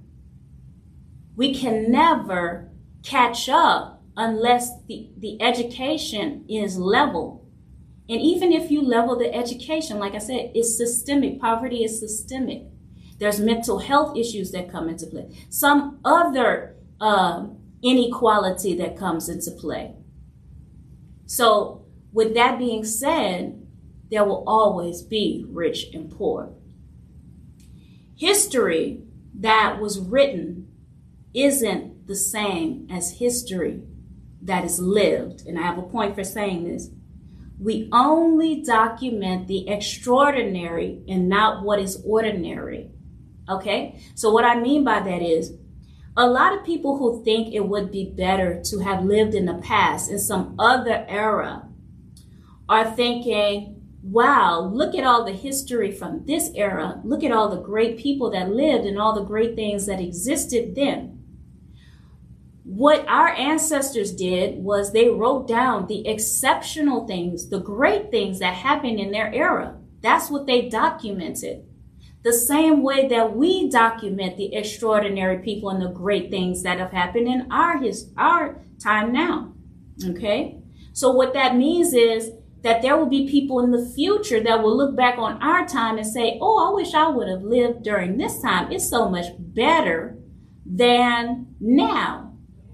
we 1.35 1.53
can 1.53 1.91
never 1.91 2.71
catch 3.03 3.49
up 3.49 3.96
unless 4.17 4.71
the, 4.87 5.09
the 5.17 5.41
education 5.41 6.45
is 6.49 6.77
level 6.77 7.45
And 8.09 8.21
even 8.21 8.53
if 8.53 8.71
you 8.71 8.81
level 8.81 9.17
the 9.17 9.33
education, 9.33 9.99
like 9.99 10.15
I 10.15 10.19
said, 10.19 10.51
it's 10.55 10.77
systemic. 10.77 11.39
Poverty 11.41 11.83
is 11.83 11.99
systemic. 11.99 12.63
There's 13.19 13.39
mental 13.39 13.79
health 13.79 14.17
issues 14.17 14.51
that 14.51 14.71
come 14.71 14.89
into 14.89 15.07
play. 15.07 15.27
Some 15.49 15.99
other 16.05 16.75
uh, 17.01 17.47
inequality 17.83 18.75
that 18.77 18.97
comes 18.97 19.29
into 19.29 19.51
play. 19.51 19.95
So, 21.25 21.85
with 22.13 22.33
that 22.35 22.57
being 22.57 22.83
said, 22.85 23.65
there 24.09 24.23
will 24.25 24.43
always 24.47 25.01
be 25.01 25.45
rich 25.49 25.87
and 25.93 26.09
poor. 26.09 26.53
History 28.15 29.01
that 29.33 29.79
was 29.79 29.99
written 29.99 30.67
isn't 31.33 32.07
the 32.07 32.15
same 32.15 32.87
as 32.89 33.19
history 33.19 33.83
that 34.47 34.65
is 34.65 34.79
lived. 34.79 35.45
And 35.45 35.59
I 35.59 35.61
have 35.61 35.77
a 35.77 35.83
point 35.83 36.15
for 36.15 36.23
saying 36.23 36.63
this. 36.63 36.89
We 37.59 37.89
only 37.91 38.61
document 38.63 39.47
the 39.47 39.67
extraordinary 39.69 41.03
and 41.07 41.29
not 41.29 41.63
what 41.63 41.79
is 41.79 42.01
ordinary. 42.05 42.91
Okay? 43.49 44.01
So, 44.15 44.31
what 44.31 44.45
I 44.45 44.59
mean 44.59 44.83
by 44.83 44.99
that 44.99 45.21
is 45.21 45.53
a 46.15 46.27
lot 46.27 46.57
of 46.57 46.65
people 46.65 46.97
who 46.97 47.23
think 47.23 47.53
it 47.53 47.67
would 47.67 47.91
be 47.91 48.05
better 48.05 48.61
to 48.65 48.79
have 48.79 49.03
lived 49.03 49.35
in 49.35 49.45
the 49.45 49.55
past 49.55 50.09
in 50.09 50.19
some 50.19 50.55
other 50.57 51.05
era 51.07 51.67
are 52.69 52.95
thinking, 52.95 53.81
wow, 54.01 54.61
look 54.61 54.95
at 54.95 55.03
all 55.03 55.23
the 55.23 55.31
history 55.31 55.91
from 55.91 56.25
this 56.25 56.51
era. 56.55 56.99
Look 57.03 57.23
at 57.23 57.31
all 57.31 57.49
the 57.49 57.61
great 57.61 57.97
people 57.97 58.29
that 58.31 58.49
lived 58.49 58.85
and 58.85 58.99
all 58.99 59.13
the 59.13 59.23
great 59.23 59.55
things 59.55 59.85
that 59.85 59.99
existed 59.99 60.75
then. 60.75 61.16
What 62.67 63.07
our 63.07 63.29
ancestors 63.29 64.11
did 64.11 64.61
was 64.61 64.91
they 64.91 65.07
wrote 65.07 65.47
down 65.47 65.87
the 65.87 66.05
exceptional 66.05 67.07
things, 67.07 67.47
the 67.47 67.61
great 67.61 68.11
things 68.11 68.39
that 68.39 68.55
happened 68.55 68.99
in 68.99 69.11
their 69.11 69.33
era. 69.33 69.77
That's 70.01 70.29
what 70.29 70.47
they 70.47 70.67
documented. 70.67 71.65
The 72.23 72.33
same 72.33 72.83
way 72.83 73.07
that 73.07 73.37
we 73.37 73.69
document 73.69 74.35
the 74.35 74.53
extraordinary 74.53 75.37
people 75.39 75.69
and 75.69 75.81
the 75.81 75.87
great 75.87 76.29
things 76.29 76.61
that 76.63 76.77
have 76.77 76.91
happened 76.91 77.29
in 77.29 77.49
our 77.53 77.77
his 77.77 78.11
our 78.17 78.59
time 78.83 79.13
now. 79.13 79.53
Okay? 80.03 80.59
So 80.91 81.11
what 81.11 81.33
that 81.35 81.55
means 81.55 81.93
is 81.93 82.31
that 82.63 82.81
there 82.81 82.97
will 82.97 83.05
be 83.05 83.29
people 83.29 83.61
in 83.61 83.71
the 83.71 83.93
future 83.95 84.41
that 84.41 84.61
will 84.61 84.75
look 84.75 84.93
back 84.93 85.17
on 85.17 85.41
our 85.41 85.65
time 85.65 85.97
and 85.97 86.05
say, 86.05 86.37
"Oh, 86.41 86.69
I 86.69 86.73
wish 86.75 86.93
I 86.93 87.07
would 87.07 87.29
have 87.29 87.43
lived 87.43 87.83
during 87.83 88.17
this 88.17 88.41
time. 88.41 88.73
It's 88.73 88.89
so 88.89 89.07
much 89.07 89.27
better 89.39 90.17
than 90.65 91.55
now." 91.61 92.26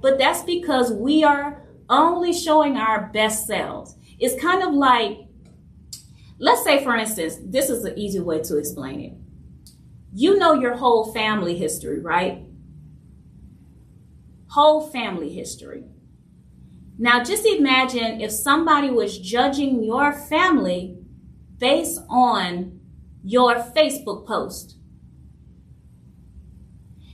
But 0.04 0.20
that's 0.20 0.44
because 0.44 0.92
we 0.92 1.24
are 1.24 1.64
only 1.90 2.34
showing 2.34 2.76
our 2.76 3.10
best 3.14 3.48
selves. 3.48 3.96
It's 4.20 4.40
kind 4.40 4.62
of 4.62 4.74
like, 4.74 5.20
let's 6.38 6.62
say, 6.66 6.84
for 6.84 6.94
instance, 6.98 7.38
this 7.42 7.70
is 7.70 7.86
an 7.86 7.98
easy 7.98 8.20
way 8.20 8.42
to 8.42 8.58
explain 8.58 9.00
it. 9.00 9.14
You 10.14 10.38
know 10.38 10.56
your 10.56 10.76
whole 10.76 11.14
family 11.14 11.56
history, 11.58 12.02
right? 12.02 12.44
Whole 14.50 14.82
family 14.90 15.34
history. 15.34 15.86
Now, 17.00 17.24
just 17.24 17.46
imagine 17.46 18.20
if 18.20 18.32
somebody 18.32 18.90
was 18.90 19.18
judging 19.18 19.84
your 19.84 20.12
family 20.12 20.98
based 21.58 22.02
on 22.10 22.82
your 23.24 23.56
Facebook 23.56 24.28
post. 24.28 24.76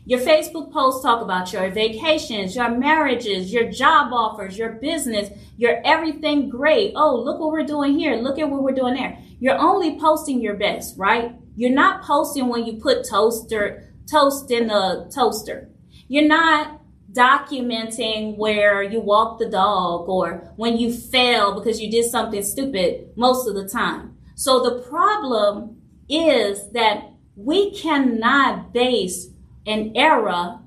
Your 0.09 0.21
Facebook 0.21 0.73
posts 0.73 1.03
talk 1.03 1.21
about 1.21 1.53
your 1.53 1.69
vacations, 1.69 2.55
your 2.55 2.71
marriages, 2.71 3.53
your 3.53 3.69
job 3.69 4.11
offers, 4.11 4.57
your 4.57 4.71
business, 4.71 5.29
your 5.55 5.83
everything 5.85 6.49
great. 6.49 6.93
Oh, 6.95 7.15
look 7.15 7.39
what 7.39 7.51
we're 7.51 7.63
doing 7.63 7.93
here. 7.99 8.15
Look 8.15 8.39
at 8.39 8.49
what 8.49 8.63
we're 8.63 8.71
doing 8.71 8.95
there. 8.95 9.19
You're 9.39 9.59
only 9.59 9.99
posting 9.99 10.41
your 10.41 10.55
best, 10.55 10.97
right? 10.97 11.35
You're 11.55 11.75
not 11.75 12.01
posting 12.01 12.47
when 12.47 12.65
you 12.65 12.77
put 12.81 13.07
toaster 13.07 13.93
toast 14.09 14.49
in 14.49 14.69
the 14.69 15.11
toaster. 15.13 15.69
You're 16.07 16.27
not 16.27 16.81
documenting 17.13 18.35
where 18.35 18.81
you 18.81 19.01
walk 19.01 19.37
the 19.37 19.47
dog 19.47 20.09
or 20.09 20.51
when 20.55 20.77
you 20.77 20.91
fail 20.91 21.53
because 21.53 21.79
you 21.79 21.91
did 21.91 22.09
something 22.09 22.41
stupid 22.41 23.11
most 23.15 23.47
of 23.47 23.53
the 23.53 23.69
time. 23.69 24.17
So 24.33 24.59
the 24.59 24.81
problem 24.89 25.83
is 26.09 26.71
that 26.71 27.11
we 27.35 27.75
cannot 27.75 28.73
base 28.73 29.27
an 29.69 29.95
era 29.95 30.59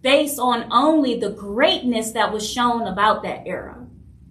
based 0.00 0.38
on 0.38 0.68
only 0.70 1.18
the 1.18 1.30
greatness 1.30 2.12
that 2.12 2.32
was 2.32 2.48
shown 2.48 2.86
about 2.86 3.22
that 3.24 3.42
era 3.44 3.84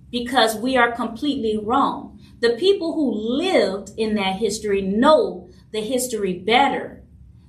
because 0.09 0.55
we 0.55 0.77
are 0.77 0.93
completely 0.93 1.57
wrong. 1.57 2.17
The 2.39 2.51
people 2.51 2.93
who 2.93 3.11
lived 3.11 3.91
in 3.97 4.15
that 4.15 4.37
history 4.37 4.81
know 4.81 5.49
the 5.73 5.81
history 5.81 6.39
better 6.39 7.03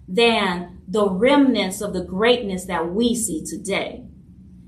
than 0.09 0.81
the 0.89 1.09
remnants 1.09 1.81
of 1.81 1.93
the 1.93 2.03
greatness 2.03 2.65
that 2.65 2.93
we 2.93 3.15
see 3.15 3.45
today. 3.45 4.05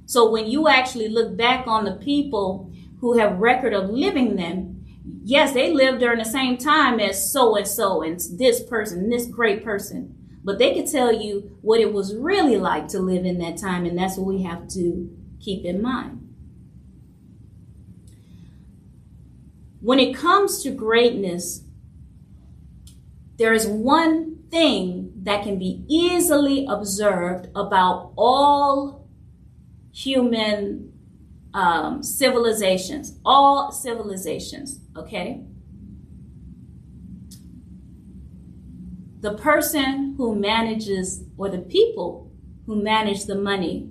So 0.07 0.31
when 0.31 0.47
you 0.47 0.69
actually 0.69 1.09
look 1.09 1.37
back 1.37 1.67
on 1.67 1.85
the 1.85 1.95
people 1.95 2.71
who 3.01 3.19
have 3.19 3.39
record 3.39 3.73
of 3.73 3.91
living 3.91 4.37
them, 4.37 4.85
yes, 5.25 5.55
they 5.55 5.73
lived 5.73 5.99
during 5.99 6.19
the 6.19 6.25
same 6.25 6.57
time 6.57 7.01
as 7.01 7.33
so 7.33 7.57
and 7.57 7.67
so 7.67 8.03
and 8.03 8.21
this 8.39 8.63
person, 8.63 9.11
this 9.11 9.27
great 9.27 9.65
person 9.65 10.20
but 10.43 10.59
they 10.59 10.75
could 10.75 10.91
tell 10.91 11.13
you 11.13 11.57
what 11.61 11.81
it 11.81 11.93
was 11.93 12.15
really 12.15 12.57
like 12.57 12.89
to 12.89 12.99
live 12.99 13.25
in 13.25 13.39
that 13.39 13.57
time, 13.59 13.85
and 13.85 13.99
that's 13.99 14.17
what 14.17 14.27
we 14.27 14.43
have 14.43 14.69
to 14.69 15.17
keep 15.41 15.65
in 15.65 15.83
mind. 15.83 16.27
When 19.81 19.99
it 19.99 20.15
comes 20.15 20.63
to 20.63 20.71
greatness, 20.71 21.65
there 23.39 23.55
is 23.55 23.67
one 23.67 24.37
thing 24.51 25.13
that 25.23 25.43
can 25.43 25.59
be 25.59 25.85
easily 25.89 26.67
observed 26.69 27.49
about 27.55 28.13
all 28.17 29.09
human 29.93 30.93
um, 31.55 32.03
civilizations, 32.03 33.19
all 33.25 33.73
civilizations, 33.73 34.81
okay? 34.97 35.45
The 39.21 39.35
person 39.35 40.15
who 40.17 40.35
manages 40.35 41.25
or 41.37 41.51
the 41.51 41.59
people 41.59 42.33
who 42.67 42.83
manage 42.83 43.27
the 43.27 43.35
money 43.35 43.91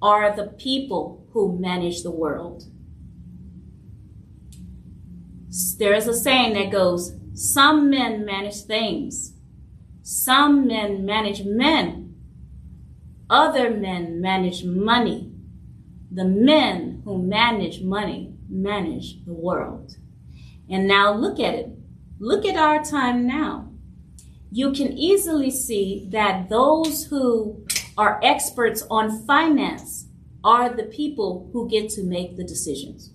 are 0.00 0.34
the 0.34 0.46
people 0.46 1.26
who 1.32 1.58
manage 1.58 2.02
the 2.02 2.10
world. 2.10 2.64
There 5.78 5.94
is 5.94 6.06
a 6.06 6.14
saying 6.14 6.54
that 6.54 6.70
goes, 6.70 7.16
some 7.34 7.90
men 7.90 8.24
manage 8.24 8.62
things, 8.62 9.34
some 10.02 10.66
men 10.66 11.04
manage 11.04 11.44
men, 11.44 12.14
other 13.28 13.70
men 13.70 14.20
manage 14.20 14.64
money. 14.64 15.32
The 16.12 16.24
men 16.24 17.02
who 17.04 17.22
manage 17.22 17.82
money 17.82 18.34
manage 18.48 19.24
the 19.24 19.32
world. 19.32 19.96
And 20.68 20.86
now 20.86 21.12
look 21.14 21.38
at 21.38 21.54
it. 21.54 21.68
Look 22.18 22.44
at 22.44 22.56
our 22.56 22.82
time 22.84 23.26
now 23.26 23.69
you 24.50 24.72
can 24.72 24.92
easily 24.98 25.50
see 25.50 26.06
that 26.10 26.48
those 26.48 27.04
who 27.04 27.64
are 27.96 28.20
experts 28.22 28.84
on 28.90 29.24
finance 29.26 30.06
are 30.42 30.74
the 30.74 30.84
people 30.84 31.48
who 31.52 31.68
get 31.68 31.88
to 31.90 32.02
make 32.02 32.36
the 32.36 32.44
decisions. 32.44 33.12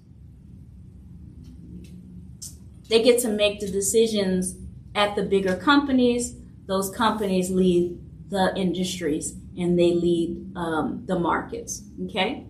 They 2.87 3.01
get 3.01 3.19
to 3.21 3.29
make 3.29 3.59
the 3.59 3.69
decisions 3.69 4.55
at 4.93 5.15
the 5.15 5.23
bigger 5.23 5.55
companies. 5.55 6.35
Those 6.67 6.89
companies 6.89 7.49
lead 7.49 7.99
the 8.29 8.53
industries 8.55 9.35
and 9.57 9.77
they 9.77 9.93
lead 9.93 10.51
um, 10.55 11.03
the 11.05 11.17
markets. 11.17 11.83
Okay? 12.05 12.45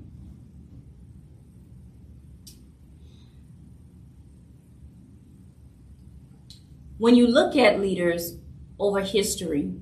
When 6.97 7.15
you 7.15 7.27
look 7.27 7.55
at 7.55 7.79
leaders, 7.79 8.37
over 8.79 9.01
history. 9.01 9.73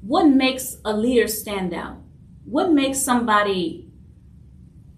What 0.00 0.26
makes 0.26 0.78
a 0.84 0.96
leader 0.96 1.28
stand 1.28 1.74
out? 1.74 1.98
What 2.44 2.72
makes 2.72 3.00
somebody 3.02 3.90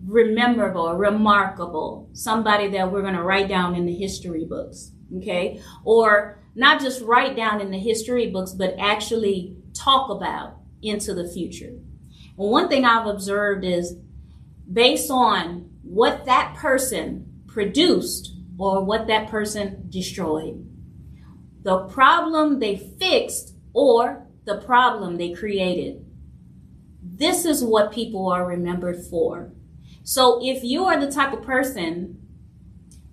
rememberable, 0.06 0.94
remarkable, 0.94 2.08
somebody 2.12 2.68
that 2.68 2.90
we're 2.90 3.02
going 3.02 3.14
to 3.14 3.22
write 3.22 3.48
down 3.48 3.74
in 3.74 3.86
the 3.86 3.94
history 3.94 4.44
books, 4.44 4.92
okay? 5.18 5.60
Or 5.84 6.38
not 6.54 6.80
just 6.80 7.02
write 7.02 7.36
down 7.36 7.60
in 7.60 7.70
the 7.70 7.78
history 7.78 8.30
books, 8.30 8.52
but 8.52 8.74
actually 8.78 9.56
talk 9.74 10.10
about 10.10 10.58
into 10.82 11.14
the 11.14 11.28
future. 11.28 11.72
One 12.36 12.68
thing 12.68 12.84
I've 12.84 13.06
observed 13.06 13.64
is 13.64 13.96
based 14.70 15.10
on 15.10 15.70
what 15.82 16.24
that 16.26 16.56
person 16.56 17.42
produced 17.46 18.34
or 18.58 18.84
what 18.84 19.06
that 19.08 19.28
person 19.28 19.86
destroyed 19.88 20.71
the 21.62 21.84
problem 21.86 22.58
they 22.58 22.76
fixed 22.76 23.54
or 23.72 24.26
the 24.44 24.58
problem 24.58 25.16
they 25.16 25.32
created. 25.32 26.04
This 27.02 27.44
is 27.44 27.64
what 27.64 27.92
people 27.92 28.28
are 28.28 28.46
remembered 28.46 29.00
for. 29.04 29.52
So 30.02 30.40
if 30.42 30.64
you 30.64 30.84
are 30.84 31.00
the 31.00 31.10
type 31.10 31.32
of 31.32 31.42
person 31.42 32.20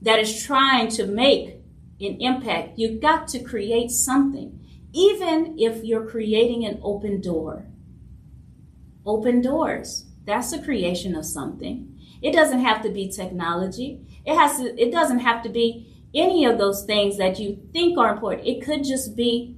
that 0.02 0.20
is 0.20 0.44
trying 0.44 0.90
to 0.90 1.06
make 1.06 1.58
an 2.00 2.18
impact, 2.20 2.80
you've 2.80 3.02
got 3.02 3.28
to 3.30 3.44
create 3.44 3.92
something, 3.92 4.60
even 4.94 5.56
if 5.60 5.84
you're 5.84 6.06
creating 6.06 6.66
an 6.66 6.80
open 6.82 7.22
door. 7.22 7.66
Open 9.06 9.42
doors. 9.42 10.06
That's 10.26 10.52
the 10.52 10.64
creation 10.64 11.16
of 11.16 11.26
something. 11.26 12.00
It 12.22 12.34
doesn't 12.34 12.60
have 12.60 12.82
to 12.84 12.90
be 12.90 13.10
technology. 13.10 14.06
It 14.26 14.36
has 14.36 14.58
to, 14.58 14.82
it 14.82 14.92
doesn't 14.92 15.20
have 15.20 15.44
to 15.44 15.50
be 15.50 15.99
any 16.14 16.46
of 16.46 16.58
those 16.58 16.86
things 16.86 17.18
that 17.18 17.40
you 17.40 17.60
think 17.72 17.98
are 17.98 18.14
important. 18.14 18.48
It 18.48 18.64
could 18.64 18.84
just 18.84 19.16
be 19.16 19.56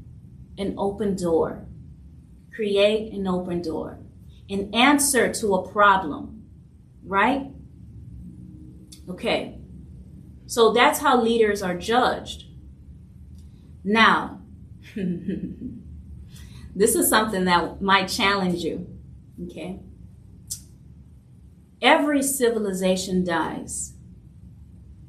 an 0.57 0.75
open 0.77 1.15
door. 1.15 1.65
Create 2.53 3.13
an 3.13 3.27
open 3.27 3.61
door. 3.61 3.99
An 4.49 4.73
answer 4.73 5.33
to 5.33 5.55
a 5.55 5.71
problem, 5.71 6.43
right? 7.05 7.51
Okay. 9.09 9.57
So 10.45 10.73
that's 10.73 10.99
how 10.99 11.21
leaders 11.21 11.61
are 11.61 11.77
judged. 11.77 12.45
Now, 13.83 14.41
this 14.95 16.95
is 16.95 17.09
something 17.09 17.45
that 17.45 17.81
might 17.81 18.07
challenge 18.07 18.61
you. 18.61 18.87
Okay. 19.45 19.79
Every 21.81 22.21
civilization 22.21 23.23
dies. 23.23 23.93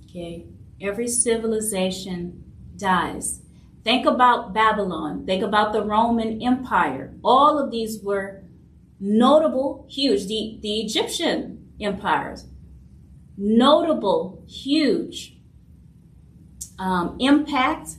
Okay. 0.05 0.47
Every 0.83 1.07
civilization 1.07 2.43
dies. 2.77 3.41
Think 3.85 4.05
about 4.05 4.53
Babylon. 4.53 5.25
Think 5.27 5.43
about 5.43 5.73
the 5.73 5.83
Roman 5.83 6.43
Empire. 6.43 7.15
All 7.23 7.59
of 7.59 7.71
these 7.71 8.03
were 8.03 8.43
notable, 8.99 9.87
huge. 9.89 10.27
The, 10.27 10.59
the 10.61 10.81
Egyptian 10.81 11.73
empires, 11.81 12.47
notable, 13.37 14.45
huge 14.49 15.37
um, 16.79 17.17
impact. 17.21 17.91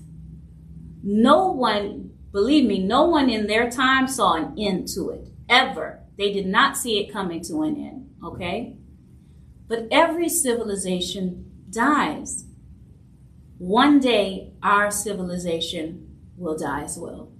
No 1.03 1.51
one, 1.51 2.11
believe 2.31 2.65
me, 2.65 2.79
no 2.79 3.05
one 3.05 3.29
in 3.29 3.47
their 3.47 3.69
time 3.69 4.07
saw 4.07 4.35
an 4.35 4.55
end 4.57 4.87
to 4.89 5.09
it, 5.09 5.29
ever. 5.49 6.01
They 6.17 6.31
did 6.31 6.47
not 6.47 6.77
see 6.77 6.99
it 6.99 7.11
coming 7.11 7.43
to 7.45 7.63
an 7.63 7.75
end, 7.75 8.09
okay? 8.23 8.77
But 9.67 9.87
every 9.91 10.29
civilization 10.29 11.51
dies. 11.69 12.45
One 13.57 13.99
day, 13.99 14.53
our 14.61 14.91
civilization 14.91 16.17
will 16.37 16.57
die 16.57 16.83
as 16.83 16.97
well. 16.97 17.31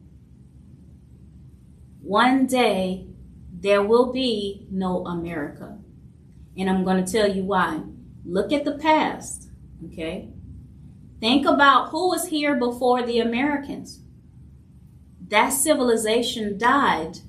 One 2.01 2.45
day, 2.45 3.07
there 3.51 3.83
will 3.83 4.11
be 4.11 4.67
no 4.69 5.05
America. 5.05 5.79
And 6.57 6.69
I'm 6.69 6.83
going 6.83 7.03
to 7.03 7.11
tell 7.11 7.33
you 7.33 7.43
why. 7.43 7.81
Look 8.25 8.51
at 8.51 8.65
the 8.65 8.77
past, 8.77 9.49
okay? 9.85 10.29
Think 11.19 11.45
about 11.45 11.89
who 11.89 12.09
was 12.09 12.27
here 12.27 12.55
before 12.55 13.03
the 13.03 13.19
Americans. 13.19 14.01
That 15.27 15.49
civilization 15.49 16.57
died 16.57 17.19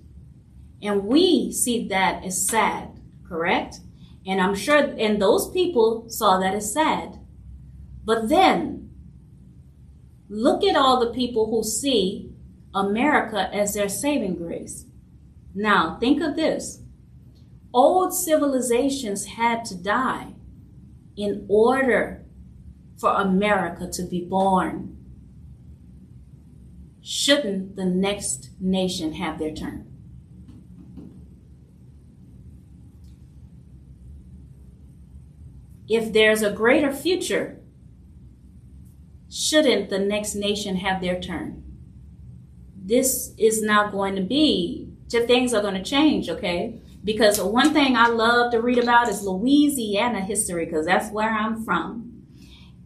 and 0.85 1.05
we 1.05 1.51
see 1.51 1.89
that 1.89 2.25
as 2.25 2.47
sad, 2.47 3.01
correct? 3.27 3.81
And 4.27 4.39
I'm 4.41 4.55
sure, 4.55 4.95
and 4.99 5.21
those 5.21 5.51
people 5.51 6.11
saw 6.11 6.39
that 6.41 6.55
as 6.55 6.73
sad. 6.73 7.19
But 8.05 8.29
then, 8.29 8.91
look 10.29 10.63
at 10.63 10.77
all 10.77 11.01
the 11.01 11.13
people 11.13 11.51
who 11.51 11.63
see 11.63 12.33
America 12.75 13.49
as 13.53 13.75
their 13.75 13.89
saving 13.89 14.37
grace. 14.37 14.87
Now, 15.55 15.97
think 15.99 16.23
of 16.23 16.37
this 16.37 16.83
old 17.73 18.15
civilizations 18.15 19.27
had 19.27 19.65
to 19.67 19.75
die 19.75 20.35
in 21.17 21.47
order 21.49 22.25
for 22.99 23.11
America 23.15 23.89
to 23.93 24.03
be 24.03 24.25
born. 24.25 24.97
Shouldn't 27.03 27.77
the 27.77 27.85
next 27.85 28.51
nation 28.61 29.15
have 29.15 29.39
their 29.39 29.53
turn? 29.53 29.95
if 35.89 36.13
there's 36.13 36.43
a 36.43 36.51
greater 36.51 36.93
future, 36.93 37.61
shouldn't 39.35 39.91
the 39.91 39.99
next 39.99 40.35
nation 40.35 40.77
have 40.77 41.01
their 41.01 41.21
turn? 41.21 41.63
This 42.77 43.35
is 43.39 43.63
not 43.63 43.93
going 43.93 44.15
to 44.17 44.23
be, 44.23 44.91
things 45.09 45.55
are 45.55 45.63
going 45.63 45.75
to 45.75 45.83
change, 45.83 46.29
okay? 46.29 46.81
Because 47.03 47.41
one 47.41 47.73
thing 47.73 47.97
I 47.97 48.09
love 48.09 48.53
to 48.53 48.61
read 48.61 48.79
about 48.79 49.09
is 49.09 49.23
Louisiana 49.23 50.21
history, 50.21 50.65
because 50.65 50.87
that's 50.87 51.11
where 51.11 51.31
I'm 51.31 51.65
from. 51.65 52.23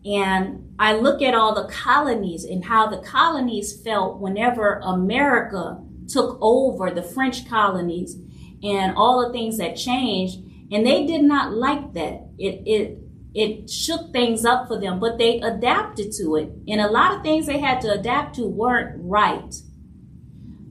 And 0.05 0.75
I 0.79 0.95
look 0.95 1.23
at 1.23 1.35
all 1.35 1.55
the 1.55 1.73
colonies 1.73 2.45
and 2.45 2.65
how 2.65 2.87
the 2.87 2.99
colonies 2.99 3.81
felt 3.83 4.21
whenever 4.21 4.81
America 4.85 5.83
took 6.09 6.39
over 6.41 6.91
the 6.91 7.03
French 7.03 7.49
colonies 7.49 8.17
and 8.63 8.97
all 8.97 9.27
the 9.27 9.33
things 9.33 9.59
that 9.59 9.77
changed 9.77 10.39
and 10.71 10.87
they 10.87 11.07
did 11.07 11.23
not 11.23 11.55
like 11.55 11.95
that. 11.95 12.29
It 12.39 12.63
it 12.67 12.99
it 13.35 13.69
shook 13.69 14.13
things 14.13 14.45
up 14.45 14.69
for 14.69 14.81
them, 14.81 14.99
but 15.01 15.19
they 15.19 15.41
adapted 15.41 16.13
to 16.13 16.37
it. 16.37 16.51
And 16.67 16.81
a 16.81 16.91
lot 16.91 17.15
of 17.15 17.23
things 17.23 17.47
they 17.47 17.59
had 17.59 17.81
to 17.83 17.93
adapt 17.93 18.37
to 18.37 18.47
weren't 18.47 18.97
right. 18.99 19.55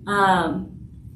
Um, 0.07 0.71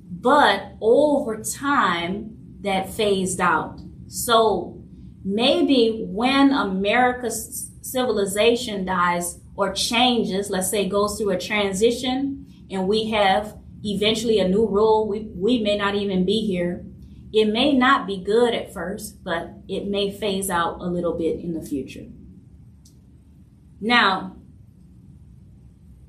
but 0.10 0.74
over 0.82 1.42
time, 1.42 2.38
that 2.62 2.94
phased 2.94 3.42
out. 3.42 3.80
So 4.08 4.84
maybe 5.24 6.06
when 6.08 6.52
America's 6.52 7.72
civilization 7.82 8.86
dies 8.86 9.40
or 9.56 9.74
changes, 9.74 10.50
let's 10.50 10.70
say 10.70 10.88
goes 10.88 11.18
through 11.18 11.32
a 11.32 11.40
transition, 11.40 12.46
and 12.70 12.88
we 12.88 13.10
have 13.10 13.58
eventually 13.84 14.40
a 14.40 14.48
new 14.48 14.68
rule, 14.68 15.08
we, 15.08 15.22
we 15.36 15.60
may 15.60 15.76
not 15.76 15.96
even 15.96 16.24
be 16.24 16.46
here 16.46 16.86
it 17.34 17.46
may 17.46 17.74
not 17.74 18.06
be 18.06 18.18
good 18.18 18.54
at 18.54 18.74
first, 18.74 19.24
but 19.24 19.54
it 19.68 19.88
may 19.88 20.12
phase 20.12 20.50
out 20.50 20.82
a 20.82 20.86
little 20.86 21.18
bit 21.18 21.40
in 21.40 21.54
the 21.54 21.66
future. 21.66 22.06
Now, 23.80 24.36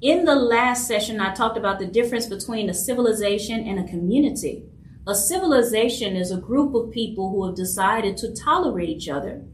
in 0.00 0.24
the 0.24 0.34
last 0.34 0.88
session, 0.88 1.20
I 1.20 1.32
talked 1.32 1.56
about 1.56 1.78
the 1.78 1.86
difference 1.86 2.26
between 2.26 2.68
a 2.68 2.74
civilization 2.74 3.66
and 3.66 3.78
a 3.78 3.88
community. 3.88 4.64
A 5.06 5.14
civilization 5.14 6.16
is 6.16 6.30
a 6.30 6.40
group 6.40 6.74
of 6.74 6.90
people 6.90 7.30
who 7.30 7.46
have 7.46 7.54
decided 7.54 8.16
to 8.18 8.34
tolerate 8.34 8.88
each 8.88 9.08
other 9.08 9.44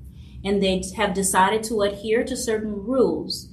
and 0.45 0.63
they 0.63 0.83
have 0.97 1.15
decided 1.15 1.63
to 1.65 1.83
adhere 1.83 2.25
to 2.25 2.37
certain 2.37 2.73
rules 2.85 3.51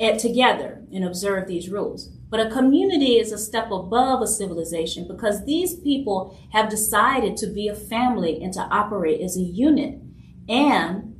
at, 0.00 0.18
together 0.18 0.82
and 0.92 1.04
observe 1.04 1.46
these 1.46 1.68
rules. 1.68 2.10
But 2.30 2.40
a 2.40 2.50
community 2.50 3.18
is 3.18 3.32
a 3.32 3.38
step 3.38 3.70
above 3.70 4.20
a 4.20 4.26
civilization 4.26 5.08
because 5.08 5.44
these 5.44 5.76
people 5.76 6.38
have 6.52 6.68
decided 6.68 7.36
to 7.38 7.46
be 7.46 7.68
a 7.68 7.74
family 7.74 8.42
and 8.42 8.52
to 8.52 8.60
operate 8.60 9.20
as 9.22 9.36
a 9.36 9.42
unit. 9.42 10.00
And 10.48 11.14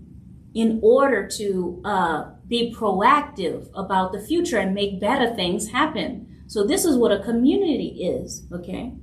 in 0.54 0.80
order 0.82 1.26
to 1.28 1.80
uh, 1.84 2.30
be 2.46 2.74
proactive 2.74 3.68
about 3.74 4.12
the 4.12 4.20
future 4.20 4.58
and 4.58 4.74
make 4.74 5.00
better 5.00 5.34
things 5.34 5.70
happen. 5.70 6.26
So, 6.46 6.66
this 6.66 6.84
is 6.84 6.96
what 6.96 7.12
a 7.12 7.22
community 7.22 8.02
is, 8.02 8.46
okay? 8.50 8.94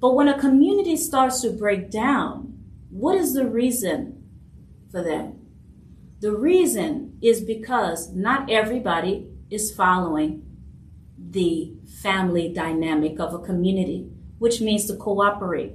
But 0.00 0.14
when 0.14 0.28
a 0.28 0.40
community 0.40 0.96
starts 0.96 1.42
to 1.42 1.50
break 1.50 1.90
down, 1.90 2.58
what 2.88 3.16
is 3.16 3.34
the 3.34 3.46
reason 3.46 4.24
for 4.90 5.02
that? 5.02 5.34
The 6.20 6.32
reason 6.32 7.18
is 7.22 7.42
because 7.42 8.10
not 8.14 8.50
everybody 8.50 9.28
is 9.50 9.74
following 9.74 10.49
the 11.30 11.72
family 12.02 12.52
dynamic 12.52 13.18
of 13.20 13.32
a 13.32 13.38
community, 13.38 14.10
which 14.38 14.60
means 14.60 14.86
to 14.86 14.96
cooperate. 14.96 15.72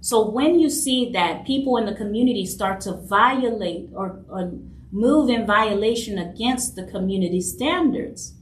So 0.00 0.28
when 0.28 0.60
you 0.60 0.70
see 0.70 1.10
that 1.12 1.46
people 1.46 1.76
in 1.76 1.86
the 1.86 1.94
community 1.94 2.46
start 2.46 2.80
to 2.82 2.92
violate 2.92 3.90
or, 3.94 4.24
or 4.28 4.52
move 4.92 5.28
in 5.28 5.46
violation 5.46 6.18
against 6.18 6.76
the 6.76 6.84
community 6.84 7.40
standards, 7.40 8.34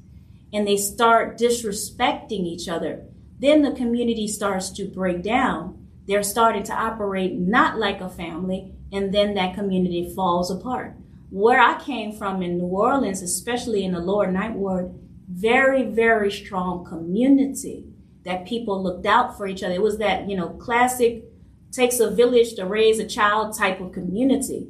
and 0.52 0.66
they 0.66 0.76
start 0.76 1.38
disrespecting 1.38 2.44
each 2.44 2.68
other, 2.68 3.04
then 3.38 3.62
the 3.62 3.72
community 3.72 4.28
starts 4.28 4.70
to 4.70 4.86
break 4.86 5.22
down. 5.22 5.86
They're 6.06 6.22
starting 6.22 6.62
to 6.64 6.72
operate 6.72 7.34
not 7.34 7.78
like 7.78 8.00
a 8.00 8.08
family, 8.08 8.72
and 8.92 9.12
then 9.12 9.34
that 9.34 9.54
community 9.54 10.12
falls 10.14 10.50
apart. 10.50 10.94
Where 11.30 11.60
I 11.60 11.82
came 11.82 12.12
from 12.12 12.42
in 12.42 12.58
New 12.58 12.66
Orleans, 12.66 13.22
especially 13.22 13.84
in 13.84 13.92
the 13.92 13.98
lower 13.98 14.30
ninth 14.30 14.56
ward, 14.56 14.94
very, 15.28 15.84
very 15.84 16.30
strong 16.30 16.84
community 16.84 17.86
that 18.24 18.46
people 18.46 18.82
looked 18.82 19.06
out 19.06 19.36
for 19.36 19.46
each 19.46 19.62
other. 19.62 19.74
It 19.74 19.82
was 19.82 19.98
that, 19.98 20.28
you 20.28 20.36
know, 20.36 20.50
classic 20.50 21.24
takes 21.72 22.00
a 22.00 22.10
village 22.10 22.54
to 22.54 22.66
raise 22.66 22.98
a 22.98 23.06
child 23.06 23.56
type 23.56 23.80
of 23.80 23.92
community. 23.92 24.68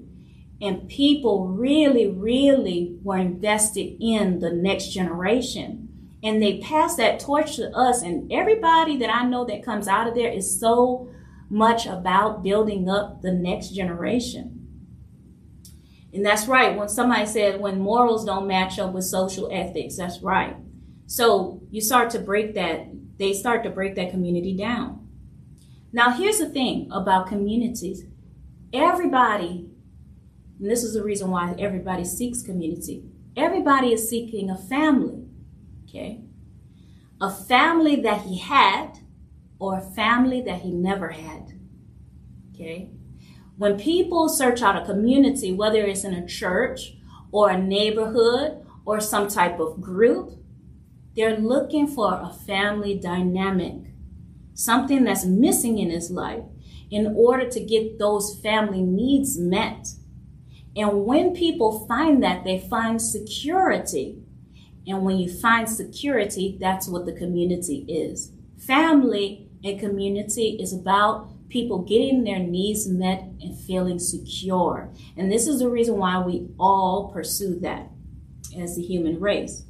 And 0.60 0.88
people 0.88 1.48
really, 1.48 2.06
really 2.06 2.98
were 3.02 3.18
invested 3.18 3.96
in 4.00 4.40
the 4.40 4.50
next 4.50 4.88
generation. 4.88 5.88
And 6.22 6.42
they 6.42 6.58
passed 6.58 6.96
that 6.96 7.20
torch 7.20 7.56
to 7.56 7.70
us. 7.76 8.02
And 8.02 8.32
everybody 8.32 8.96
that 8.98 9.14
I 9.14 9.24
know 9.24 9.44
that 9.44 9.64
comes 9.64 9.86
out 9.86 10.08
of 10.08 10.14
there 10.14 10.30
is 10.30 10.58
so 10.58 11.10
much 11.48 11.86
about 11.86 12.42
building 12.42 12.88
up 12.88 13.22
the 13.22 13.32
next 13.32 13.70
generation. 13.70 14.55
And 16.16 16.24
that's 16.24 16.48
right. 16.48 16.74
When 16.74 16.88
somebody 16.88 17.26
said 17.26 17.60
when 17.60 17.78
morals 17.78 18.24
don't 18.24 18.46
match 18.46 18.78
up 18.78 18.94
with 18.94 19.04
social 19.04 19.50
ethics, 19.52 19.96
that's 19.96 20.22
right. 20.22 20.56
So 21.04 21.60
you 21.70 21.82
start 21.82 22.08
to 22.10 22.18
break 22.18 22.54
that, 22.54 22.88
they 23.18 23.34
start 23.34 23.62
to 23.64 23.70
break 23.70 23.96
that 23.96 24.10
community 24.10 24.56
down. 24.56 25.08
Now, 25.92 26.12
here's 26.12 26.38
the 26.38 26.48
thing 26.48 26.88
about 26.90 27.26
communities 27.26 28.04
everybody, 28.72 29.68
and 30.58 30.70
this 30.70 30.82
is 30.82 30.94
the 30.94 31.04
reason 31.04 31.30
why 31.30 31.54
everybody 31.58 32.04
seeks 32.04 32.42
community, 32.42 33.04
everybody 33.36 33.92
is 33.92 34.08
seeking 34.08 34.48
a 34.48 34.56
family, 34.56 35.22
okay? 35.84 36.22
A 37.20 37.30
family 37.30 37.96
that 37.96 38.22
he 38.22 38.38
had 38.38 39.00
or 39.58 39.76
a 39.76 39.82
family 39.82 40.40
that 40.40 40.62
he 40.62 40.72
never 40.72 41.10
had, 41.10 41.52
okay? 42.54 42.95
When 43.58 43.78
people 43.78 44.28
search 44.28 44.60
out 44.60 44.80
a 44.80 44.84
community, 44.84 45.52
whether 45.52 45.80
it's 45.80 46.04
in 46.04 46.12
a 46.12 46.26
church 46.26 46.94
or 47.32 47.50
a 47.50 47.58
neighborhood 47.58 48.66
or 48.84 49.00
some 49.00 49.28
type 49.28 49.58
of 49.58 49.80
group, 49.80 50.32
they're 51.16 51.38
looking 51.38 51.86
for 51.86 52.12
a 52.12 52.34
family 52.46 52.98
dynamic, 52.98 53.92
something 54.52 55.04
that's 55.04 55.24
missing 55.24 55.78
in 55.78 55.90
his 55.90 56.10
life 56.10 56.44
in 56.90 57.14
order 57.16 57.48
to 57.48 57.60
get 57.60 57.98
those 57.98 58.38
family 58.40 58.82
needs 58.82 59.38
met. 59.38 59.88
And 60.76 61.06
when 61.06 61.34
people 61.34 61.86
find 61.86 62.22
that, 62.22 62.44
they 62.44 62.60
find 62.60 63.00
security. 63.00 64.22
And 64.86 65.02
when 65.02 65.16
you 65.16 65.32
find 65.32 65.68
security, 65.68 66.58
that's 66.60 66.86
what 66.86 67.06
the 67.06 67.12
community 67.12 67.86
is. 67.88 68.32
Family 68.58 69.48
and 69.64 69.80
community 69.80 70.58
is 70.60 70.74
about 70.74 71.30
people 71.48 71.78
getting 71.78 72.24
their 72.24 72.38
needs 72.38 72.88
met 72.88 73.20
and 73.40 73.58
feeling 73.58 73.98
secure. 73.98 74.92
And 75.16 75.30
this 75.30 75.46
is 75.46 75.60
the 75.60 75.70
reason 75.70 75.96
why 75.96 76.20
we 76.20 76.48
all 76.58 77.10
pursue 77.12 77.58
that 77.60 77.90
as 78.58 78.76
the 78.76 78.82
human 78.82 79.20
race. 79.20 79.64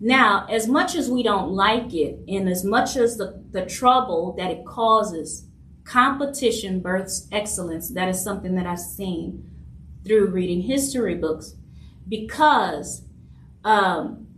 Now, 0.00 0.46
as 0.48 0.66
much 0.66 0.94
as 0.94 1.10
we 1.10 1.22
don't 1.22 1.50
like 1.50 1.92
it, 1.92 2.20
and 2.26 2.48
as 2.48 2.64
much 2.64 2.96
as 2.96 3.18
the, 3.18 3.42
the 3.50 3.66
trouble 3.66 4.34
that 4.38 4.50
it 4.50 4.64
causes, 4.64 5.46
competition 5.84 6.80
births 6.80 7.26
excellence. 7.32 7.88
That 7.90 8.08
is 8.08 8.22
something 8.22 8.54
that 8.54 8.66
I've 8.66 8.78
seen 8.78 9.50
through 10.04 10.28
reading 10.28 10.62
history 10.62 11.16
books 11.16 11.54
because 12.08 13.02
um, 13.64 14.28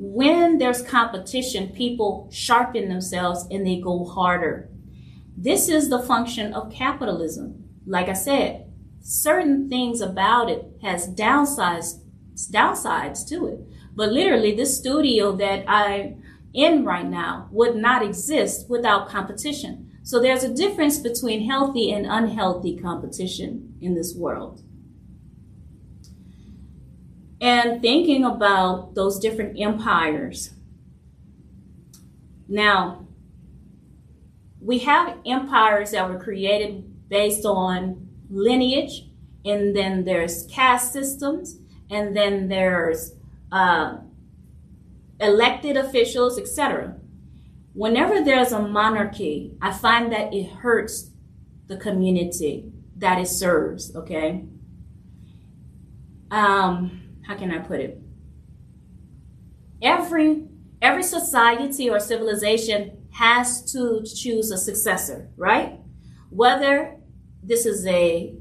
when 0.00 0.58
there's 0.58 0.80
competition, 0.80 1.70
people 1.70 2.28
sharpen 2.30 2.88
themselves 2.88 3.48
and 3.50 3.66
they 3.66 3.80
go 3.80 4.04
harder. 4.04 4.70
This 5.36 5.68
is 5.68 5.88
the 5.88 5.98
function 5.98 6.54
of 6.54 6.72
capitalism. 6.72 7.64
Like 7.84 8.08
I 8.08 8.12
said, 8.12 8.72
certain 9.00 9.68
things 9.68 10.00
about 10.00 10.50
it 10.50 10.70
has 10.82 11.08
downsides, 11.08 12.00
downsides 12.36 13.28
to 13.28 13.48
it. 13.48 13.58
But 13.96 14.12
literally, 14.12 14.54
this 14.54 14.78
studio 14.78 15.32
that 15.32 15.64
I'm 15.68 16.22
in 16.54 16.84
right 16.84 17.06
now 17.06 17.48
would 17.50 17.74
not 17.74 18.04
exist 18.04 18.70
without 18.70 19.08
competition. 19.08 19.90
So 20.04 20.20
there's 20.20 20.44
a 20.44 20.54
difference 20.54 21.00
between 21.00 21.48
healthy 21.48 21.90
and 21.90 22.06
unhealthy 22.06 22.78
competition 22.78 23.74
in 23.80 23.96
this 23.96 24.14
world 24.14 24.62
and 27.40 27.80
thinking 27.80 28.24
about 28.24 28.94
those 28.94 29.18
different 29.18 29.60
empires. 29.60 30.50
Now, 32.48 33.06
we 34.60 34.78
have 34.80 35.18
empires 35.24 35.92
that 35.92 36.08
were 36.08 36.18
created 36.18 37.08
based 37.08 37.44
on 37.44 38.08
lineage, 38.30 39.08
and 39.44 39.74
then 39.74 40.04
there's 40.04 40.46
caste 40.46 40.92
systems, 40.92 41.58
and 41.90 42.16
then 42.16 42.48
there's 42.48 43.12
uh, 43.52 43.98
elected 45.20 45.76
officials, 45.76 46.38
etc. 46.38 46.96
Whenever 47.72 48.22
there's 48.22 48.52
a 48.52 48.60
monarchy, 48.60 49.56
I 49.62 49.72
find 49.72 50.12
that 50.12 50.34
it 50.34 50.50
hurts 50.50 51.10
the 51.66 51.76
community 51.76 52.72
that 52.96 53.18
it 53.18 53.28
serves, 53.28 53.94
okay? 53.94 54.44
Um, 56.30 57.07
how 57.28 57.36
can 57.36 57.52
I 57.52 57.58
put 57.58 57.80
it? 57.80 58.00
Every 59.82 60.48
every 60.80 61.02
society 61.02 61.90
or 61.90 62.00
civilization 62.00 63.06
has 63.10 63.70
to 63.72 64.02
choose 64.02 64.50
a 64.50 64.56
successor, 64.56 65.28
right? 65.36 65.78
Whether 66.30 66.96
this 67.42 67.66
is 67.66 67.86
a 67.86 68.34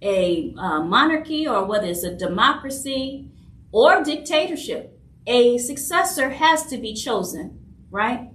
a 0.00 0.54
uh, 0.56 0.80
monarchy 0.84 1.48
or 1.48 1.64
whether 1.64 1.88
it's 1.88 2.04
a 2.04 2.14
democracy 2.14 3.28
or 3.72 4.04
dictatorship, 4.04 4.96
a 5.26 5.58
successor 5.58 6.30
has 6.30 6.66
to 6.66 6.78
be 6.78 6.94
chosen, 6.94 7.58
right? 7.90 8.30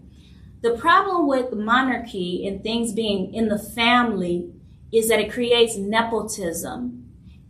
The 0.62 0.72
problem 0.72 1.28
with 1.28 1.54
monarchy 1.54 2.45
and 2.45 2.62
things 2.62 2.91
being 2.91 3.34
in 3.34 3.47
the 3.47 3.58
family 3.58 4.51
is 4.91 5.08
that 5.08 5.20
it 5.20 5.32
creates 5.32 5.78
nepotism 5.78 7.03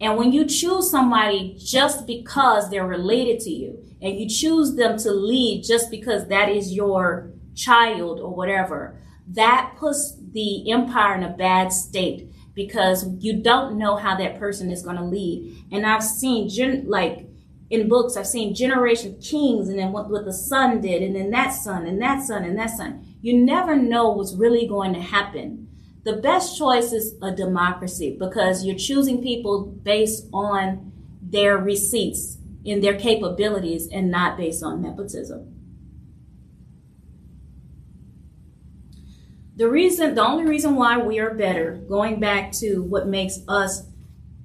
and 0.04 0.18
when 0.18 0.34
you 0.34 0.46
choose 0.46 0.92
somebody 0.92 1.56
just 1.58 2.06
because 2.06 2.70
they're 2.70 2.86
related 2.86 3.40
to 3.42 3.50
you, 3.50 3.82
and 4.02 4.20
you 4.20 4.28
choose 4.28 4.76
them 4.76 4.98
to 4.98 5.12
lead 5.12 5.64
just 5.64 5.90
because 5.90 6.28
that 6.28 6.50
is 6.50 6.74
your 6.74 7.32
child 7.56 8.20
or 8.20 8.36
whatever, 8.36 9.00
that 9.30 9.76
puts 9.80 10.18
the 10.34 10.70
empire 10.70 11.16
in 11.16 11.24
a 11.24 11.30
bad 11.30 11.72
state 11.72 12.30
because 12.54 13.08
you 13.20 13.42
don't 13.42 13.78
know 13.78 13.96
how 13.96 14.14
that 14.18 14.38
person 14.38 14.70
is 14.70 14.84
going 14.84 14.98
to 14.98 15.06
lead. 15.06 15.64
And 15.72 15.86
I've 15.86 16.04
seen, 16.04 16.50
gen- 16.50 16.84
like, 16.90 17.26
in 17.70 17.88
books, 17.88 18.18
I've 18.18 18.28
seen 18.28 18.54
generation 18.54 19.18
kings 19.22 19.70
and 19.70 19.80
then 19.80 19.94
what, 19.94 20.10
what 20.10 20.26
the 20.26 20.34
son 20.34 20.82
did, 20.82 21.02
and 21.02 21.16
then 21.16 21.32
that 21.32 21.52
son, 21.52 21.88
and 21.88 22.02
that 22.02 22.24
son, 22.24 22.44
and 22.44 22.60
that 22.60 22.72
son. 22.72 23.16
You 23.22 23.38
never 23.38 23.78
know 23.78 24.10
what's 24.10 24.36
really 24.36 24.68
going 24.68 24.94
to 24.96 25.02
happen 25.02 25.63
the 26.04 26.18
best 26.18 26.58
choice 26.58 26.92
is 26.92 27.16
a 27.22 27.32
democracy 27.32 28.18
because 28.20 28.66
you're 28.66 28.78
choosing 28.78 29.22
people 29.22 29.64
based 29.66 30.28
on 30.34 30.92
their 31.22 31.58
receipts 31.58 32.38
in 32.66 32.82
their 32.82 32.98
capabilities 32.98 33.88
and 33.92 34.12
not 34.12 34.38
based 34.38 34.64
on 34.64 34.82
nepotism. 34.82 35.50
The 39.56 39.70
reason, 39.70 40.16
the 40.16 40.26
only 40.26 40.46
reason 40.46 40.76
why 40.76 40.98
we 40.98 41.20
are 41.20 41.34
better, 41.34 41.76
going 41.88 42.20
back 42.20 42.52
to 42.54 42.82
what 42.84 43.08
makes 43.08 43.40
us 43.48 43.84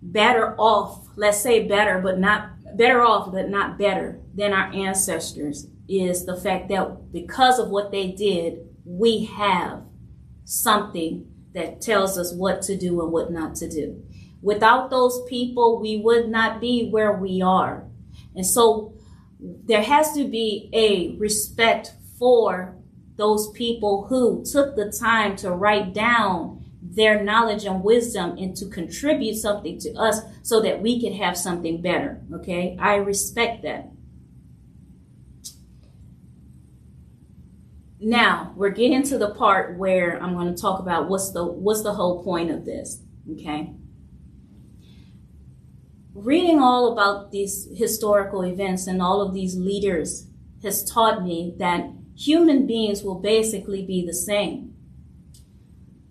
better 0.03 0.55
off, 0.59 1.09
let's 1.17 1.41
say 1.41 1.67
better, 1.67 1.99
but 2.01 2.19
not 2.19 2.51
better 2.77 3.03
off, 3.03 3.33
but 3.33 3.49
not 3.49 3.79
better 3.79 4.21
than 4.35 4.53
our 4.53 4.71
ancestors, 4.73 5.67
is 5.89 6.27
the 6.27 6.37
fact 6.37 6.69
that 6.69 7.11
because 7.11 7.59
of 7.59 7.71
what 7.71 7.91
they 7.91 8.09
did, 8.09 8.69
we 8.85 9.25
have 9.25 9.83
something 10.45 11.28
that 11.55 11.81
tells 11.81 12.19
us 12.19 12.33
what 12.33 12.63
to 12.63 12.77
do 12.77 13.03
and 13.03 13.13
what 13.13 13.33
not 13.33 13.55
to 13.57 13.69
do. 13.69 14.03
Without 14.43 14.91
those 14.91 15.23
people, 15.29 15.81
we 15.81 15.99
would 15.99 16.29
not 16.29 16.61
be 16.61 16.91
where 16.91 17.13
we 17.13 17.43
are. 17.43 17.85
And 18.35 18.47
so 18.47 18.95
there 19.41 19.83
has 19.83 20.13
to 20.13 20.29
be 20.29 20.71
a 20.73 21.17
respect 21.19 21.93
for 22.19 22.77
those 23.17 23.51
people 23.51 24.07
who 24.07 24.45
took 24.45 24.77
the 24.77 24.93
time 24.93 25.37
to 25.37 25.51
write 25.51 25.93
down 25.93 26.65
their 26.81 27.23
knowledge 27.23 27.65
and 27.65 27.83
wisdom 27.83 28.37
and 28.39 28.57
to 28.57 28.67
contribute 28.67 29.35
something 29.35 29.79
to 29.81 29.93
us 29.95 30.21
so 30.43 30.61
that 30.61 30.81
we 30.81 31.01
could 31.01 31.13
have 31.13 31.37
something 31.37 31.83
better. 31.83 32.21
Okay. 32.33 32.77
I 32.81 32.97
respect 32.97 33.63
that. 33.63 33.91
Now 38.01 38.53
we're 38.57 38.71
getting 38.71 39.03
to 39.05 39.19
the 39.19 39.35
part 39.35 39.77
where 39.77 40.23
I'm 40.23 40.35
going 40.35 40.55
to 40.55 40.61
talk 40.61 40.81
about 40.81 41.09
what's 41.09 41.33
the 41.33 41.45
what's 41.45 41.83
the 41.83 41.95
whole 41.95 42.23
point 42.23 42.51
of 42.51 42.65
this. 42.65 43.03
Okay. 43.33 43.75
Reading 46.15 46.61
all 46.61 46.93
about 46.93 47.33
these 47.33 47.69
historical 47.77 48.43
events 48.45 48.87
and 48.87 49.03
all 49.03 49.21
of 49.21 49.35
these 49.35 49.57
leaders 49.57 50.29
has 50.63 50.89
taught 50.89 51.23
me 51.23 51.55
that 51.59 51.91
human 52.17 52.67
beings 52.67 53.03
will 53.03 53.21
basically 53.21 53.85
be 53.85 54.05
the 54.05 54.15
same. 54.15 54.75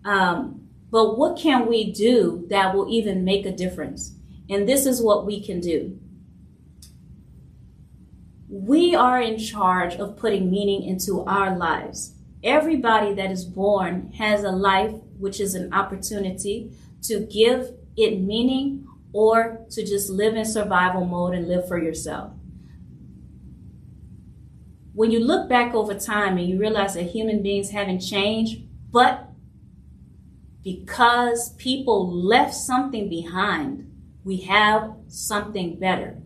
Um, 0.06 0.68
but 0.90 1.18
what 1.18 1.38
can 1.38 1.68
we 1.68 1.92
do 1.92 2.46
that 2.50 2.74
will 2.74 2.88
even 2.90 3.26
make 3.26 3.46
a 3.46 3.52
difference? 3.52 4.16
And 4.50 4.68
this 4.68 4.86
is 4.86 5.02
what 5.02 5.26
we 5.26 5.46
can 5.46 5.60
do 5.60 6.00
we 8.50 8.96
are 8.96 9.22
in 9.22 9.38
charge 9.38 9.96
of 9.96 10.18
putting 10.18 10.50
meaning 10.50 10.84
into 10.84 11.22
our 11.26 11.58
lives. 11.58 12.14
Everybody 12.44 13.14
that 13.14 13.32
is 13.32 13.44
born 13.44 14.14
has 14.14 14.44
a 14.44 14.52
life 14.52 14.94
which 15.18 15.42
is 15.42 15.54
an 15.54 15.74
opportunity 15.74 16.72
to 17.04 17.28
give 17.32 17.74
it 17.98 18.22
meaning 18.22 18.88
or 19.12 19.66
to 19.72 19.86
just 19.86 20.10
live 20.10 20.36
in 20.36 20.46
survival 20.46 21.06
mode 21.06 21.34
and 21.34 21.48
live 21.48 21.68
for 21.68 21.82
yourself. 21.82 22.32
When 24.94 25.12
you 25.12 25.20
look 25.20 25.50
back 25.50 25.74
over 25.74 25.94
time 25.94 26.38
and 26.38 26.48
you 26.48 26.60
realize 26.60 26.94
that 26.94 27.04
human 27.04 27.44
beings 27.44 27.72
haven't 27.72 28.00
changed, 28.00 28.62
but 28.92 29.30
because 30.64 31.54
people 31.56 32.12
left 32.12 32.54
something 32.54 33.10
behind, 33.10 33.92
we 34.24 34.38
have 34.42 34.94
something 35.08 35.80
better. 35.80 36.18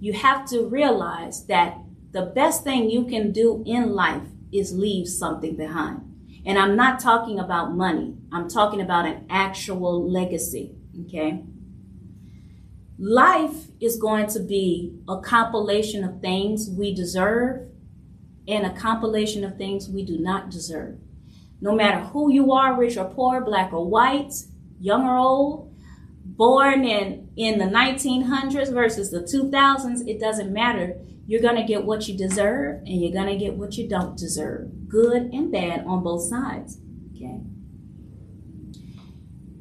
You 0.00 0.14
have 0.14 0.46
to 0.46 0.66
realize 0.66 1.46
that 1.46 1.78
the 2.12 2.22
best 2.22 2.64
thing 2.64 2.90
you 2.90 3.04
can 3.04 3.32
do 3.32 3.62
in 3.66 3.92
life 3.92 4.26
is 4.52 4.72
leave 4.72 5.06
something 5.06 5.56
behind. 5.56 6.00
And 6.44 6.58
I'm 6.58 6.74
not 6.74 7.00
talking 7.00 7.38
about 7.38 7.76
money. 7.76 8.16
I'm 8.32 8.48
talking 8.48 8.80
about 8.80 9.06
an 9.06 9.26
actual 9.28 10.10
legacy. 10.10 10.74
Okay. 11.04 11.44
Life 12.98 13.68
is 13.80 13.96
going 13.96 14.26
to 14.28 14.40
be 14.40 14.98
a 15.08 15.20
compilation 15.20 16.02
of 16.02 16.20
things 16.20 16.68
we 16.70 16.94
deserve 16.94 17.68
and 18.48 18.66
a 18.66 18.72
compilation 18.72 19.44
of 19.44 19.56
things 19.56 19.88
we 19.88 20.04
do 20.04 20.18
not 20.18 20.50
deserve. 20.50 20.98
No 21.60 21.74
matter 21.74 22.00
who 22.00 22.32
you 22.32 22.52
are, 22.52 22.78
rich 22.78 22.96
or 22.96 23.04
poor, 23.04 23.42
black 23.42 23.72
or 23.72 23.86
white, 23.86 24.32
young 24.80 25.04
or 25.04 25.16
old, 25.16 25.69
born 26.24 26.84
in, 26.84 27.30
in 27.36 27.58
the 27.58 27.64
1900s 27.64 28.72
versus 28.72 29.10
the 29.10 29.20
2000s, 29.20 30.06
it 30.06 30.20
doesn't 30.20 30.52
matter. 30.52 30.96
You're 31.26 31.42
going 31.42 31.56
to 31.56 31.64
get 31.64 31.84
what 31.84 32.08
you 32.08 32.16
deserve 32.16 32.78
and 32.78 33.00
you're 33.00 33.12
going 33.12 33.38
to 33.38 33.42
get 33.42 33.54
what 33.54 33.76
you 33.76 33.88
don't 33.88 34.16
deserve. 34.16 34.88
Good 34.88 35.32
and 35.32 35.52
bad 35.52 35.84
on 35.86 36.02
both 36.02 36.22
sides. 36.22 36.78
Okay. 37.14 37.40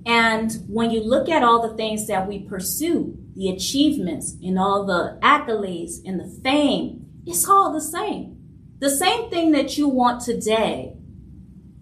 And 0.05 0.51
when 0.67 0.89
you 0.89 1.03
look 1.03 1.29
at 1.29 1.43
all 1.43 1.67
the 1.67 1.75
things 1.75 2.07
that 2.07 2.27
we 2.27 2.39
pursue, 2.39 3.17
the 3.35 3.49
achievements 3.49 4.35
and 4.41 4.57
all 4.57 4.85
the 4.85 5.19
accolades 5.21 5.97
and 6.05 6.19
the 6.19 6.41
fame, 6.41 7.05
it's 7.25 7.47
all 7.47 7.71
the 7.71 7.81
same. 7.81 8.37
The 8.79 8.89
same 8.89 9.29
thing 9.29 9.51
that 9.51 9.77
you 9.77 9.87
want 9.87 10.21
today 10.21 10.95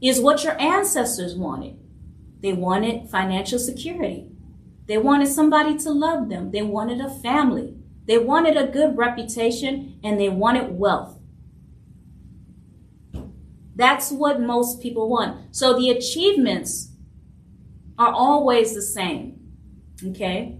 is 0.02 0.20
what 0.20 0.44
your 0.44 0.60
ancestors 0.60 1.36
wanted. 1.36 1.78
They 2.42 2.54
wanted 2.54 3.10
financial 3.10 3.60
security. 3.60 4.32
They 4.88 4.98
wanted 4.98 5.28
somebody 5.28 5.78
to 5.80 5.92
love 5.92 6.30
them. 6.30 6.52
They 6.52 6.62
wanted 6.62 7.02
a 7.02 7.10
family. 7.10 7.76
They 8.06 8.18
wanted 8.18 8.56
a 8.56 8.68
good 8.68 8.98
reputation 8.98 10.00
and 10.04 10.20
they 10.20 10.30
wanted 10.30 10.78
wealth. 10.78 11.20
That's 13.76 14.12
what 14.12 14.42
most 14.42 14.82
people 14.82 15.10
want. 15.10 15.56
So 15.56 15.78
the 15.78 15.90
achievements 15.90 16.94
are 18.00 18.12
always 18.12 18.74
the 18.74 18.82
same. 18.82 19.40
Okay? 20.04 20.60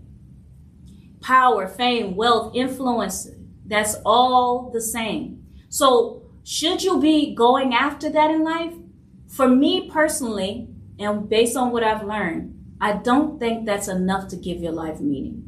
Power, 1.21 1.67
fame, 1.67 2.15
wealth, 2.15 2.55
influence, 2.55 3.30
that's 3.65 3.95
all 4.05 4.69
the 4.71 4.82
same. 4.82 5.45
So 5.69 6.23
should 6.43 6.84
you 6.84 6.99
be 6.99 7.34
going 7.34 7.73
after 7.73 8.09
that 8.09 8.32
in 8.32 8.43
life? 8.43 8.73
For 9.28 9.47
me 9.47 9.89
personally, 9.89 10.69
and 10.99 11.28
based 11.30 11.57
on 11.57 11.71
what 11.71 11.84
I've 11.84 12.05
learned, 12.05 12.56
I 12.80 12.93
don't 12.93 13.39
think 13.39 13.65
that's 13.65 13.88
enough 13.88 14.28
to 14.30 14.36
give 14.36 14.59
your 14.59 14.71
life 14.71 14.99
meaning 14.99 15.47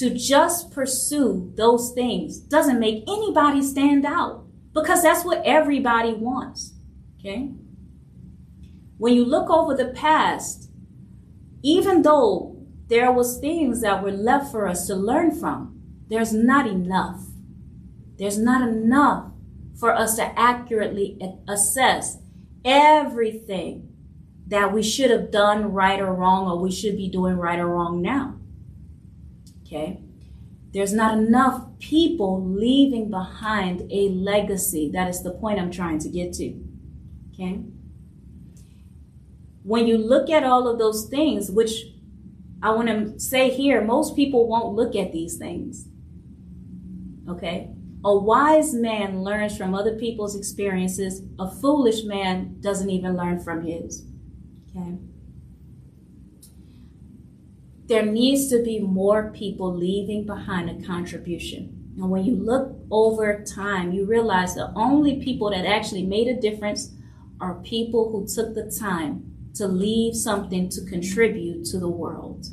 to 0.00 0.10
just 0.10 0.70
pursue 0.70 1.52
those 1.56 1.92
things 1.92 2.38
doesn't 2.38 2.80
make 2.80 3.04
anybody 3.08 3.62
stand 3.62 4.06
out 4.06 4.46
because 4.72 5.02
that's 5.02 5.24
what 5.24 5.42
everybody 5.44 6.12
wants. 6.12 6.74
Okay? 7.18 7.52
When 8.98 9.14
you 9.14 9.24
look 9.24 9.50
over 9.50 9.74
the 9.74 9.88
past, 9.88 10.70
even 11.62 12.02
though 12.02 12.64
there 12.86 13.12
was 13.12 13.38
things 13.38 13.82
that 13.82 14.02
were 14.02 14.10
left 14.10 14.50
for 14.50 14.66
us 14.66 14.86
to 14.86 14.94
learn 14.94 15.38
from, 15.38 15.80
there's 16.08 16.32
not 16.32 16.66
enough. 16.66 17.20
There's 18.16 18.38
not 18.38 18.66
enough 18.66 19.32
for 19.78 19.94
us 19.94 20.16
to 20.16 20.38
accurately 20.38 21.18
assess 21.48 22.18
everything 22.64 23.89
that 24.50 24.72
we 24.72 24.82
should 24.82 25.10
have 25.10 25.30
done 25.30 25.72
right 25.72 26.00
or 26.00 26.12
wrong 26.12 26.48
or 26.48 26.58
we 26.58 26.72
should 26.72 26.96
be 26.96 27.08
doing 27.08 27.36
right 27.36 27.58
or 27.58 27.68
wrong 27.68 28.02
now. 28.02 28.36
Okay? 29.64 30.02
There's 30.72 30.92
not 30.92 31.16
enough 31.16 31.66
people 31.78 32.44
leaving 32.44 33.10
behind 33.10 33.90
a 33.90 34.08
legacy. 34.08 34.90
That 34.92 35.08
is 35.08 35.22
the 35.22 35.30
point 35.30 35.60
I'm 35.60 35.70
trying 35.70 36.00
to 36.00 36.08
get 36.08 36.32
to. 36.34 36.60
Okay? 37.32 37.60
When 39.62 39.86
you 39.86 39.96
look 39.96 40.28
at 40.30 40.42
all 40.42 40.66
of 40.66 40.80
those 40.80 41.06
things, 41.08 41.50
which 41.50 41.84
I 42.60 42.72
want 42.72 42.88
to 42.88 43.20
say 43.20 43.50
here, 43.50 43.82
most 43.82 44.16
people 44.16 44.48
won't 44.48 44.74
look 44.74 44.96
at 44.96 45.12
these 45.12 45.36
things. 45.36 45.86
Okay? 47.28 47.70
A 48.04 48.16
wise 48.16 48.74
man 48.74 49.22
learns 49.22 49.56
from 49.56 49.76
other 49.76 49.96
people's 49.96 50.34
experiences. 50.34 51.22
A 51.38 51.48
foolish 51.48 52.02
man 52.02 52.56
doesn't 52.60 52.90
even 52.90 53.16
learn 53.16 53.38
from 53.38 53.62
his. 53.62 54.09
Okay? 54.76 54.98
there 57.90 58.06
needs 58.06 58.48
to 58.48 58.62
be 58.62 58.78
more 58.78 59.32
people 59.32 59.74
leaving 59.74 60.24
behind 60.24 60.70
a 60.70 60.86
contribution. 60.86 61.92
And 61.96 62.08
when 62.08 62.24
you 62.24 62.36
look 62.36 62.76
over 62.88 63.42
time, 63.44 63.90
you 63.90 64.06
realize 64.06 64.54
the 64.54 64.72
only 64.76 65.20
people 65.20 65.50
that 65.50 65.66
actually 65.66 66.04
made 66.04 66.28
a 66.28 66.40
difference 66.40 66.92
are 67.40 67.54
people 67.64 68.12
who 68.12 68.32
took 68.32 68.54
the 68.54 68.70
time 68.70 69.32
to 69.56 69.66
leave 69.66 70.14
something 70.14 70.68
to 70.68 70.84
contribute 70.84 71.64
to 71.64 71.80
the 71.80 71.88
world. 71.88 72.46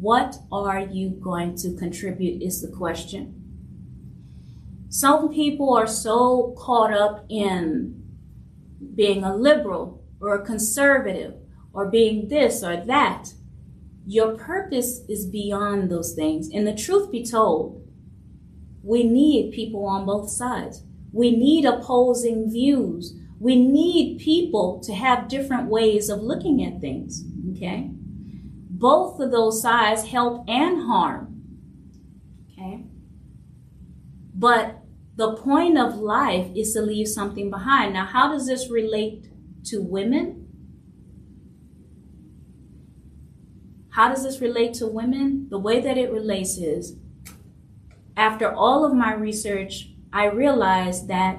What 0.00 0.36
are 0.50 0.80
you 0.80 1.10
going 1.10 1.54
to 1.56 1.76
contribute 1.76 2.42
is 2.42 2.62
the 2.62 2.74
question. 2.74 3.34
Some 4.88 5.34
people 5.34 5.76
are 5.76 5.86
so 5.86 6.54
caught 6.56 6.94
up 6.94 7.26
in 7.28 8.02
being 8.94 9.22
a 9.22 9.36
liberal 9.36 10.02
or 10.18 10.34
a 10.34 10.46
conservative 10.46 11.41
or 11.72 11.90
being 11.90 12.28
this 12.28 12.62
or 12.62 12.76
that 12.76 13.32
your 14.06 14.36
purpose 14.36 15.00
is 15.08 15.26
beyond 15.26 15.90
those 15.90 16.14
things. 16.14 16.48
And 16.52 16.66
the 16.66 16.74
truth 16.74 17.10
be 17.10 17.24
told, 17.24 17.86
we 18.82 19.04
need 19.04 19.52
people 19.52 19.86
on 19.86 20.06
both 20.06 20.28
sides. 20.28 20.82
We 21.12 21.30
need 21.30 21.64
opposing 21.64 22.50
views. 22.50 23.14
We 23.38 23.56
need 23.56 24.18
people 24.18 24.80
to 24.84 24.94
have 24.94 25.28
different 25.28 25.68
ways 25.68 26.08
of 26.08 26.20
looking 26.20 26.64
at 26.64 26.80
things. 26.80 27.24
Okay? 27.52 27.90
Both 28.70 29.20
of 29.20 29.30
those 29.30 29.62
sides 29.62 30.06
help 30.08 30.44
and 30.48 30.82
harm. 30.82 31.42
Okay? 32.52 32.84
But 34.34 34.78
the 35.14 35.36
point 35.36 35.78
of 35.78 35.96
life 35.96 36.48
is 36.56 36.72
to 36.72 36.80
leave 36.80 37.06
something 37.06 37.50
behind. 37.50 37.92
Now, 37.92 38.06
how 38.06 38.32
does 38.32 38.46
this 38.46 38.70
relate 38.70 39.28
to 39.66 39.80
women? 39.80 40.41
How 43.92 44.08
does 44.08 44.22
this 44.22 44.40
relate 44.40 44.72
to 44.74 44.86
women? 44.86 45.48
The 45.50 45.58
way 45.58 45.80
that 45.80 45.98
it 45.98 46.10
relates 46.10 46.56
is 46.56 46.96
after 48.16 48.50
all 48.50 48.86
of 48.86 48.94
my 48.94 49.12
research, 49.12 49.90
I 50.10 50.26
realized 50.26 51.08
that 51.08 51.38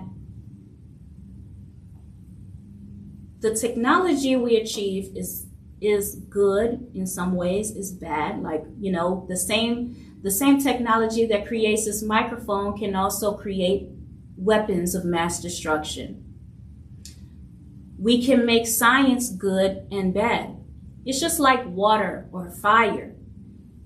the 3.39 3.55
technology 3.55 4.35
we 4.35 4.55
achieve 4.57 5.11
is 5.15 5.47
is 5.81 6.15
good 6.29 6.89
in 6.93 7.05
some 7.07 7.35
ways 7.35 7.71
is 7.71 7.91
bad. 7.91 8.43
Like 8.43 8.63
you 8.79 8.91
know 8.91 9.25
the 9.27 9.35
same 9.35 10.19
the 10.21 10.31
same 10.31 10.59
technology 10.61 11.25
that 11.25 11.47
creates 11.47 11.85
this 11.85 12.03
microphone 12.03 12.77
can 12.77 12.95
also 12.95 13.33
create 13.33 13.89
weapons 14.37 14.93
of 14.93 15.05
mass 15.05 15.41
destruction. 15.41 16.23
We 17.97 18.23
can 18.23 18.45
make 18.45 18.67
science 18.67 19.31
good 19.31 19.87
and 19.91 20.13
bad 20.13 20.62
it's 21.05 21.19
just 21.19 21.39
like 21.39 21.65
water 21.65 22.27
or 22.31 22.49
fire. 22.49 23.15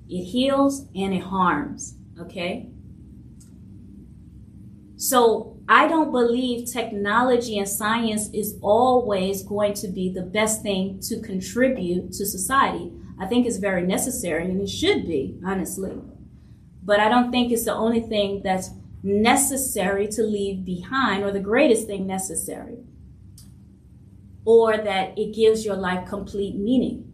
It 0.10 0.24
heals 0.24 0.86
and 0.96 1.14
it 1.14 1.24
harms, 1.24 1.96
okay? 2.20 2.70
So 4.96 5.58
I 5.70 5.88
don't 5.88 6.12
believe 6.12 6.72
technology 6.72 7.58
and 7.58 7.68
science 7.68 8.30
is 8.34 8.58
always 8.62 9.44
going 9.44 9.74
to 9.76 9.88
be 9.88 10.10
the 10.10 10.22
best 10.22 10.62
thing 10.62 11.00
to 11.04 11.20
contribute 11.22 12.14
to 12.14 12.26
society. 12.26 12.92
I 13.20 13.26
think 13.26 13.46
it's 13.46 13.58
very 13.58 13.86
necessary 13.86 14.46
and 14.46 14.62
it 14.62 14.70
should 14.70 15.06
be, 15.08 15.40
honestly. 15.46 15.98
But 16.84 17.00
I 17.00 17.10
don't 17.10 17.32
think 17.32 17.52
it's 17.52 17.66
the 17.66 17.74
only 17.74 18.00
thing 18.00 18.42
that's 18.44 18.70
necessary 19.04 20.08
to 20.08 20.24
leave 20.24 20.64
behind 20.64 21.24
or 21.24 21.32
the 21.32 21.40
greatest 21.40 21.88
thing 21.88 22.08
necessary 22.08 22.78
or 24.46 24.78
that 24.78 25.18
it 25.18 25.36
gives 25.36 25.66
your 25.66 25.76
life 25.76 26.08
complete 26.08 26.56
meaning. 26.56 27.07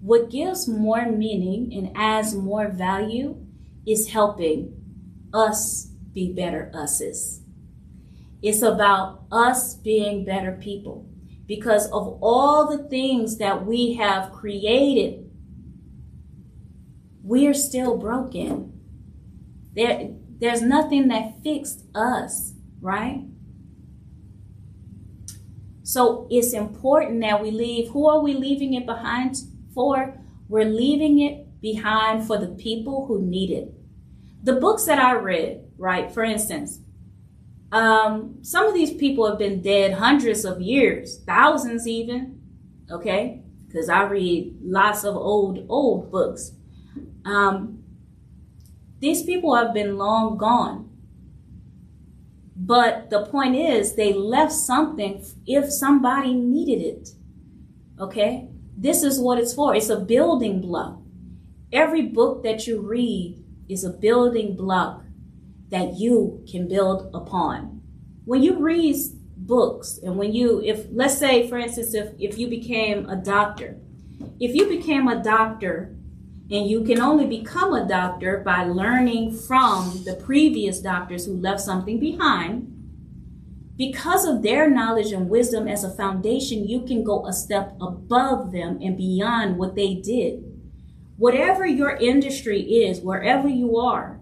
What 0.00 0.30
gives 0.30 0.68
more 0.68 1.10
meaning 1.10 1.72
and 1.74 1.96
adds 1.96 2.34
more 2.34 2.68
value 2.68 3.44
is 3.86 4.10
helping 4.10 4.74
us 5.34 5.88
be 6.12 6.32
better 6.32 6.70
us's. 6.72 7.42
It's 8.42 8.62
about 8.62 9.24
us 9.32 9.74
being 9.74 10.24
better 10.24 10.52
people 10.52 11.08
because 11.46 11.86
of 11.86 12.18
all 12.22 12.68
the 12.68 12.84
things 12.88 13.38
that 13.38 13.66
we 13.66 13.94
have 13.94 14.32
created. 14.32 15.28
We 17.24 17.46
are 17.48 17.54
still 17.54 17.96
broken. 17.96 18.72
There, 19.74 20.10
there's 20.38 20.62
nothing 20.62 21.08
that 21.08 21.42
fixed 21.42 21.84
us, 21.94 22.54
right? 22.80 23.24
So 25.82 26.28
it's 26.30 26.52
important 26.52 27.20
that 27.22 27.42
we 27.42 27.50
leave. 27.50 27.90
Who 27.90 28.08
are 28.08 28.20
we 28.20 28.34
leaving 28.34 28.74
it 28.74 28.86
behind 28.86 29.36
for? 29.78 30.12
We're 30.48 30.64
leaving 30.64 31.20
it 31.20 31.60
behind 31.60 32.26
for 32.26 32.36
the 32.36 32.48
people 32.48 33.06
who 33.06 33.22
need 33.22 33.50
it. 33.50 33.72
The 34.42 34.54
books 34.54 34.86
that 34.86 34.98
I 34.98 35.12
read, 35.12 35.68
right, 35.78 36.10
for 36.10 36.24
instance, 36.24 36.80
um, 37.70 38.38
some 38.42 38.66
of 38.66 38.74
these 38.74 38.92
people 38.92 39.24
have 39.28 39.38
been 39.38 39.62
dead 39.62 39.92
hundreds 39.92 40.44
of 40.44 40.60
years, 40.60 41.20
thousands 41.24 41.86
even, 41.86 42.40
okay? 42.90 43.44
Because 43.66 43.88
I 43.88 44.02
read 44.02 44.56
lots 44.60 45.04
of 45.04 45.14
old, 45.14 45.64
old 45.68 46.10
books. 46.10 46.50
Um, 47.24 47.84
these 48.98 49.22
people 49.22 49.54
have 49.54 49.72
been 49.72 49.96
long 49.96 50.38
gone. 50.38 50.90
But 52.56 53.10
the 53.10 53.26
point 53.26 53.54
is, 53.54 53.94
they 53.94 54.12
left 54.12 54.52
something 54.52 55.24
if 55.46 55.70
somebody 55.70 56.34
needed 56.34 56.82
it. 56.82 57.10
Okay? 58.00 58.48
This 58.80 59.02
is 59.02 59.18
what 59.18 59.40
it's 59.40 59.52
for. 59.52 59.74
It's 59.74 59.88
a 59.88 59.98
building 59.98 60.60
block. 60.60 61.00
Every 61.72 62.02
book 62.02 62.44
that 62.44 62.68
you 62.68 62.80
read 62.80 63.42
is 63.68 63.82
a 63.82 63.90
building 63.90 64.54
block 64.54 65.02
that 65.70 65.94
you 65.94 66.44
can 66.48 66.68
build 66.68 67.10
upon. 67.12 67.82
When 68.24 68.40
you 68.40 68.60
read 68.60 68.94
books 69.36 69.98
and 70.00 70.16
when 70.16 70.32
you, 70.32 70.62
if, 70.64 70.86
let's 70.92 71.18
say, 71.18 71.48
for 71.48 71.58
instance, 71.58 71.92
if, 71.92 72.12
if 72.20 72.38
you 72.38 72.46
became 72.46 73.08
a 73.08 73.16
doctor, 73.16 73.80
if 74.38 74.54
you 74.54 74.68
became 74.68 75.08
a 75.08 75.24
doctor 75.24 75.96
and 76.48 76.70
you 76.70 76.84
can 76.84 77.00
only 77.00 77.26
become 77.26 77.74
a 77.74 77.86
doctor 77.86 78.38
by 78.44 78.62
learning 78.62 79.36
from 79.36 80.04
the 80.04 80.14
previous 80.14 80.78
doctors 80.78 81.26
who 81.26 81.32
left 81.32 81.60
something 81.60 81.98
behind, 81.98 82.77
because 83.78 84.24
of 84.24 84.42
their 84.42 84.68
knowledge 84.68 85.12
and 85.12 85.30
wisdom 85.30 85.68
as 85.68 85.84
a 85.84 85.94
foundation, 85.94 86.68
you 86.68 86.82
can 86.82 87.04
go 87.04 87.24
a 87.24 87.32
step 87.32 87.76
above 87.80 88.50
them 88.50 88.80
and 88.82 88.96
beyond 88.96 89.56
what 89.56 89.76
they 89.76 89.94
did. 89.94 90.42
Whatever 91.16 91.64
your 91.64 91.92
industry 91.92 92.60
is, 92.60 93.00
wherever 93.00 93.48
you 93.48 93.76
are, 93.78 94.20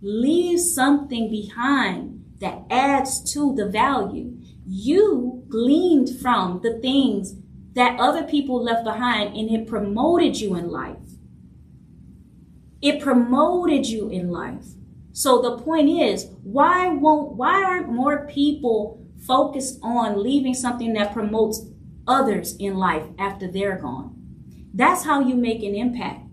leave 0.00 0.58
something 0.58 1.30
behind 1.30 2.24
that 2.40 2.62
adds 2.70 3.32
to 3.34 3.54
the 3.54 3.68
value. 3.68 4.34
You 4.66 5.44
gleaned 5.48 6.18
from 6.18 6.60
the 6.62 6.78
things 6.80 7.34
that 7.74 8.00
other 8.00 8.24
people 8.24 8.62
left 8.62 8.84
behind 8.84 9.36
and 9.36 9.50
it 9.50 9.68
promoted 9.68 10.40
you 10.40 10.54
in 10.54 10.70
life. 10.70 10.96
It 12.80 13.02
promoted 13.02 13.86
you 13.86 14.08
in 14.08 14.30
life. 14.30 14.68
So 15.16 15.40
the 15.40 15.56
point 15.56 15.88
is, 15.88 16.26
why 16.42 16.88
won't 16.88 17.36
why 17.36 17.64
aren't 17.64 17.88
more 17.88 18.26
people 18.26 19.02
focused 19.26 19.78
on 19.82 20.22
leaving 20.22 20.52
something 20.52 20.92
that 20.92 21.14
promotes 21.14 21.64
others 22.06 22.54
in 22.58 22.76
life 22.76 23.04
after 23.18 23.50
they're 23.50 23.78
gone? 23.78 24.14
That's 24.74 25.06
how 25.06 25.20
you 25.20 25.34
make 25.34 25.62
an 25.62 25.74
impact. 25.74 26.26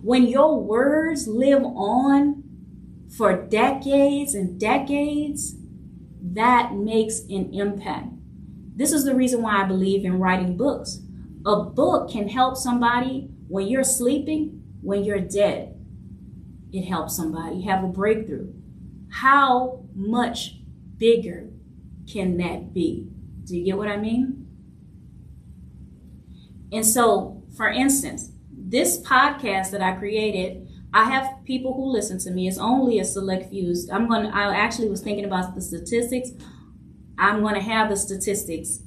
When 0.00 0.26
your 0.26 0.58
words 0.58 1.28
live 1.28 1.62
on 1.62 2.42
for 3.14 3.36
decades 3.36 4.34
and 4.34 4.58
decades, 4.58 5.54
that 6.32 6.72
makes 6.72 7.20
an 7.28 7.52
impact. 7.52 8.14
This 8.74 8.94
is 8.94 9.04
the 9.04 9.14
reason 9.14 9.42
why 9.42 9.60
I 9.60 9.64
believe 9.64 10.06
in 10.06 10.18
writing 10.18 10.56
books. 10.56 11.00
A 11.44 11.64
book 11.64 12.10
can 12.10 12.28
help 12.28 12.56
somebody 12.56 13.28
when 13.48 13.66
you're 13.66 13.84
sleeping, 13.84 14.62
when 14.80 15.04
you're 15.04 15.20
dead. 15.20 15.71
It 16.72 16.86
helps 16.86 17.16
somebody 17.16 17.62
have 17.62 17.84
a 17.84 17.88
breakthrough. 17.88 18.52
How 19.10 19.84
much 19.94 20.56
bigger 20.96 21.50
can 22.10 22.36
that 22.38 22.72
be? 22.72 23.08
Do 23.44 23.56
you 23.56 23.64
get 23.64 23.76
what 23.76 23.88
I 23.88 23.96
mean? 23.96 24.46
And 26.72 26.86
so, 26.86 27.42
for 27.54 27.68
instance, 27.68 28.30
this 28.50 29.00
podcast 29.00 29.70
that 29.72 29.82
I 29.82 29.92
created, 29.92 30.68
I 30.94 31.10
have 31.10 31.44
people 31.44 31.74
who 31.74 31.92
listen 31.92 32.18
to 32.20 32.30
me. 32.30 32.48
It's 32.48 32.58
only 32.58 32.98
a 32.98 33.04
select 33.04 33.50
few. 33.50 33.74
I'm 33.92 34.08
going 34.08 34.30
to, 34.30 34.34
I 34.34 34.54
actually 34.54 34.88
was 34.88 35.02
thinking 35.02 35.26
about 35.26 35.54
the 35.54 35.60
statistics. 35.60 36.30
I'm 37.18 37.42
going 37.42 37.54
to 37.54 37.60
have 37.60 37.90
the 37.90 37.96
statistics 37.96 38.80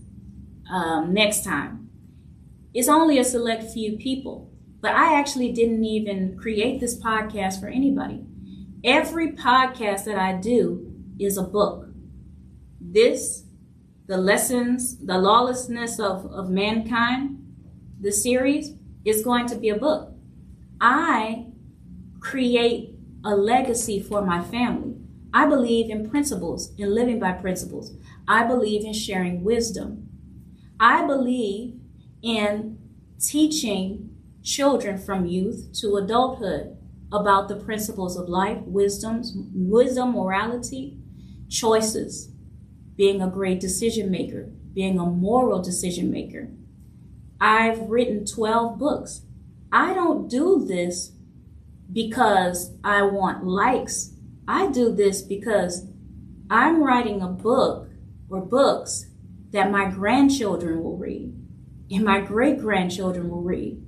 um, 0.72 1.14
next 1.14 1.44
time. 1.44 1.90
It's 2.74 2.90
only 2.90 3.20
a 3.20 3.24
select 3.24 3.72
few 3.72 3.98
people, 3.98 4.52
but 4.86 4.94
I 4.94 5.20
actually 5.20 5.52
didn't 5.52 5.84
even 5.84 6.38
create 6.38 6.80
this 6.80 7.02
podcast 7.02 7.60
for 7.60 7.68
anybody. 7.68 8.24
Every 8.84 9.32
podcast 9.32 10.06
that 10.06 10.20
I 10.20 10.34
do 10.34 10.94
is 11.18 11.38
a 11.38 11.42
book. 11.42 11.88
This, 12.80 13.46
the 14.06 14.18
lessons, 14.18 15.04
the 15.04 15.18
lawlessness 15.18 16.00
of, 16.00 16.28
of 16.28 16.52
mankind, 16.52 17.44
the 18.00 18.12
series, 18.12 18.74
is 19.06 19.24
going 19.24 19.48
to 19.48 19.56
be 19.56 19.70
a 19.70 19.76
book. 19.76 20.14
I 20.80 21.48
create 22.20 22.94
a 23.24 23.36
legacy 23.36 24.00
for 24.00 24.22
my 24.22 24.44
family. 24.44 24.98
I 25.34 25.48
believe 25.48 25.90
in 25.90 26.12
principles, 26.12 26.76
in 26.78 26.94
living 26.94 27.20
by 27.20 27.32
principles. 27.32 27.98
I 28.28 28.46
believe 28.46 28.86
in 28.86 28.94
sharing 28.94 29.44
wisdom. 29.44 30.10
I 30.80 31.08
believe 31.08 31.74
in 32.22 32.78
teaching 33.20 34.05
children 34.46 34.98
from 34.98 35.26
youth 35.26 35.74
to 35.74 35.96
adulthood 35.96 36.78
about 37.12 37.48
the 37.48 37.56
principles 37.56 38.16
of 38.16 38.30
life, 38.30 38.60
wisdoms, 38.66 39.34
wisdom, 39.54 40.12
morality, 40.12 41.00
choices, 41.50 42.30
being 42.96 43.22
a 43.22 43.28
great 43.28 43.60
decision 43.60 44.10
maker, 44.10 44.50
being 44.74 45.00
a 45.00 45.06
moral 45.06 45.62
decision 45.62 46.12
maker, 46.12 46.50
I've 47.42 47.90
written 47.90 48.26
12 48.26 48.78
books. 48.78 49.22
I 49.72 49.94
don't 49.94 50.30
do 50.30 50.64
this 50.66 51.12
because 51.92 52.72
I 52.84 53.02
want 53.04 53.46
likes. 53.46 54.14
I 54.48 54.72
do 54.72 54.94
this 54.94 55.22
because 55.22 55.88
I'm 56.50 56.84
writing 56.84 57.22
a 57.22 57.28
book 57.28 57.90
or 58.30 58.42
books 58.42 59.08
that 59.52 59.72
my 59.72 59.90
grandchildren 59.90 60.84
will 60.84 60.98
read 60.98 61.34
and 61.92 62.04
my 62.04 62.22
great 62.22 62.60
grandchildren 62.60 63.30
will 63.30 63.42
read. 63.42 63.85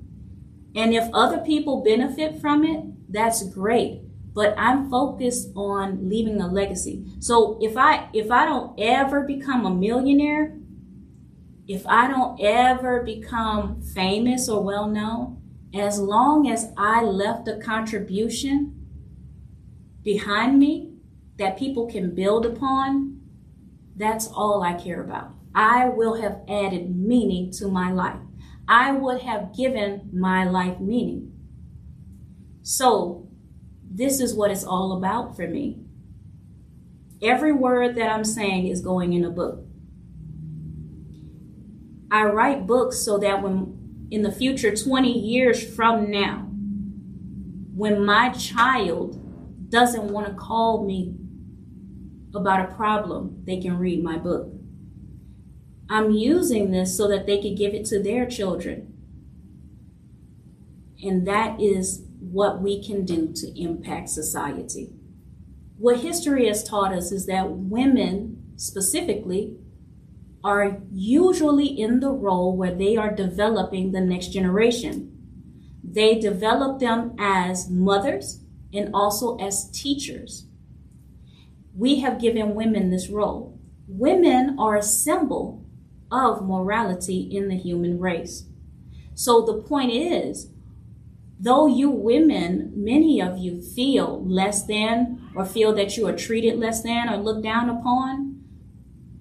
And 0.78 0.94
if 0.94 1.10
other 1.12 1.40
people 1.40 1.84
benefit 1.84 2.40
from 2.40 2.64
it, 2.64 2.84
that's 3.12 3.42
great. 3.50 4.04
But 4.34 4.54
I'm 4.60 4.92
focused 4.92 5.50
on 5.56 6.08
leaving 6.08 6.40
a 6.40 6.48
legacy. 6.48 7.04
So 7.20 7.58
if 7.60 7.76
I 7.76 8.10
if 8.14 8.30
I 8.30 8.46
don't 8.46 8.80
ever 8.80 9.24
become 9.24 9.66
a 9.66 9.74
millionaire, 9.74 10.56
if 11.68 11.88
I 11.88 12.08
don't 12.08 12.40
ever 12.40 13.02
become 13.02 13.82
famous 13.82 14.48
or 14.48 14.64
well 14.64 14.88
known, 14.88 15.42
as 15.74 16.00
long 16.00 16.48
as 16.48 16.72
I 16.78 17.02
left 17.02 17.48
a 17.48 17.58
contribution 17.58 18.76
behind 20.04 20.60
me 20.60 20.94
that 21.40 21.58
people 21.58 21.88
can 21.88 22.14
build 22.14 22.46
upon, 22.46 23.20
that's 23.96 24.28
all 24.28 24.62
I 24.62 24.74
care 24.74 25.04
about. 25.04 25.32
I 25.56 25.90
will 25.90 26.22
have 26.22 26.42
added 26.48 26.96
meaning 26.96 27.50
to 27.54 27.68
my 27.68 27.92
life. 27.92 28.27
I 28.68 28.92
would 28.92 29.22
have 29.22 29.56
given 29.56 30.10
my 30.14 30.44
life 30.44 30.80
meaning. 30.80 31.32
So, 32.62 33.30
this 33.90 34.20
is 34.20 34.34
what 34.34 34.52
it's 34.52 34.66
all 34.66 34.98
about 34.98 35.36
for 35.36 35.48
me. 35.48 35.80
Every 37.22 37.54
word 37.54 37.96
that 37.96 38.12
I'm 38.12 38.26
saying 38.26 38.68
is 38.68 38.82
going 38.82 39.14
in 39.14 39.24
a 39.24 39.30
book. 39.30 39.64
I 42.12 42.26
write 42.26 42.68
books 42.68 43.00
so 43.00 43.18
that 43.20 43.42
when 43.42 44.08
in 44.12 44.22
the 44.22 44.32
future, 44.32 44.76
20 44.76 45.12
years 45.12 45.76
from 45.76 46.10
now, 46.10 46.48
when 47.74 48.06
my 48.06 48.30
child 48.30 49.22
doesn't 49.70 50.12
want 50.12 50.28
to 50.28 50.34
call 50.34 50.86
me 50.86 51.16
about 52.34 52.70
a 52.70 52.74
problem, 52.74 53.44
they 53.46 53.60
can 53.60 53.78
read 53.78 54.04
my 54.04 54.18
book. 54.18 54.57
I'm 55.90 56.12
using 56.12 56.72
this 56.72 56.98
so 56.98 57.08
that 57.08 57.26
they 57.26 57.42
can 57.42 57.56
give 57.56 57.74
it 57.74 57.86
to 57.86 58.02
their 58.02 58.26
children. 58.26 58.94
And 61.04 61.28
that 61.28 61.62
is 61.62 62.04
what 62.20 62.62
we 62.62 62.84
can 62.84 63.06
do 63.06 63.32
to 63.34 63.62
impact 63.62 64.10
society. 64.10 64.92
What 65.78 66.00
history 66.00 66.48
has 66.48 66.64
taught 66.64 66.94
us 66.94 67.12
is 67.12 67.28
that 67.28 67.50
women, 67.50 68.54
specifically, 68.56 69.56
are 70.44 70.82
usually 70.92 71.68
in 71.68 72.00
the 72.00 72.10
role 72.10 72.56
where 72.56 72.74
they 72.74 72.98
are 72.98 73.14
developing 73.14 73.92
the 73.92 74.02
next 74.02 74.30
generation. 74.30 75.14
They 75.84 76.20
develop 76.20 76.80
them 76.80 77.16
as 77.20 77.70
mothers 77.70 78.42
and 78.74 78.90
also 78.94 79.38
as 79.38 79.70
teachers. 79.72 80.48
We 81.76 82.00
have 82.00 82.20
given 82.20 82.56
women 82.56 82.90
this 82.90 83.10
role. 83.10 83.60
Women 83.88 84.58
are 84.60 84.76
a 84.76 84.84
symbol 84.84 85.64
of 86.12 86.46
morality 86.46 87.22
in 87.32 87.48
the 87.48 87.58
human 87.58 88.00
race. 88.00 88.46
So 89.14 89.42
the 89.42 89.62
point 89.62 89.92
is, 89.92 90.50
though 91.40 91.68
you 91.68 91.90
women, 91.90 92.72
many 92.76 93.22
of 93.22 93.38
you 93.38 93.62
feel 93.62 94.24
less 94.26 94.64
than 94.64 95.30
or 95.36 95.46
feel 95.46 95.74
that 95.76 95.98
you 95.98 96.08
are 96.08 96.16
treated 96.16 96.60
less 96.60 96.84
than 96.84 97.10
or 97.10 97.18
looked 97.18 97.44
down 97.44 97.70
upon, 97.70 98.44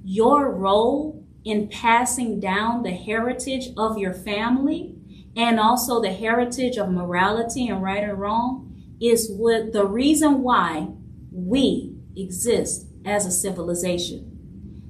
your 0.05 0.51
role 0.53 1.25
in 1.45 1.69
passing 1.69 2.41
down 2.41 2.83
the 2.83 2.93
heritage 2.93 3.69
of 3.77 3.99
your 3.99 4.13
family 4.13 4.97
and 5.37 5.61
also 5.61 6.01
the 6.01 6.13
heritage 6.13 6.77
of 6.77 6.91
morality 6.91 7.69
and 7.69 7.83
right 7.83 8.03
and 8.03 8.19
wrong 8.19 8.63
is 9.01 9.31
what 9.31 9.73
the 9.73 9.85
reason 9.85 10.43
why 10.43 10.89
we 11.31 11.95
exist 12.17 12.87
as 13.05 13.27
a 13.27 13.31
civilization. 13.31 14.36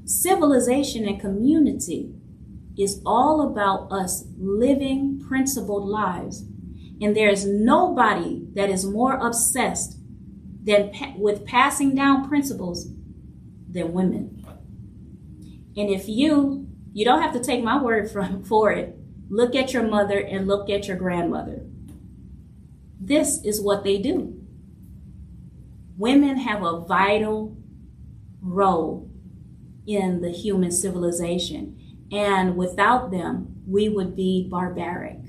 Civilization 0.07 1.05
and 1.05 1.21
community 1.21 2.15
is 2.79 3.03
all 3.05 3.41
about 3.41 3.91
us 3.91 4.25
living 4.39 5.21
principled 5.27 5.89
lives. 5.89 6.45
And 7.01 7.17
there 7.17 7.29
is 7.29 7.45
nobody 7.45 8.47
that 8.55 8.71
is 8.71 8.87
more 8.87 9.15
obsessed 9.15 9.99
than 10.63 10.93
pa- 10.93 11.15
with 11.17 11.45
passing 11.45 11.97
down 11.97 12.29
principles 12.29 12.87
than 13.69 13.93
women. 13.93 14.47
And 15.77 15.91
if 15.91 16.09
you, 16.09 16.69
you 16.93 17.05
don't 17.05 17.21
have 17.21 17.33
to 17.33 17.43
take 17.43 17.65
my 17.65 17.83
word 17.83 18.09
from, 18.13 18.45
for 18.45 18.71
it, 18.71 18.97
look 19.29 19.57
at 19.57 19.73
your 19.73 19.83
mother 19.83 20.21
and 20.21 20.47
look 20.47 20.71
at 20.71 20.87
your 20.87 20.97
grandmother. 20.97 21.67
This 23.01 23.43
is 23.45 23.61
what 23.61 23.83
they 23.83 23.99
do. 23.99 24.41
Women 25.99 26.37
have 26.39 26.63
a 26.63 26.81
vital 26.83 27.57
role 28.41 29.11
in 29.87 30.21
the 30.21 30.31
human 30.31 30.71
civilization. 30.71 31.79
And 32.13 32.57
without 32.57 33.11
them, 33.11 33.63
we 33.67 33.89
would 33.89 34.15
be 34.15 34.49
barbaric. 34.49 35.21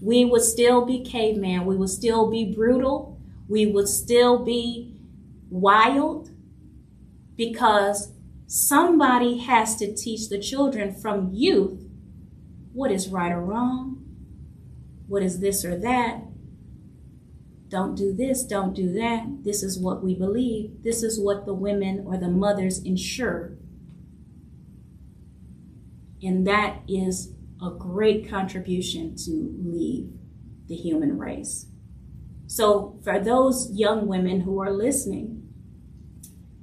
We 0.00 0.24
would 0.24 0.42
still 0.42 0.84
be 0.84 1.00
caveman. 1.00 1.66
We 1.66 1.76
would 1.76 1.90
still 1.90 2.30
be 2.30 2.52
brutal. 2.52 3.20
We 3.48 3.66
would 3.66 3.88
still 3.88 4.44
be 4.44 5.00
wild 5.50 6.30
because 7.36 8.12
somebody 8.46 9.38
has 9.38 9.76
to 9.76 9.94
teach 9.94 10.28
the 10.28 10.38
children 10.38 10.94
from 10.94 11.30
youth 11.32 11.84
what 12.72 12.90
is 12.90 13.08
right 13.08 13.32
or 13.32 13.40
wrong, 13.40 14.04
what 15.06 15.22
is 15.22 15.40
this 15.40 15.64
or 15.64 15.76
that. 15.78 16.22
Don't 17.68 17.94
do 17.94 18.14
this, 18.14 18.44
don't 18.44 18.74
do 18.74 18.92
that. 18.94 19.44
This 19.44 19.62
is 19.62 19.78
what 19.78 20.02
we 20.02 20.14
believe. 20.14 20.82
This 20.82 21.02
is 21.02 21.20
what 21.20 21.44
the 21.44 21.54
women 21.54 22.04
or 22.06 22.16
the 22.16 22.30
mothers 22.30 22.78
ensure. 22.78 23.58
And 26.22 26.46
that 26.46 26.80
is 26.88 27.32
a 27.62 27.70
great 27.70 28.28
contribution 28.28 29.16
to 29.16 29.54
leave 29.62 30.10
the 30.66 30.76
human 30.76 31.18
race. 31.18 31.66
So, 32.46 32.98
for 33.04 33.20
those 33.20 33.70
young 33.72 34.06
women 34.06 34.40
who 34.40 34.58
are 34.60 34.72
listening, 34.72 35.48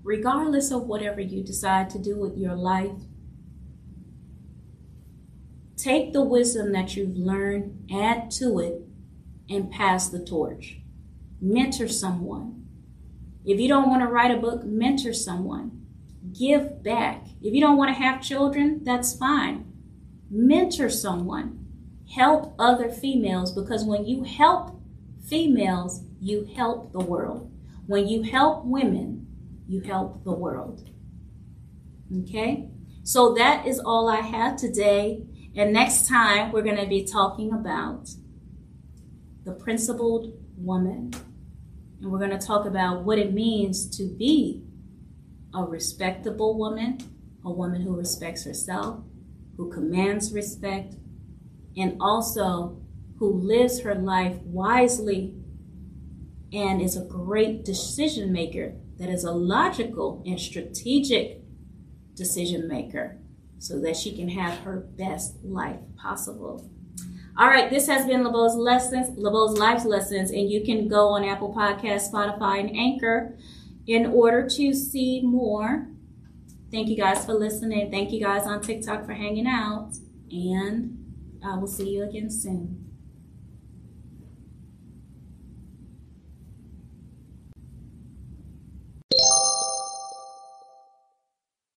regardless 0.04 0.72
of 0.72 0.88
whatever 0.88 1.22
you 1.22 1.44
decide 1.44 1.90
to 1.92 2.00
do 2.00 2.18
with 2.18 2.38
your 2.38 2.56
life, 2.56 2.98
take 5.78 6.14
the 6.14 6.24
wisdom 6.24 6.72
that 6.72 6.96
you've 6.96 7.16
learned, 7.16 7.88
add 7.92 8.32
to 8.32 8.60
it, 8.60 8.82
and 9.48 9.70
pass 9.70 10.10
the 10.10 10.24
torch. 10.24 10.80
Mentor 11.42 11.88
someone. 11.88 12.66
If 13.46 13.60
you 13.60 13.68
don't 13.68 13.90
want 13.90 14.02
to 14.02 14.08
write 14.08 14.32
a 14.32 14.38
book, 14.38 14.64
mentor 14.64 15.14
someone. 15.14 15.86
Give 16.34 16.82
back. 16.84 17.26
If 17.42 17.54
you 17.54 17.62
don't 17.62 17.78
want 17.78 17.96
to 17.96 18.02
have 18.02 18.22
children, 18.22 18.84
that's 18.84 19.16
fine. 19.16 19.72
Mentor 20.30 20.90
someone. 20.90 21.66
Help 22.16 22.56
other 22.58 22.90
females 22.90 23.52
because 23.52 23.84
when 23.84 24.06
you 24.06 24.24
help 24.24 24.82
females, 25.28 26.04
you 26.20 26.50
help 26.56 26.92
the 26.92 27.00
world. 27.00 27.52
When 27.86 28.08
you 28.08 28.24
help 28.24 28.66
women, 28.66 29.28
you 29.68 29.82
help 29.82 30.24
the 30.24 30.32
world. 30.32 30.90
Okay? 32.24 32.70
So 33.04 33.34
that 33.36 33.68
is 33.68 33.80
all 33.80 34.10
I 34.10 34.22
have 34.22 34.56
today. 34.56 35.24
And 35.56 35.72
next 35.72 36.08
time, 36.08 36.52
we're 36.52 36.64
going 36.64 36.78
to 36.78 36.88
be 36.88 37.06
talking 37.06 37.54
about 37.54 38.10
the 39.44 39.54
principled 39.54 40.34
woman. 40.58 41.14
And 42.02 42.12
we're 42.12 42.20
going 42.20 42.38
to 42.38 42.46
talk 42.46 42.66
about 42.66 43.04
what 43.04 43.20
it 43.20 43.34
means 43.34 43.90
to 43.98 44.04
be 44.18 44.64
a 45.54 45.64
respectable 45.64 46.58
woman, 46.58 46.98
a 47.44 47.52
woman 47.52 47.82
who 47.82 47.96
respects 47.96 48.44
herself, 48.44 49.04
who 49.58 49.72
commands 49.72 50.34
respect, 50.34 50.96
and 51.78 51.98
also 52.00 52.82
who 53.18 53.32
lives 53.32 53.82
her 53.82 53.96
life 53.96 54.38
wisely 54.44 55.36
and 56.54 56.82
is 56.82 56.98
a 56.98 57.06
great 57.06 57.64
decision 57.64 58.32
maker 58.32 58.74
that 58.98 59.10
is 59.10 59.24
a 59.24 59.32
logical 59.32 60.24
and 60.26 60.40
strategic 60.40 61.42
decision 62.16 62.68
maker 62.68 63.18
so 63.58 63.80
that 63.80 63.96
she 63.96 64.16
can 64.16 64.30
have 64.30 64.60
her 64.60 64.78
best 64.78 65.36
life 65.44 65.80
possible. 66.02 66.70
All 67.38 67.48
right, 67.48 67.70
this 67.70 67.88
has 67.88 68.06
been 68.06 68.24
LaBeaud's 68.24 68.56
Lessons, 68.56 69.10
LaBeaud's 69.18 69.60
Life 69.60 69.84
Lessons, 69.84 70.32
and 70.32 70.50
you 70.50 70.64
can 70.64 70.88
go 70.88 71.10
on 71.10 71.26
Apple 71.26 71.54
Podcasts, 71.54 72.10
Spotify, 72.10 72.62
and 72.62 72.74
Anchor 72.74 73.36
in 73.86 74.06
order 74.06 74.48
to 74.52 74.74
see 74.74 75.22
more. 75.22 75.90
Thank 76.72 76.88
you 76.88 76.96
guys 76.96 77.26
for 77.26 77.34
listening. 77.34 77.92
Thank 77.92 78.14
you 78.14 78.22
guys 78.22 78.48
on 78.48 78.62
TikTok 78.62 79.06
for 79.06 79.14
hanging 79.14 79.48
out, 79.48 79.92
and 80.32 80.98
uh, 81.44 81.56
I 81.56 81.58
will 81.58 81.68
see 81.68 81.90
you 81.90 82.06
again 82.06 82.30
soon. 82.30 82.85